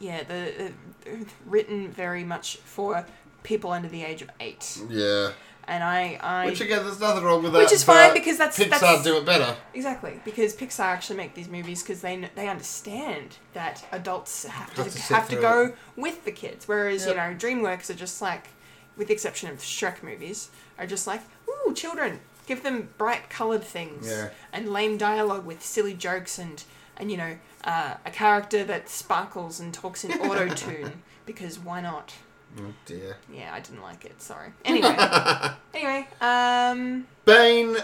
[0.00, 0.72] yeah, the,
[1.06, 3.06] the written very much for
[3.44, 4.82] people under the age of 8.
[4.90, 5.30] Yeah.
[5.68, 7.60] And I I Which again, there's nothing wrong with that.
[7.60, 9.54] Which is fine because that's- Pixar that's- do it better.
[9.74, 14.82] Exactly, because Pixar actually make these movies because they they understand that adults have to
[14.82, 15.76] Have to sit have to go it.
[15.96, 18.48] with the kids, whereas you know DreamWorks are just like,
[19.00, 23.64] with the exception of Shrek movies, are just like, ooh, children, give them bright coloured
[23.64, 24.28] things Yeah.
[24.52, 26.62] and lame dialogue with silly jokes and
[26.98, 31.80] and you know uh, a character that sparkles and talks in auto tune because why
[31.80, 32.12] not?
[32.58, 33.16] Oh dear.
[33.32, 34.20] Yeah, I didn't like it.
[34.20, 34.50] Sorry.
[34.66, 34.94] Anyway,
[35.74, 37.76] anyway, um, Bane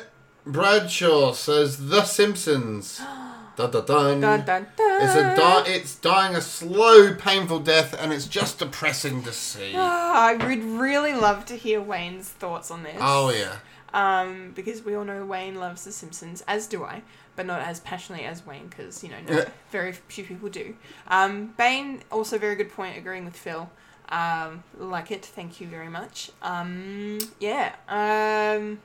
[0.44, 3.00] Bradshaw says The Simpsons.
[3.56, 4.20] dun, dun, dun.
[4.20, 5.02] dun, dun, dun.
[5.02, 9.72] It's a di- it's dying a slow, painful death, and it's just depressing to see.
[9.76, 12.98] Ah, I would really love to hear Wayne's thoughts on this.
[13.00, 13.56] Oh yeah.
[13.94, 17.02] Um, because we all know Wayne loves The Simpsons, as do I,
[17.34, 19.48] but not as passionately as Wayne, because you know, no, Yeah.
[19.70, 20.76] very few people do.
[21.08, 23.70] Um, Bane also very good point, agreeing with Phil.
[24.10, 26.30] Um, like it, thank you very much.
[26.42, 27.74] Um, yeah.
[27.88, 28.80] Um,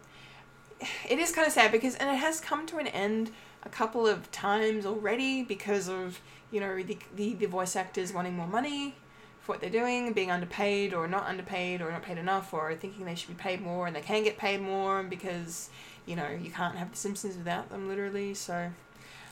[1.09, 3.31] it is kind of sad because, and it has come to an end
[3.63, 6.19] a couple of times already because of
[6.51, 8.95] you know the the, the voice actors wanting more money
[9.41, 13.05] for what they're doing, being underpaid or not underpaid or not paid enough or thinking
[13.05, 15.69] they should be paid more and they can get paid more because
[16.05, 18.33] you know you can't have the Simpsons without them literally.
[18.33, 18.71] So,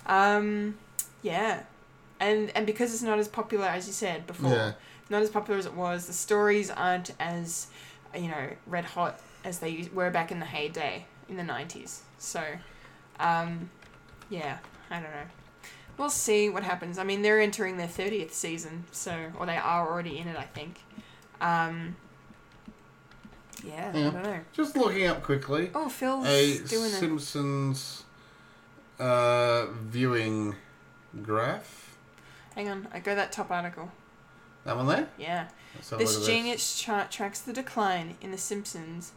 [0.05, 0.77] um,
[1.21, 1.63] yeah,
[2.19, 4.71] and and because it's not as popular as you said before, Yeah.
[5.09, 6.07] not as popular as it was.
[6.07, 7.67] The stories aren't as
[8.15, 12.01] you know red hot as they were back in the heyday in the nineties.
[12.17, 12.43] So,
[13.19, 13.69] um,
[14.29, 14.57] yeah,
[14.89, 15.27] I don't know.
[15.97, 16.97] We'll see what happens.
[16.97, 20.43] I mean, they're entering their thirtieth season, so or they are already in it, I
[20.43, 20.79] think.
[21.41, 21.95] Um,
[23.63, 24.07] yeah, Yeah.
[24.07, 24.39] I don't know.
[24.53, 25.71] Just looking up quickly.
[25.75, 26.93] Oh, Phil's a doing it.
[26.93, 28.03] Simpsons
[28.99, 30.55] uh, viewing
[31.21, 31.97] graph.
[32.55, 33.91] Hang on, I go that top article.
[34.65, 35.07] That one there.
[35.17, 35.47] Yeah.
[35.75, 39.13] Let's have a This genius chart tracks the decline in The Simpsons.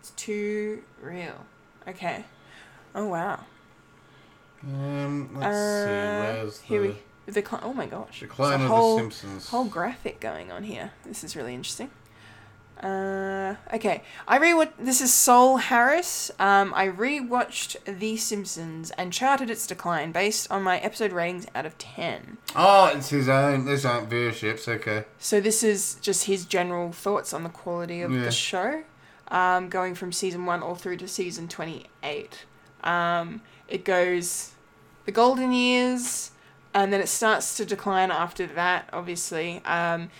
[0.00, 1.46] It's too real.
[1.86, 2.24] Okay.
[2.94, 3.44] Oh wow.
[4.62, 5.90] Um, let's Uh, see.
[6.42, 6.88] Where's the here we
[7.26, 7.60] the.
[7.62, 8.20] Oh my gosh.
[8.20, 8.30] There's
[8.62, 9.48] of whole, the Simpsons?
[9.48, 10.92] Whole graphic going on here.
[11.04, 11.90] This is really interesting.
[12.82, 14.72] Uh, okay, I rewatched.
[14.78, 16.30] This is Sol Harris.
[16.38, 21.66] Um, I rewatched The Simpsons and charted its decline based on my episode ratings out
[21.66, 22.38] of ten.
[22.56, 23.66] Oh, it's his own.
[23.66, 24.66] These aren't viewerships.
[24.66, 25.04] Okay.
[25.18, 28.22] So this is just his general thoughts on the quality of Yeah.
[28.24, 28.82] the show,
[29.28, 32.46] um, going from season one all through to season twenty eight.
[32.82, 34.52] Um, it goes
[35.06, 36.32] the golden years,
[36.74, 38.88] and then it starts to decline after that.
[38.92, 40.10] Obviously, um,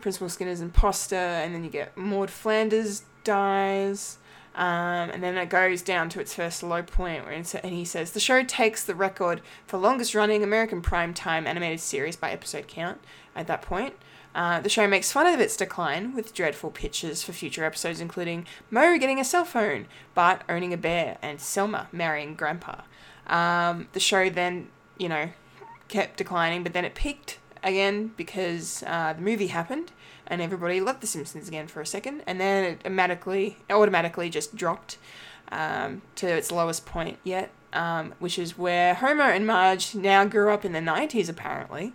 [0.00, 4.18] Principal Skinner's imposter, and then you get Maud Flanders dies.
[4.54, 8.10] Um, and then it goes down to its first low point, where and he says
[8.10, 13.00] the show takes the record for longest running American primetime animated series by episode count.
[13.34, 13.94] At that point,
[14.34, 18.46] uh, the show makes fun of its decline with dreadful pitches for future episodes, including
[18.70, 22.82] Moe getting a cell phone, Bart owning a bear, and Selma marrying Grandpa.
[23.26, 24.68] Um, the show then,
[24.98, 25.30] you know,
[25.88, 29.92] kept declining, but then it peaked again because uh, the movie happened
[30.26, 34.56] and everybody loved The Simpsons again for a second, and then it automatically, automatically just
[34.56, 34.96] dropped
[35.50, 40.50] um, to its lowest point yet, um, which is where Homer and Marge now grew
[40.50, 41.92] up in the 90s, apparently.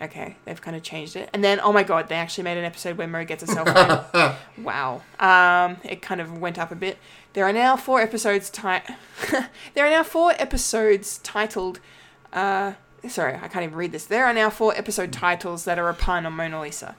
[0.00, 1.30] Okay, they've kind of changed it.
[1.32, 3.64] And then, oh my god, they actually made an episode where Moe gets a cell
[3.64, 4.34] phone.
[4.64, 5.02] wow.
[5.18, 6.98] Um, it kind of went up a bit.
[7.32, 8.80] There are now four episodes ti-
[9.74, 11.80] There are now four episodes titled
[12.32, 12.74] uh,
[13.08, 14.04] sorry, I can't even read this.
[14.04, 16.96] There are now four episode titles that are a pun on Mona Lisa.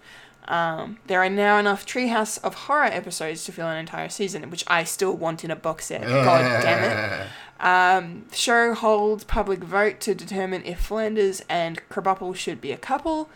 [0.48, 4.64] Um, there are now enough Treehouse of Horror episodes to fill an entire season, which
[4.68, 6.02] I still want in a box set.
[6.02, 7.28] God damn it.
[7.60, 13.30] Um, show holds public vote to determine if Flanders and Krabappel should be a couple.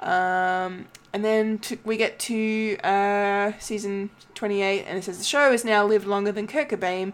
[0.00, 5.52] Um, and then to, we get to uh, season 28, and it says the show
[5.52, 7.12] has now lived longer than Kurt Cobain,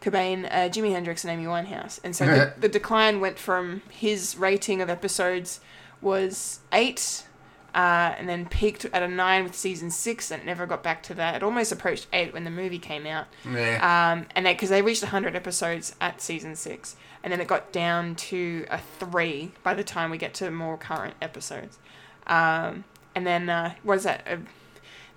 [0.00, 2.00] Cobain uh, Jimi Hendrix, and Amy Winehouse.
[2.02, 5.60] And so the, the decline went from his rating of episodes
[6.00, 7.24] was 8
[7.74, 11.02] uh, and then peaked at a nine with season six, and it never got back
[11.04, 11.36] to that.
[11.36, 13.26] It almost approached eight when the movie came out.
[13.44, 14.12] Yeah.
[14.12, 18.14] Um, and because they reached 100 episodes at season six, and then it got down
[18.16, 21.78] to a three by the time we get to more current episodes.
[22.26, 22.84] Um,
[23.14, 24.26] and then, uh, what is that?
[24.26, 24.36] Uh,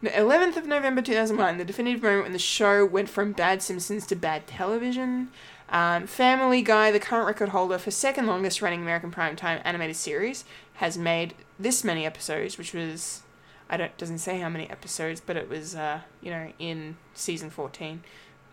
[0.02, 4.06] the 11th of November 2001, the definitive moment when the show went from bad Simpsons
[4.08, 5.30] to bad television.
[5.70, 10.44] Um, Family Guy, the current record holder for second longest running American primetime animated series,
[10.76, 13.22] has made this many episodes, which was
[13.70, 17.50] I don't doesn't say how many episodes, but it was uh, you know in season
[17.50, 18.04] 14.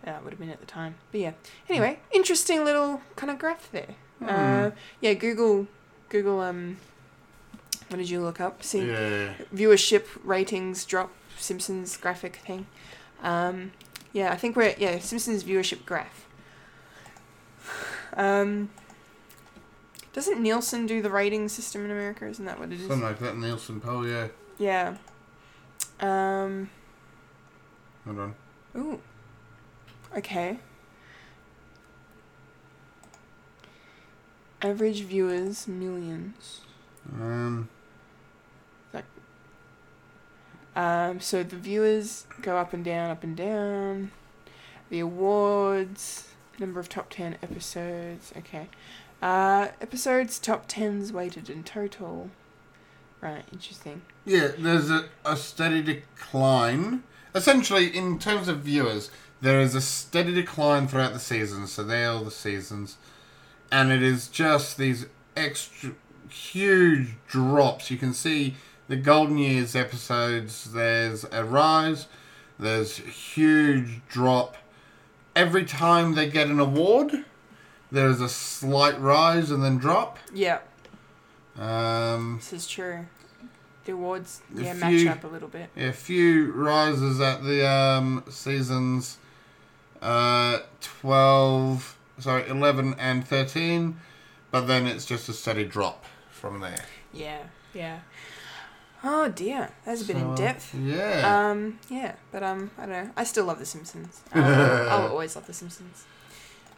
[0.05, 0.95] Uh, would have been at the time.
[1.11, 1.33] But yeah.
[1.69, 3.93] Anyway, interesting little kind of graph there.
[4.25, 5.67] Uh, yeah, Google
[6.09, 6.77] Google um
[7.89, 8.63] what did you look up?
[8.63, 9.33] See Yeah.
[9.53, 12.65] viewership ratings drop Simpsons graphic thing.
[13.21, 13.71] Um,
[14.13, 16.25] yeah, I think we're yeah Simpsons viewership graph.
[18.17, 18.69] Um,
[20.13, 22.25] doesn't Nielsen do the rating system in America?
[22.27, 22.87] Isn't that what it is?
[22.87, 24.27] Something like that, Nielsen poll, yeah.
[24.57, 24.97] Yeah.
[25.99, 26.69] Um.
[28.05, 28.35] Hold on.
[28.77, 28.99] Ooh.
[30.17, 30.59] Okay.
[34.61, 36.61] Average viewers millions.
[37.13, 37.69] Um,
[40.75, 44.11] Um, so the viewers go up and down, up and down.
[44.89, 46.29] The awards,
[46.59, 48.31] number of top 10 episodes.
[48.37, 48.69] Okay.
[49.21, 52.29] Uh, episodes, top 10s weighted in total.
[53.21, 54.01] Right, interesting.
[54.25, 57.03] yeah, there's a, a steady decline.
[57.35, 59.11] Essentially, in terms of viewers,
[59.41, 61.71] there is a steady decline throughout the seasons.
[61.71, 62.97] So they're the seasons.
[63.71, 65.05] And it is just these
[65.37, 65.91] extra
[66.29, 67.91] huge drops.
[67.91, 68.55] You can see
[68.87, 72.07] the Golden Years episodes, there's a rise,
[72.59, 74.57] there's huge drop.
[75.35, 77.23] Every time they get an award,
[77.91, 80.17] there's a slight rise and then drop.
[80.33, 80.59] Yeah,
[81.59, 83.05] Um, this is true.
[83.85, 85.69] The awards, A yeah, match few- up a little bit.
[85.75, 89.17] a few rises at the um, seasons
[90.01, 90.59] uh,
[90.99, 93.99] 12, sorry, 11 and 13,
[94.51, 96.85] but then it's just a steady drop from there.
[97.13, 97.43] Yeah,
[97.73, 97.99] yeah.
[99.03, 100.75] Oh dear, that's a bit in depth.
[100.75, 101.49] Yeah.
[101.49, 103.11] Um, yeah, but um, I don't know.
[103.17, 104.21] I still love The Simpsons.
[104.31, 106.05] Um, I'll always love The Simpsons.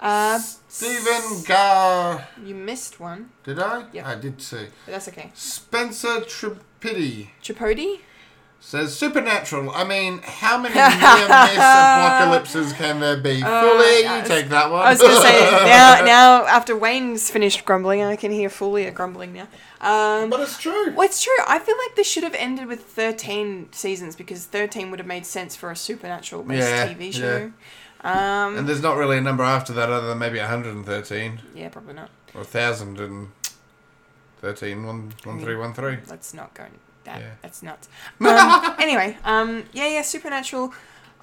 [0.03, 2.27] Uh, Stephen Gar.
[2.43, 3.85] you missed one, Did I?
[3.93, 4.09] Yeah.
[4.09, 4.65] I did see.
[4.85, 5.31] but that's okay.
[5.33, 7.99] Spencer Tripidi Chipotle?
[8.59, 9.71] says Supernatural.
[9.71, 13.41] I mean, how many near miss apocalypses can there be?
[13.41, 14.81] Fully, you Uh, was- take that one.
[14.85, 16.01] I was gonna say now.
[16.05, 19.47] Now after Wayne's finished grumbling, I can hear Fulia grumbling now.
[19.81, 20.91] Um, but it's true.
[20.93, 21.33] well, it's true.
[21.45, 25.25] I feel like this should have ended with thirteen seasons because thirteen would have made
[25.25, 27.51] sense for a supernatural based Yeah, TV show.
[28.03, 31.93] Um, And there's not really a number after that other than maybe 113 yeah, probably
[31.93, 32.09] not.
[32.33, 34.85] or 1013.
[34.85, 35.97] One, one, three, one, three.
[36.09, 36.65] Let's not go.
[37.05, 37.31] That Yeah.
[37.41, 37.87] that's nuts.
[38.21, 40.73] Um, anyway, um, yeah, yeah, Supernatural.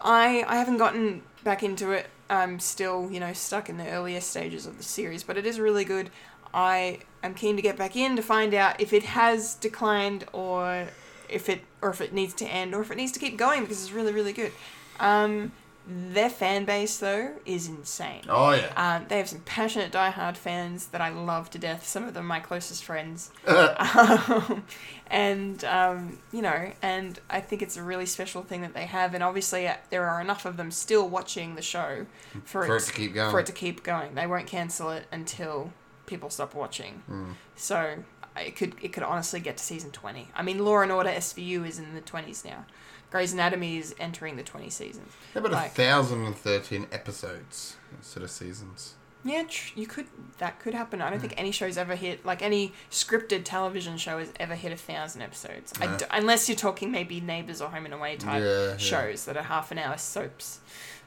[0.01, 2.09] I I haven't gotten back into it.
[2.29, 5.59] I'm still you know stuck in the earlier stages of the series, but it is
[5.61, 6.11] really good.
[6.53, 10.89] I am keen to get back in to find out if it has declined or
[11.29, 13.63] if it or if it needs to end or if it needs to keep going
[13.63, 14.53] because it's really really good.
[14.99, 15.53] Um,
[15.87, 18.23] their fan base though is insane.
[18.29, 18.73] Oh, yeah.
[18.77, 21.87] Um, they have some passionate diehard fans that I love to death.
[21.87, 23.31] Some of them my closest friends.
[23.47, 24.65] um,
[25.11, 29.15] and, um, you know, and I think it's a really special thing that they have.
[29.15, 32.07] And obviously, uh, there are enough of them still watching the show
[32.45, 33.31] for, For it to keep going.
[33.31, 34.15] For it to keep going.
[34.15, 35.73] They won't cancel it until
[36.07, 37.03] people stop watching.
[37.07, 37.33] Hmm.
[37.57, 38.05] So
[38.37, 40.29] it could it could honestly get to season 20.
[40.35, 42.65] I mean, Law and Order SVU is in the 20s now.
[43.11, 45.13] Grey's Anatomy is entering the 20 seasons.
[45.35, 48.95] How about Like- 1,013 episodes instead of seasons?
[49.23, 50.07] Yeah, tr- you could.
[50.39, 51.03] That could happen.
[51.03, 54.73] I don't think any show's ever hit like any scripted television show has ever hit
[54.73, 55.75] a thousand episodes.
[55.79, 58.77] I d- unless you're talking maybe Neighbours or Home and Away type Yeah, yeah.
[58.79, 60.61] shows that are half an hour soaps.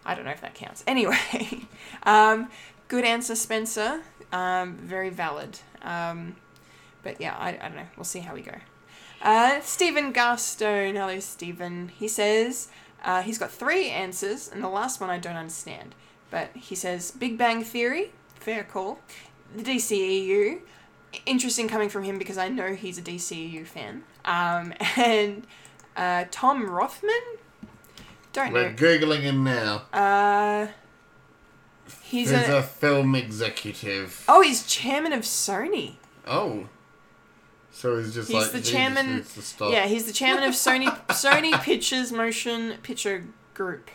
[0.06, 0.84] I don't know if that counts.
[0.88, 1.18] Anyway,
[2.04, 2.50] um,
[2.88, 4.02] good answer, Spencer.
[4.32, 5.58] Um, very valid.
[5.82, 6.36] Um,
[7.02, 7.88] but yeah, I, I don't know.
[7.98, 8.54] We'll see how we go.
[9.24, 10.95] Uh, Stephen Garstone.
[10.95, 11.88] Hello, Stephen.
[11.98, 12.68] He says
[13.04, 15.95] uh, he's got three answers, and the last one I don't understand.
[16.30, 19.00] But he says Big Bang Theory, fair call.
[19.56, 20.60] The DCEU,
[21.26, 24.04] interesting coming from him because I know he's a DCEU fan.
[24.26, 25.48] Um, and
[25.95, 27.14] uh, Tom Rothman,
[28.34, 28.54] don't know.
[28.54, 28.76] We're know.
[28.76, 29.84] Googling him now.
[29.94, 30.68] Uh,
[32.04, 34.26] he's He's a, a film executive.
[34.28, 35.94] oh, he's chairman of Sony.
[36.28, 36.68] Oh.
[37.76, 39.26] So he's just He's like the he chairman.
[39.60, 43.26] Yeah, he's the chairman of Sony Sony Pictures Motion Picture
[43.56, 43.90] Group.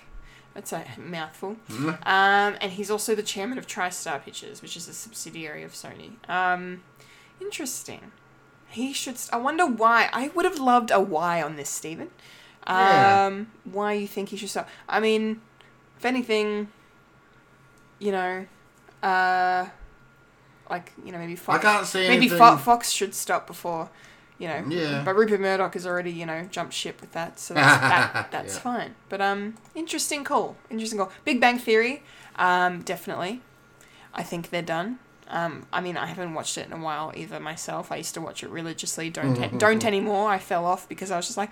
[0.53, 1.57] That's a mouthful.
[1.71, 1.89] Mm-hmm.
[1.89, 6.11] Um, and he's also the chairman of TriStar Pictures, which is a subsidiary of Sony.
[6.29, 6.83] Um,
[7.41, 8.11] interesting.
[8.69, 9.17] He should.
[9.17, 10.11] St- I wonder why.
[10.13, 12.11] I would have loved a why on this, Stephen.
[12.67, 13.45] Um, Yeah.
[13.65, 14.69] why you think he should stop?
[14.89, 15.41] I mean,
[15.97, 16.69] if anything,
[18.01, 18.47] you know,
[19.03, 19.67] uh,
[20.71, 21.63] like you know, maybe Fox.
[21.65, 23.89] can't see Maybe Fo- anything- Fox should stop before,
[24.39, 24.65] you know.
[24.69, 25.03] Yeah.
[25.05, 28.55] But Rupert Murdoch has already, you know, jumped ship with that, so that's, that, that's
[28.55, 28.61] Yeah.
[28.61, 28.95] fine.
[29.09, 30.57] But um, interesting call.
[30.71, 31.11] Interesting call.
[31.25, 32.03] Big Bang Theory,
[32.37, 33.41] um, definitely.
[34.15, 34.99] I think they're done.
[35.29, 37.93] Um, I mean, I haven't watched it in a while either myself.
[37.93, 39.11] I used to watch it religiously.
[39.11, 40.31] Don't don't anymore.
[40.31, 41.51] I fell off because I was just like,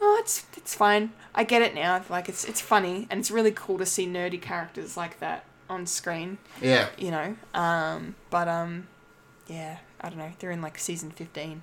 [0.00, 1.12] oh, it's it's fine.
[1.32, 2.02] I get it now.
[2.10, 5.86] Like it's it's funny and it's really cool to see nerdy characters like that on
[5.86, 6.38] screen.
[6.60, 6.88] Yeah.
[6.98, 7.36] You know.
[7.54, 8.86] Um, but um,
[9.48, 10.32] yeah, I don't know.
[10.38, 11.62] They're in like season fifteen.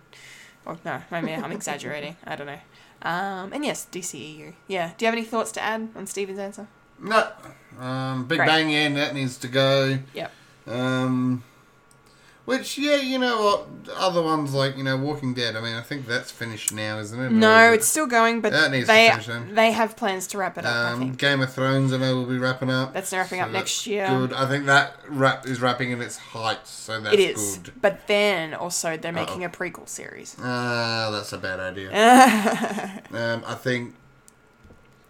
[0.65, 2.17] Or no, maybe I'm exaggerating.
[2.25, 2.59] I don't know.
[3.01, 4.53] Um, and yes, DCEU.
[4.67, 4.91] Yeah.
[4.97, 6.67] Do you have any thoughts to add on Steven's answer?
[6.99, 7.27] No.
[7.79, 8.47] Um, Big Great.
[8.47, 9.99] Bang, yeah, that needs to go.
[10.13, 10.31] Yep.
[10.67, 11.43] Um,
[12.49, 13.67] which, yeah, you know what?
[13.95, 17.19] Other ones like, you know, Walking Dead, I mean, I think that's finished now, isn't
[17.19, 17.31] it?
[17.31, 19.53] No, is it- it's still going, but That needs to they finish then.
[19.53, 20.73] they have plans to wrap it up.
[20.73, 21.17] I Um, think.
[21.17, 22.93] Game of Thrones, I know, will be wrapping up.
[22.93, 24.07] That's wrapping up next year.
[24.07, 24.33] Good.
[24.33, 27.73] I think that wrap is wrapping in its height, so that's It is, good.
[27.81, 30.35] but then also they're making a prequel series.
[30.41, 31.89] Ah, that's a bad idea.
[33.13, 33.93] um, I think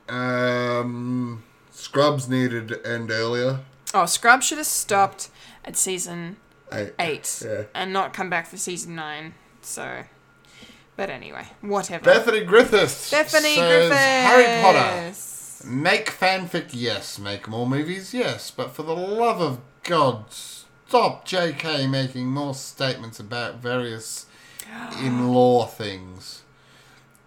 [0.09, 3.59] um, Scrubs needed to end earlier.
[3.93, 5.29] Oh, Scrubs should have stopped
[5.65, 6.37] at season
[6.71, 6.93] Eight.
[6.99, 7.63] eight Yeah.
[7.73, 9.33] and not come back for season nine.
[9.61, 10.03] So,
[10.95, 12.03] but anyway, whatever.
[12.05, 13.11] Bethany Griffiths.
[13.11, 13.99] Bethany says, Griffiths.
[14.01, 15.13] Harry Potter.
[15.69, 17.19] Make fanfic, yes.
[17.19, 18.49] Make more movies, yes.
[18.51, 21.87] But for the love of God, stop J.K.
[21.87, 24.25] making more statements about various
[25.01, 26.43] in-law things.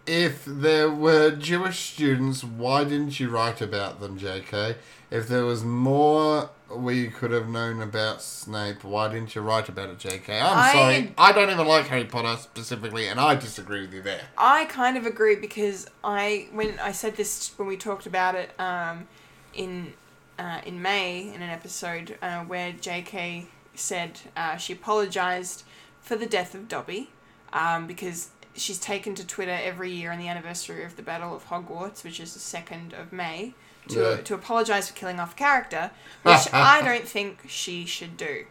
[0.07, 4.77] If there were Jewish students, why didn't you write about them, J.K.?
[5.11, 9.91] If there was more we could have known about Snape, why didn't you write about
[9.91, 10.41] it, J.K.?
[10.41, 14.03] I'm I- sorry, I don't even like Harry Potter specifically, and I disagree with you
[14.03, 14.23] there.
[14.37, 18.59] I kind of agree because I when I said this when we talked about it
[18.61, 19.07] um,
[19.55, 19.93] in
[20.39, 23.47] uh, in May in an episode uh, where J.K.
[23.75, 25.65] said uh, she apologized
[26.01, 27.11] for the death of Dobby
[27.53, 31.49] um, because she's taken to Twitter every year on the anniversary of the Battle of
[31.49, 33.55] Hogwarts, which is the second of May,
[33.89, 34.17] to Yeah.
[34.23, 35.91] to apologize for killing off a character,
[36.23, 38.47] which I don't think she should do.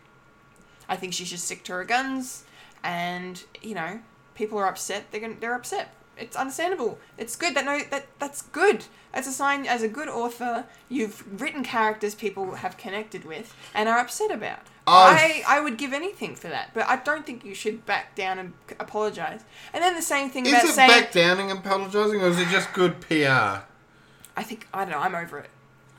[0.89, 2.43] I think she should stick to her guns,
[2.83, 4.01] and you know,
[4.35, 5.05] people are upset.
[5.11, 5.93] They're gonna, they're upset.
[6.17, 6.99] It's understandable.
[7.17, 8.85] It's good that no that that's good.
[9.13, 13.89] As a sign, as a good author, you've written characters people have connected with and
[13.89, 14.59] are upset about.
[14.87, 18.15] I've- I I would give anything for that, but I don't think you should back
[18.15, 19.41] down and apologize.
[19.73, 22.49] And then the same thing about Is it back downing and apologising, or is it
[22.49, 23.63] just good PR?
[24.35, 24.99] I think I don't know.
[24.99, 25.49] I'm over it.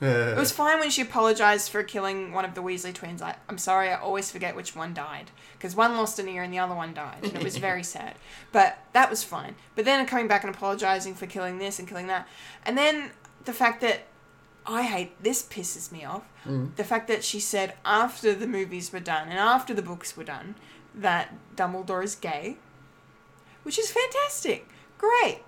[0.01, 3.21] It was fine when she apologized for killing one of the Weasley twins.
[3.21, 5.31] I, I'm sorry, I always forget which one died.
[5.57, 7.23] Because one lost an ear and the other one died.
[7.23, 8.15] And it was very sad.
[8.51, 9.55] But that was fine.
[9.75, 12.27] But then coming back and apologizing for killing this and killing that.
[12.65, 13.11] And then
[13.45, 14.01] the fact that
[14.65, 16.23] I hate this pisses me off.
[16.45, 16.75] Mm.
[16.75, 20.23] The fact that she said after the movies were done and after the books were
[20.23, 20.55] done
[20.95, 22.57] that Dumbledore is gay,
[23.63, 24.67] which is fantastic.
[24.97, 25.39] Great.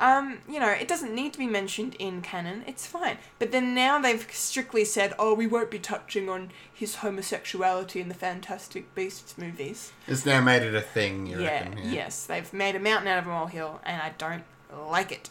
[0.00, 2.62] Um, you know, it doesn't need to be mentioned in canon.
[2.66, 3.18] It's fine.
[3.38, 8.08] But then now they've strictly said, "Oh, we won't be touching on his homosexuality in
[8.08, 11.78] the Fantastic Beasts movies." It's now made it a thing, you Yeah, reckon?
[11.92, 14.44] yes, they've made a mountain out of a molehill, and I don't
[14.88, 15.30] like it.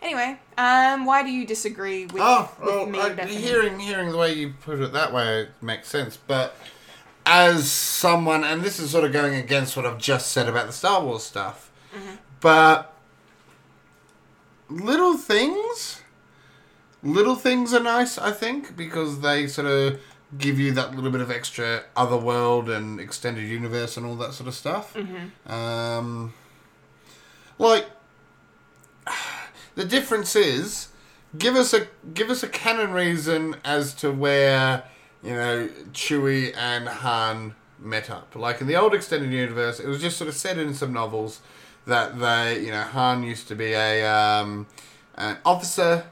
[0.00, 4.16] Anyway, um, why do you disagree with, Oh, with well, me, I, hearing hearing the
[4.18, 6.16] way you put it that way, it makes sense.
[6.16, 6.56] But
[7.24, 10.72] as someone, and this is sort of going against what I've just said about the
[10.72, 12.16] Star Wars stuff, Mm-hmm.
[12.40, 12.91] but
[14.72, 16.02] little things,
[17.02, 18.18] little things are nice.
[18.18, 20.00] I think because they sort of
[20.38, 24.32] give you that little bit of extra other world and extended universe and all that
[24.32, 24.94] sort of stuff.
[24.94, 25.52] Mm-hmm.
[25.52, 26.32] Um,
[27.58, 27.86] like
[29.74, 30.88] the difference is
[31.38, 34.84] give us a give us a canon reason as to where
[35.22, 38.34] you know Chewie and Han met up.
[38.34, 41.40] Like in the old extended universe, it was just sort of said in some novels
[41.86, 44.66] that they you know Han used to be a um,
[45.16, 46.06] an officer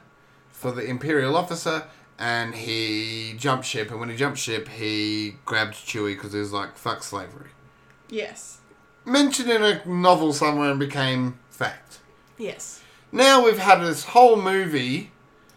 [0.51, 1.83] for the Imperial officer.
[2.19, 6.53] And he jumped ship, and when he jumped ship, he grabbed Chewie because he was
[6.53, 7.49] like, "Fuck slavery."
[8.09, 8.59] yes,
[9.05, 11.97] Mentioned in a novel somewhere and became fact.
[12.37, 12.81] yes,
[13.11, 15.09] Now we've had this whole movie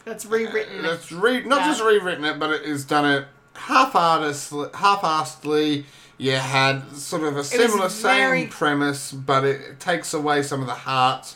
[0.07, 0.81] that's rewritten.
[0.83, 1.67] that's re- not that.
[1.67, 4.75] just rewritten it, but it has done it half-artedly.
[4.75, 5.85] Half-assedly.
[6.19, 10.67] You had sort of a similar very- same premise, but it takes away some of
[10.67, 11.35] the heart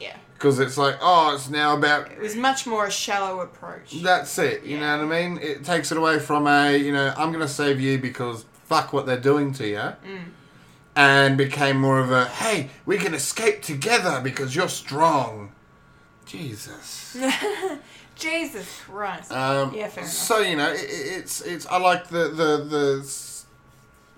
[0.00, 4.02] yeah, because it's like, oh, it's now about it was much more a shallow approach.
[4.02, 4.64] that's it.
[4.64, 5.38] You know what I mean?
[5.42, 9.04] It takes it away from a, you know, I'm gonna save you because fuck what
[9.06, 9.92] they're doing to you.
[10.96, 15.52] and became more of a hey, we can escape together because you're strong.
[16.24, 17.16] Jesus.
[18.16, 19.32] Jesus Christ.
[19.32, 20.14] Um, yeah, fair enough.
[20.14, 21.66] So you know, it, it's it's.
[21.66, 23.02] I like the the the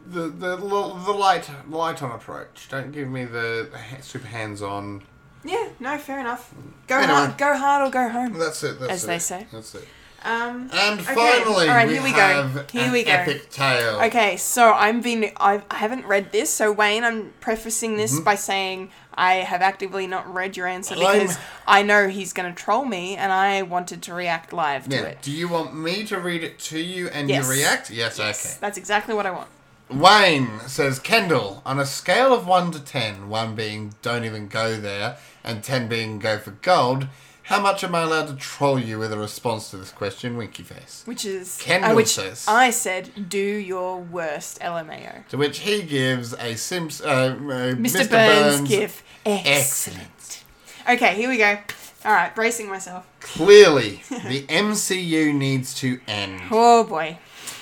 [0.09, 2.69] the the, the light light on approach.
[2.70, 3.69] Don't give me the
[4.01, 5.03] super hands on.
[5.45, 6.55] yeah, no, fair enough.
[6.87, 7.12] Go Anyway.
[7.12, 8.35] hard, go hard or go home.
[8.35, 8.78] That's it.
[8.81, 8.95] That's it.
[8.95, 9.07] As it.
[9.09, 9.47] they say.
[9.53, 9.89] That's it.
[10.24, 12.16] Um, And Okay, finally, we, here we go.
[12.19, 13.12] have Here an we go.
[13.12, 14.01] epic tale.
[14.07, 18.35] Okay, so I'm being I've, I haven't read this, so Wayne, I'm prefacing this by
[18.35, 21.07] saying I have actively not read your answer Mm-hmm.
[21.07, 24.89] I'm- because I know he's going to troll me, and I wanted to react live
[24.89, 25.03] to Yeah.
[25.03, 25.23] it.
[25.23, 27.45] Do you want me to read it to you and Yes.
[27.45, 27.91] you react?
[27.91, 28.19] Yes.
[28.19, 28.57] Yes, Okay.
[28.61, 29.49] that's exactly what I want.
[29.89, 34.77] Wayne says, Kendall, on a scale of 1 to 10, 1 being don't even go
[34.77, 37.07] there, and 10 being go for gold,
[37.45, 40.65] how much am I allowed to troll you with a response to this question, Winky
[40.65, 41.03] Face?
[41.05, 42.45] Which is Kendall uh, which says.
[42.49, 45.29] I said, do your worst, LMAO.
[45.29, 47.77] To which he gives a Simps, uh, uh, Mr.
[47.77, 48.11] Mr.
[48.11, 49.05] Burns, Burns gif.
[49.25, 50.45] Excellent.
[50.89, 51.59] Okay, here we go.
[52.05, 53.07] All right, bracing myself.
[53.21, 56.41] Clearly, the MCU needs to end.
[56.51, 57.19] Oh boy.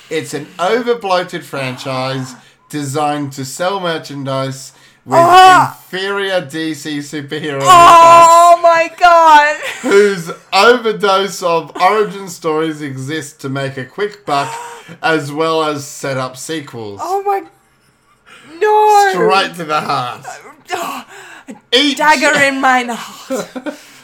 [0.09, 2.35] It's an over bloated franchise
[2.69, 4.73] designed to sell merchandise
[5.05, 5.79] with Ah!
[5.83, 9.55] inferior DC superhero Oh my god.
[9.81, 14.51] whose overdose of origin stories exist to make a quick buck
[15.01, 16.99] as well as set up sequels.
[17.03, 17.43] Oh my.
[18.59, 19.11] No.
[19.11, 20.25] Straight to the heart.
[21.71, 23.75] Each, Dagger in my heart.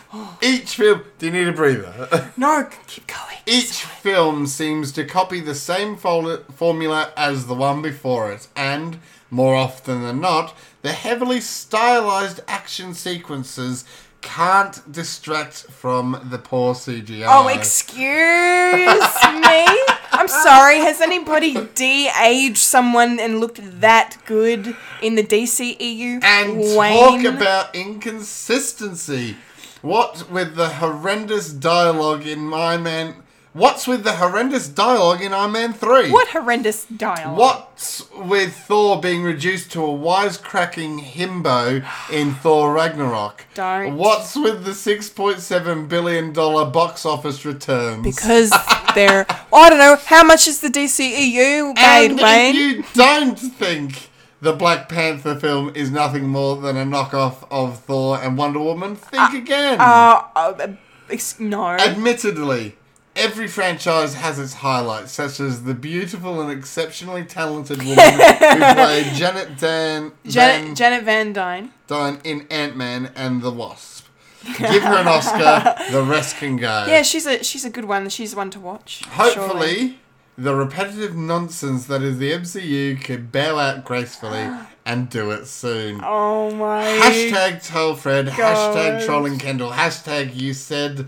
[0.41, 1.03] each film.
[1.19, 2.31] Do you need a breather?
[2.37, 3.37] No, keep going.
[3.45, 8.99] Each film seems to copy the same fol- formula as the one before it, and,
[9.29, 13.85] more often than not, the heavily stylized action sequences
[14.21, 17.25] can't distract from the poor CGI.
[17.27, 19.65] Oh, excuse me.
[20.11, 20.77] I'm sorry.
[20.79, 26.23] Has anybody de-aged someone and looked that good in the DCEU?
[26.23, 27.23] and Wayne?
[27.23, 29.37] talk about inconsistency.
[29.81, 33.15] What with the horrendous dialogue in Iron Man?
[33.53, 36.09] What's with the horrendous dialogue in Iron Man Three?
[36.11, 37.37] What horrendous dialogue.
[37.37, 43.45] What's with Thor being reduced to a wisecracking himbo in Thor Ragnarok?
[43.55, 43.97] Don't.
[43.97, 48.03] What's with the six point seven billion dollar box office returns?
[48.03, 48.51] Because
[48.95, 49.25] they're.
[49.51, 49.97] I don't know.
[50.05, 52.55] How much is the DCEU made, and Wayne?
[52.55, 54.10] if you don't think
[54.41, 58.95] the Black Panther film is nothing more than a knockoff of Thor and Wonder Woman,
[58.95, 59.79] think again.
[59.79, 60.67] Uh, uh,
[61.09, 61.67] ex- no.
[61.67, 62.75] Admittedly,
[63.15, 68.17] every franchise has its highlights, such as the beautiful and exceptionally talented woman who
[68.73, 71.73] played Janet Dan Janet, Van Janet Van Dyne.
[71.87, 74.07] Dyne in Ant Man and the Wasp.
[74.57, 76.85] Give her an Oscar, the rest can go.
[76.87, 78.09] Yeah, she's a she's a good one.
[78.09, 79.03] She's one to watch.
[79.05, 79.99] Hopefully, surely.
[80.37, 84.47] The repetitive nonsense that is the MCU can bail out gracefully
[84.85, 86.01] and do it soon.
[86.03, 86.83] Oh my.
[86.83, 91.05] Hashtag tell Fred, hashtag trolling Kendall, hashtag you said do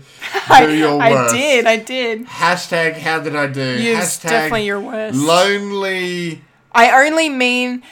[0.48, 1.34] I, your I worst.
[1.34, 1.66] did.
[1.66, 2.26] I did.
[2.26, 3.78] Hashtag how did I do?
[3.78, 5.16] Hashtag definitely your worst.
[5.18, 6.42] lonely.
[6.72, 7.82] I only mean.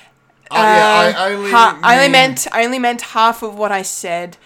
[0.51, 1.51] Oh, yeah, uh, I only.
[1.51, 2.47] ha- I only meant.
[2.53, 4.37] I only meant half of what I said.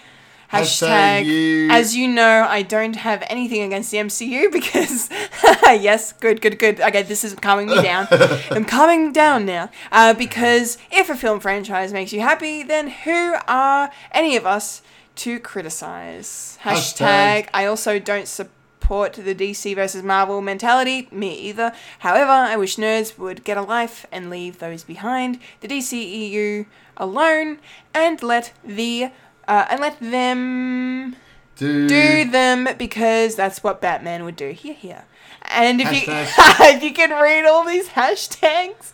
[0.63, 5.09] Hashtag you- As you know, I don't have anything against the MCU because.
[5.65, 6.81] yes, good, good, good.
[6.81, 8.07] Okay, this is calming me down.
[8.51, 9.71] I'm calming down now.
[9.93, 14.83] Uh, because if a film franchise makes you happy, then who are any of us
[15.17, 16.59] to criticize?
[16.63, 17.49] Hashtag- Hashtag.
[17.55, 21.09] I also don't support the DC versus Marvel mentality.
[21.11, 21.73] Me either.
[22.01, 26.67] However, I wish nerds would get a life and leave those behind the DCEU
[26.97, 27.59] alone
[27.95, 29.11] and let the
[29.49, 31.17] uh, and let them
[31.57, 34.51] do, do them because that's what Batman would do.
[34.51, 35.05] Hear, hear.
[35.43, 38.93] And if you if you can read all these hashtags,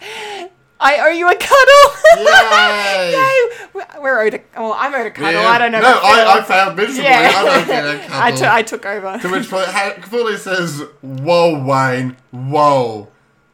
[0.78, 2.26] I owe you a cuddle.
[2.26, 3.12] Yay!
[3.82, 4.00] Yay!
[4.00, 4.40] We're owed a.
[4.56, 5.40] Well, I'm owed a cuddle.
[5.40, 5.48] Yeah.
[5.48, 5.80] I don't know.
[5.80, 7.04] No, I, I failed miserably.
[7.04, 7.32] Yeah.
[7.34, 8.06] I don't get a
[8.50, 8.82] I took.
[8.82, 9.18] Took over.
[9.18, 9.68] To which point,
[10.04, 13.08] Fully says, "Whoa, Wayne, whoa,"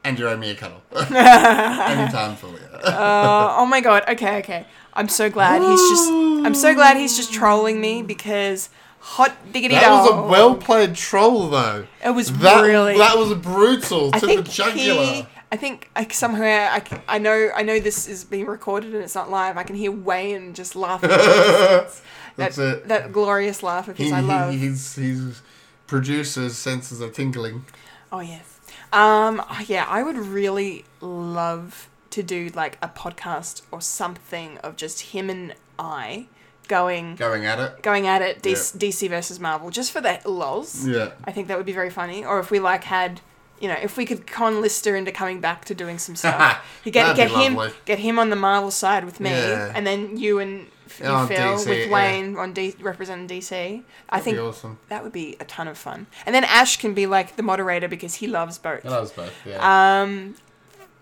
[0.05, 0.83] and you owe me a cuddle.
[0.97, 2.61] Anytime, Fully.
[2.83, 4.05] Uh, oh my god.
[4.09, 4.67] Okay, okay.
[4.95, 6.09] I'm so glad he's just.
[6.11, 8.69] I'm so glad he's just trolling me because
[9.01, 11.87] hot diggity That was a well played troll, though.
[12.05, 12.97] It was That, really.
[12.99, 15.03] That was brutal I to think the jugular.
[15.05, 15.27] he.
[15.51, 19.15] I think I, somewhere I, I know I know this is being recorded and it's
[19.15, 19.57] not live.
[19.57, 21.09] I can hear Wayne just laughing.
[21.11, 21.91] that,
[22.37, 22.89] That's it.
[22.89, 24.53] that glorious laugh of his He, I love.
[24.53, 25.41] he, he's, he's
[25.87, 27.65] producer's senses are tingling.
[28.13, 28.61] Oh yes.
[28.93, 35.01] Um yeah, I would really love to do like a podcast or something of just
[35.13, 36.27] him and I
[36.69, 37.83] going Going at it.
[37.83, 38.89] going at it DC, Yeah.
[38.91, 40.87] DC versus Marvel just for the lols.
[40.87, 41.11] Yeah.
[41.25, 42.25] I think that would be very funny.
[42.25, 43.21] Or if we like had
[43.61, 46.93] you know, if we could con Lister into coming back to doing some stuff, you
[46.93, 47.75] get That'd get him lovely.
[47.87, 49.73] get him on the Marvel side with me, Yeah.
[49.75, 50.69] and then you and
[51.01, 51.93] you On Phil DC, with yeah.
[51.93, 53.83] Wayne on D- representing DC.
[54.09, 54.79] I think be awesome.
[54.89, 56.07] that would be a ton of fun.
[56.25, 58.85] And then Ash can be like the moderator because he loves both.
[58.85, 59.33] That was both.
[59.45, 60.03] Yeah.
[60.03, 60.37] Um,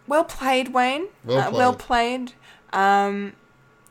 [0.06, 1.06] well played, Wayne.
[1.24, 2.32] Well Uh, well played.
[2.72, 2.80] played.
[2.80, 3.32] Um,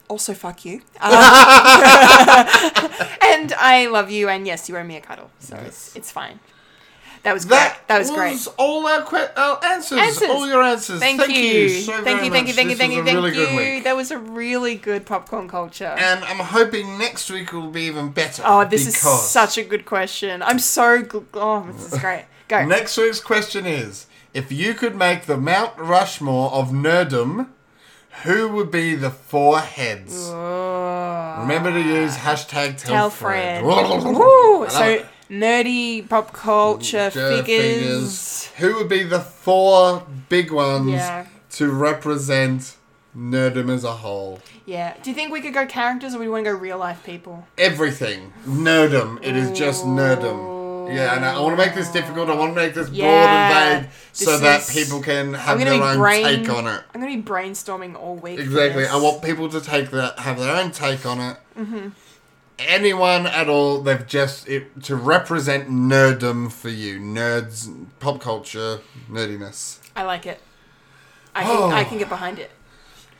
[0.07, 0.81] also, fuck you.
[1.01, 1.11] Um,
[3.21, 6.39] and I love you, and yes, you owe me a cuddle, so it's it's fine.
[7.23, 7.57] That was great.
[7.57, 8.47] that That was great.
[8.59, 9.97] all our, que- our answers.
[9.97, 10.29] Answers.
[10.29, 10.99] All your answers.
[10.99, 11.69] Thank, Thank you.
[11.69, 13.45] so thank you, thank you, thank you, thank you, thank really you.
[13.47, 13.83] good week.
[13.83, 15.95] That was a really good popcorn culture.
[15.97, 18.43] And I'm hoping next week will be even better.
[18.45, 20.43] oh, this is such a good question.
[20.43, 22.25] I'm so gl- oh, this is great.
[22.47, 22.63] Go.
[22.63, 24.05] Next week's question is:
[24.35, 27.47] If you could make the Mount Rushmore of nerdom,
[28.23, 30.13] who would be the four heads?
[30.29, 33.61] Remember to use hashtag Tell tell Fred.
[33.61, 33.63] Fred.
[33.63, 33.75] Woo!
[33.75, 38.47] I love So nerdy pop culture Jer- figures.
[38.57, 41.27] Who would be the four big ones Yeah.
[41.51, 42.75] to represent
[43.17, 44.41] nerdom as a whole?
[44.65, 44.95] Yeah.
[45.01, 47.47] Do you think we could go characters, or we want to go real life people?
[47.57, 48.33] Everything.
[48.45, 49.19] Nerdom.
[49.23, 50.54] It is just nerdom.
[50.93, 52.29] Yeah, and I want to make this difficult.
[52.29, 53.59] I want to make this broad Yeah.
[53.77, 56.23] and vague so that people can have their own brain.
[56.23, 56.81] take on it.
[56.93, 58.39] I'm gonna be brainstorming all week.
[58.39, 58.85] Exactly.
[58.87, 61.37] I want people to take that, have their own take on it.
[61.57, 61.89] Mm-hmm.
[62.57, 68.79] Anyone at all, they've just it, to represent nerdom for you, nerds, pop culture,
[69.11, 69.79] nerdiness.
[69.95, 70.39] I like it.
[71.35, 71.69] I can, Oh.
[71.69, 72.51] I can get behind it.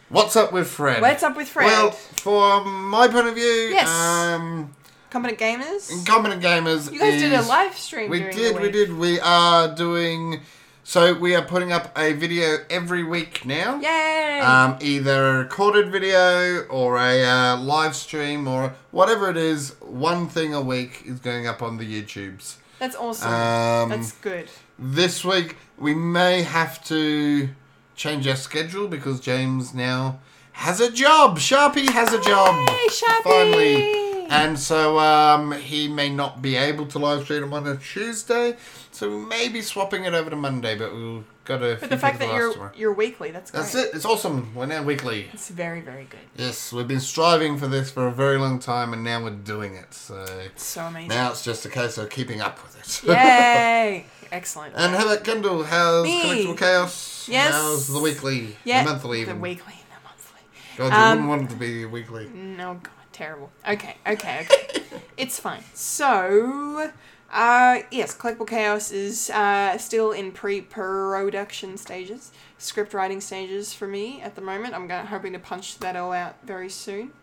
[0.08, 1.02] What's up with Fred?
[1.02, 1.66] What's up with Fred?
[1.66, 3.44] Well, from my point of view,
[3.74, 3.90] Yes.
[3.90, 4.74] um,
[5.16, 5.90] Competent gamers.
[5.90, 6.92] Incompetent Gamers.
[6.92, 8.10] You guys did a live stream.
[8.10, 8.92] We did, we did.
[8.98, 10.42] We are doing.
[10.84, 13.80] So we are putting up a video every week now.
[13.80, 14.42] Yay!
[14.42, 19.80] Um, either a recorded video or a uh, live stream or whatever it is.
[19.80, 22.58] One thing a week is going up on the YouTubes.
[22.80, 23.32] That's awesome.
[23.32, 24.50] Um, That's good.
[24.78, 27.48] This week we may have to
[27.96, 30.20] change our schedule because James now
[30.52, 31.40] has a job.
[31.40, 32.68] Sharpie has a job.
[32.68, 33.24] Hey, Sharpie!
[33.24, 34.15] Finally.
[34.30, 38.56] And so um, he may not be able to live stream on a Tuesday.
[38.92, 41.78] So we may be swapping it over to Monday, but we've got to.
[41.80, 43.60] But the fact that you're you're weekly, that's great.
[43.62, 43.92] That's it.
[43.94, 44.56] It's awesome.
[44.56, 45.28] We're now weekly.
[45.34, 46.20] It's very very good.
[46.38, 49.76] Yes, we've been striving for this for a very long time, and now we're doing
[49.76, 49.94] it.
[49.94, 50.26] So
[50.56, 51.10] So amazing.
[51.10, 53.08] now it's just a case of keeping up with it.
[53.08, 54.06] Yay!
[54.32, 54.74] Excellent.
[54.76, 55.64] And how about Kendall?
[55.64, 56.24] How's Me.
[56.24, 57.28] Collectible Chaos?
[57.30, 57.52] Yes.
[57.54, 58.56] How's the weekly?
[58.64, 59.36] yeah, The monthly even?
[59.36, 60.42] The weekly, the monthly.
[60.78, 62.28] God, you Um, wouldn't want it to be weekly.
[62.34, 63.50] No, God, terrible.
[63.68, 64.84] Okay, okay, okay.
[65.18, 65.64] it's fine.
[65.74, 66.92] So,
[67.32, 74.22] uh, yes, Collectible Chaos is uh, still in pre-production stages, script writing stages for me
[74.22, 74.74] at the moment.
[74.74, 77.14] I'm going hoping to punch that all out very soon.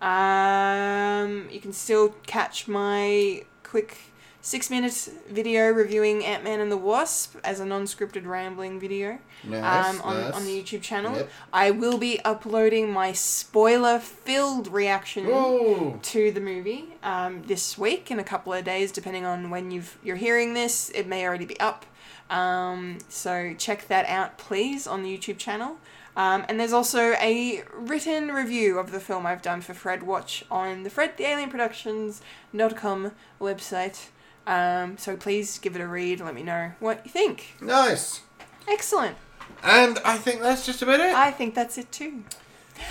[0.00, 3.98] Um, you can still catch my quick
[4.44, 4.92] six minute
[5.30, 10.02] video reviewing Ant Man and the Wasp as a non scripted rambling video Nice, um,
[10.02, 10.34] on, nice.
[10.34, 11.16] on the YouTube channel.
[11.16, 11.30] Yep.
[11.52, 15.98] I will be uploading my spoiler filled reaction Whoa!
[16.02, 19.98] to the movie um, this week in a couple of days, depending on when you've,
[20.02, 20.90] you're hearing this.
[20.90, 21.86] It may already be up.
[22.28, 25.78] Um, so check that out, please, on the YouTube channel.
[26.16, 30.44] Um, and there's also a written review of the film I've done for Fred Watch
[30.50, 34.08] on the Fred the Alien Productions.com website.
[34.46, 36.20] Um, so please give it a read.
[36.20, 37.54] Let me know what you think.
[37.60, 38.20] Nice.
[38.68, 39.16] Excellent.
[39.62, 41.14] And I think that's just about it.
[41.14, 42.24] I think that's it too.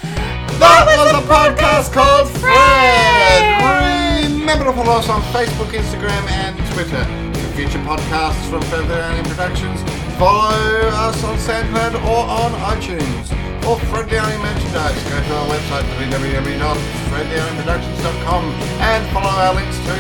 [0.02, 4.24] That was a podcast called Fred.
[4.40, 7.04] Remember to follow us on Facebook, Instagram, and Twitter.
[7.34, 9.82] For future podcasts from Fred the Alien Productions,
[10.18, 10.56] follow
[10.90, 13.43] us on SoundCloud or on iTunes.
[13.68, 15.00] Or Fred Alien merchandise.
[15.08, 18.44] Go to our website www.fredthealienproductions.com
[18.84, 19.92] and follow our links to the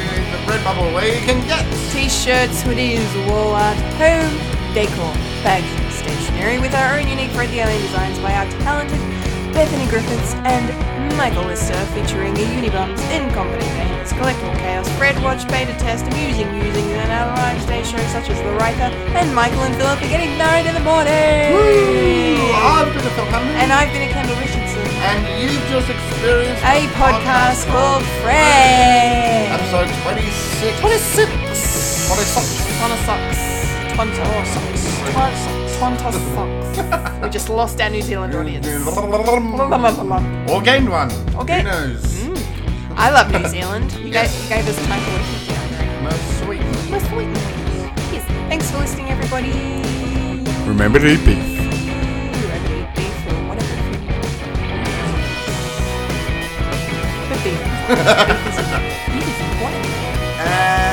[0.52, 4.38] Redbubble where you can get T-shirts, hoodies, wall art, home
[4.73, 5.14] decor,
[5.45, 5.65] bags,
[5.95, 8.99] stationery with our own unique Fred Alien designs by our talented
[9.54, 10.66] Bethany Griffiths, and
[11.16, 16.50] Michael Lister featuring the Unibums in Company Painters, Collectible Chaos, Fred Watch, Beta Test, Amusing
[16.58, 20.10] Musings, and our live stage shows such as The Writer, and Michael and Philip are
[20.10, 21.54] getting married in the morning!
[21.54, 22.50] Woo!
[22.50, 23.30] I've been a Phil
[23.62, 24.82] And I've been a Kendall Richardson.
[25.06, 29.54] And you've just experienced a podcast, podcast called Fred!
[29.54, 30.82] Episode 26.
[30.82, 31.30] 26!
[32.10, 32.74] 26!
[32.74, 33.14] 26!
[33.94, 33.94] 26!
[33.94, 34.02] 26!
[34.02, 34.02] 26!
[34.02, 34.02] 26!
[34.02, 34.02] 26!
[34.02, 34.02] 26!
[34.02, 34.02] 26!
[34.02, 34.02] 26!
[34.02, 34.02] 26!
[34.02, 34.02] 26!
[34.02, 34.02] 26!
[34.02, 34.02] 26!
[34.14, 34.18] 26!
[34.18, 34.18] 26!
[34.18, 34.18] 26!
[34.18, 34.18] 26!
[34.18, 34.18] 26!
[34.18, 34.18] 26!
[34.18, 34.18] 26!
[34.18, 34.18] 26!
[34.18, 34.18] 26!
[34.18, 34.18] 26!
[34.18, 34.18] 26!
[34.18, 34.18] 26!
[34.18, 34.18] 26!
[34.18, 34.18] 26!
[34.18, 34.18] 26!
[34.18, 34.18] 26!
[34.18, 34.18] 26!
[34.18, 34.18] 26!
[34.18, 34.18] 26!
[34.18, 34.18] 26!
[34.18, 34.18] 26!
[34.18, 34.18] 26!
[34.18, 34.18] 26!
[34.18, 34.18] 26!
[34.18, 34.18] 26!
[34.18, 34.18] 26!
[34.18, 34.18] 26!
[34.18, 34.18] 26!
[34.18, 34.18] 26!
[34.18, 34.18] 26!
[34.18, 34.18] 26!
[34.18, 34.18] 26!
[34.18, 34.18] 26!
[34.18, 34.18] 26!
[34.18, 34.18] 26!
[34.18, 34.18] 26!
[34.18, 34.18] 26!
[34.18, 34.18] 26!
[34.18, 34.18] 26!
[34.18, 34.18] 26!
[34.18, 34.18] 26!
[34.18, 34.18] 26!
[34.18, 34.18] 26!
[34.18, 34.18] 26!
[34.18, 34.18] 26!
[34.18, 34.18] 26!
[34.18, 34.18] 26!
[34.18, 34.18] 26!
[34.18, 34.18] 26!
[34.18, 34.18] 26!
[34.18, 34.18] 26!
[34.18, 34.18] 26!
[34.18, 34.18] 26!
[34.18, 34.18] 26!
[34.18, 34.18] 26!
[34.18, 34.18] 26!
[34.18, 34.18] 26!
[34.18, 34.18] 26!
[34.18, 34.18] 26!
[34.18, 34.18] 26!
[34.18, 34.18] 26!
[34.18, 34.18] 26!
[34.18, 34.18] 26!
[34.18, 34.18] 26!
[34.18, 34.18] 26!
[34.18, 34.18] 26!
[34.18, 34.18] 26!
[34.18, 34.18] 26!
[34.18, 34.18] 26!
[34.18, 34.18] 26!
[34.18, 34.18] 26!
[34.18, 34.18] 26!
[34.18, 34.18] 26!
[34.18, 34.18] 26!
[34.18, 34.18] 26!
[34.18, 34.18] 26!
[34.18, 34.18] 26!
[34.18, 34.18] 26!
[34.18, 34.18] 26!
[34.18, 34.18] 26!
[34.18, 34.18] 26!
[34.18, 34.18] 26!
[34.18, 34.18] 26!
[34.18, 34.18] 26!
[34.18, 34.18] 26!
[34.18, 34.18] 26!
[34.18, 34.18] 26!
[34.18, 34.18] 26!
[34.18, 34.18] 26!
[34.18, 34.18] 26!
[34.18, 34.18] 26!
[34.18, 34.20] 26!
[34.24, 34.24] 26!
[34.24, 34.24] 26!
[34.24, 34.24] 26!
[34.24, 34.24] 26!
[34.24, 34.24] 26!
[34.24, 34.24] 26!
[34.24, 34.24] 26!
[34.24, 34.24] 26!
[34.24, 34.24] 26!
[34.24, 34.24] 26!
[34.24, 34.24] 26!
[34.24, 34.24] 26!
[34.24, 34.28] 26!
[34.34, 34.34] 26!
[34.34, 34.34] 26!
[34.34, 34.42] 26!
[34.74, 35.14] 26!
[35.14, 35.54] 26!
[35.54, 35.54] 26!
[35.54, 35.62] 26!
[35.80, 37.22] Qantas socks.
[37.24, 38.68] we just lost our New Zealand audience.
[38.68, 41.12] or gained one.
[41.36, 41.45] Or.
[41.45, 42.04] Who knows?
[42.24, 42.94] Mm.
[42.95, 43.91] I love New Zealand.
[43.94, 44.32] You, yes.
[44.32, 45.44] gave, you gave us a title.
[46.45, 46.62] Sweet.
[46.91, 47.28] Most sweet.
[48.14, 48.24] Yes.
[48.50, 49.52] Thanks for listening, everybody.
[50.68, 51.54] Remember to eat beef.
[57.44, 57.60] beef.
[59.12, 59.86] beef is important.
[60.40, 60.93] Uh,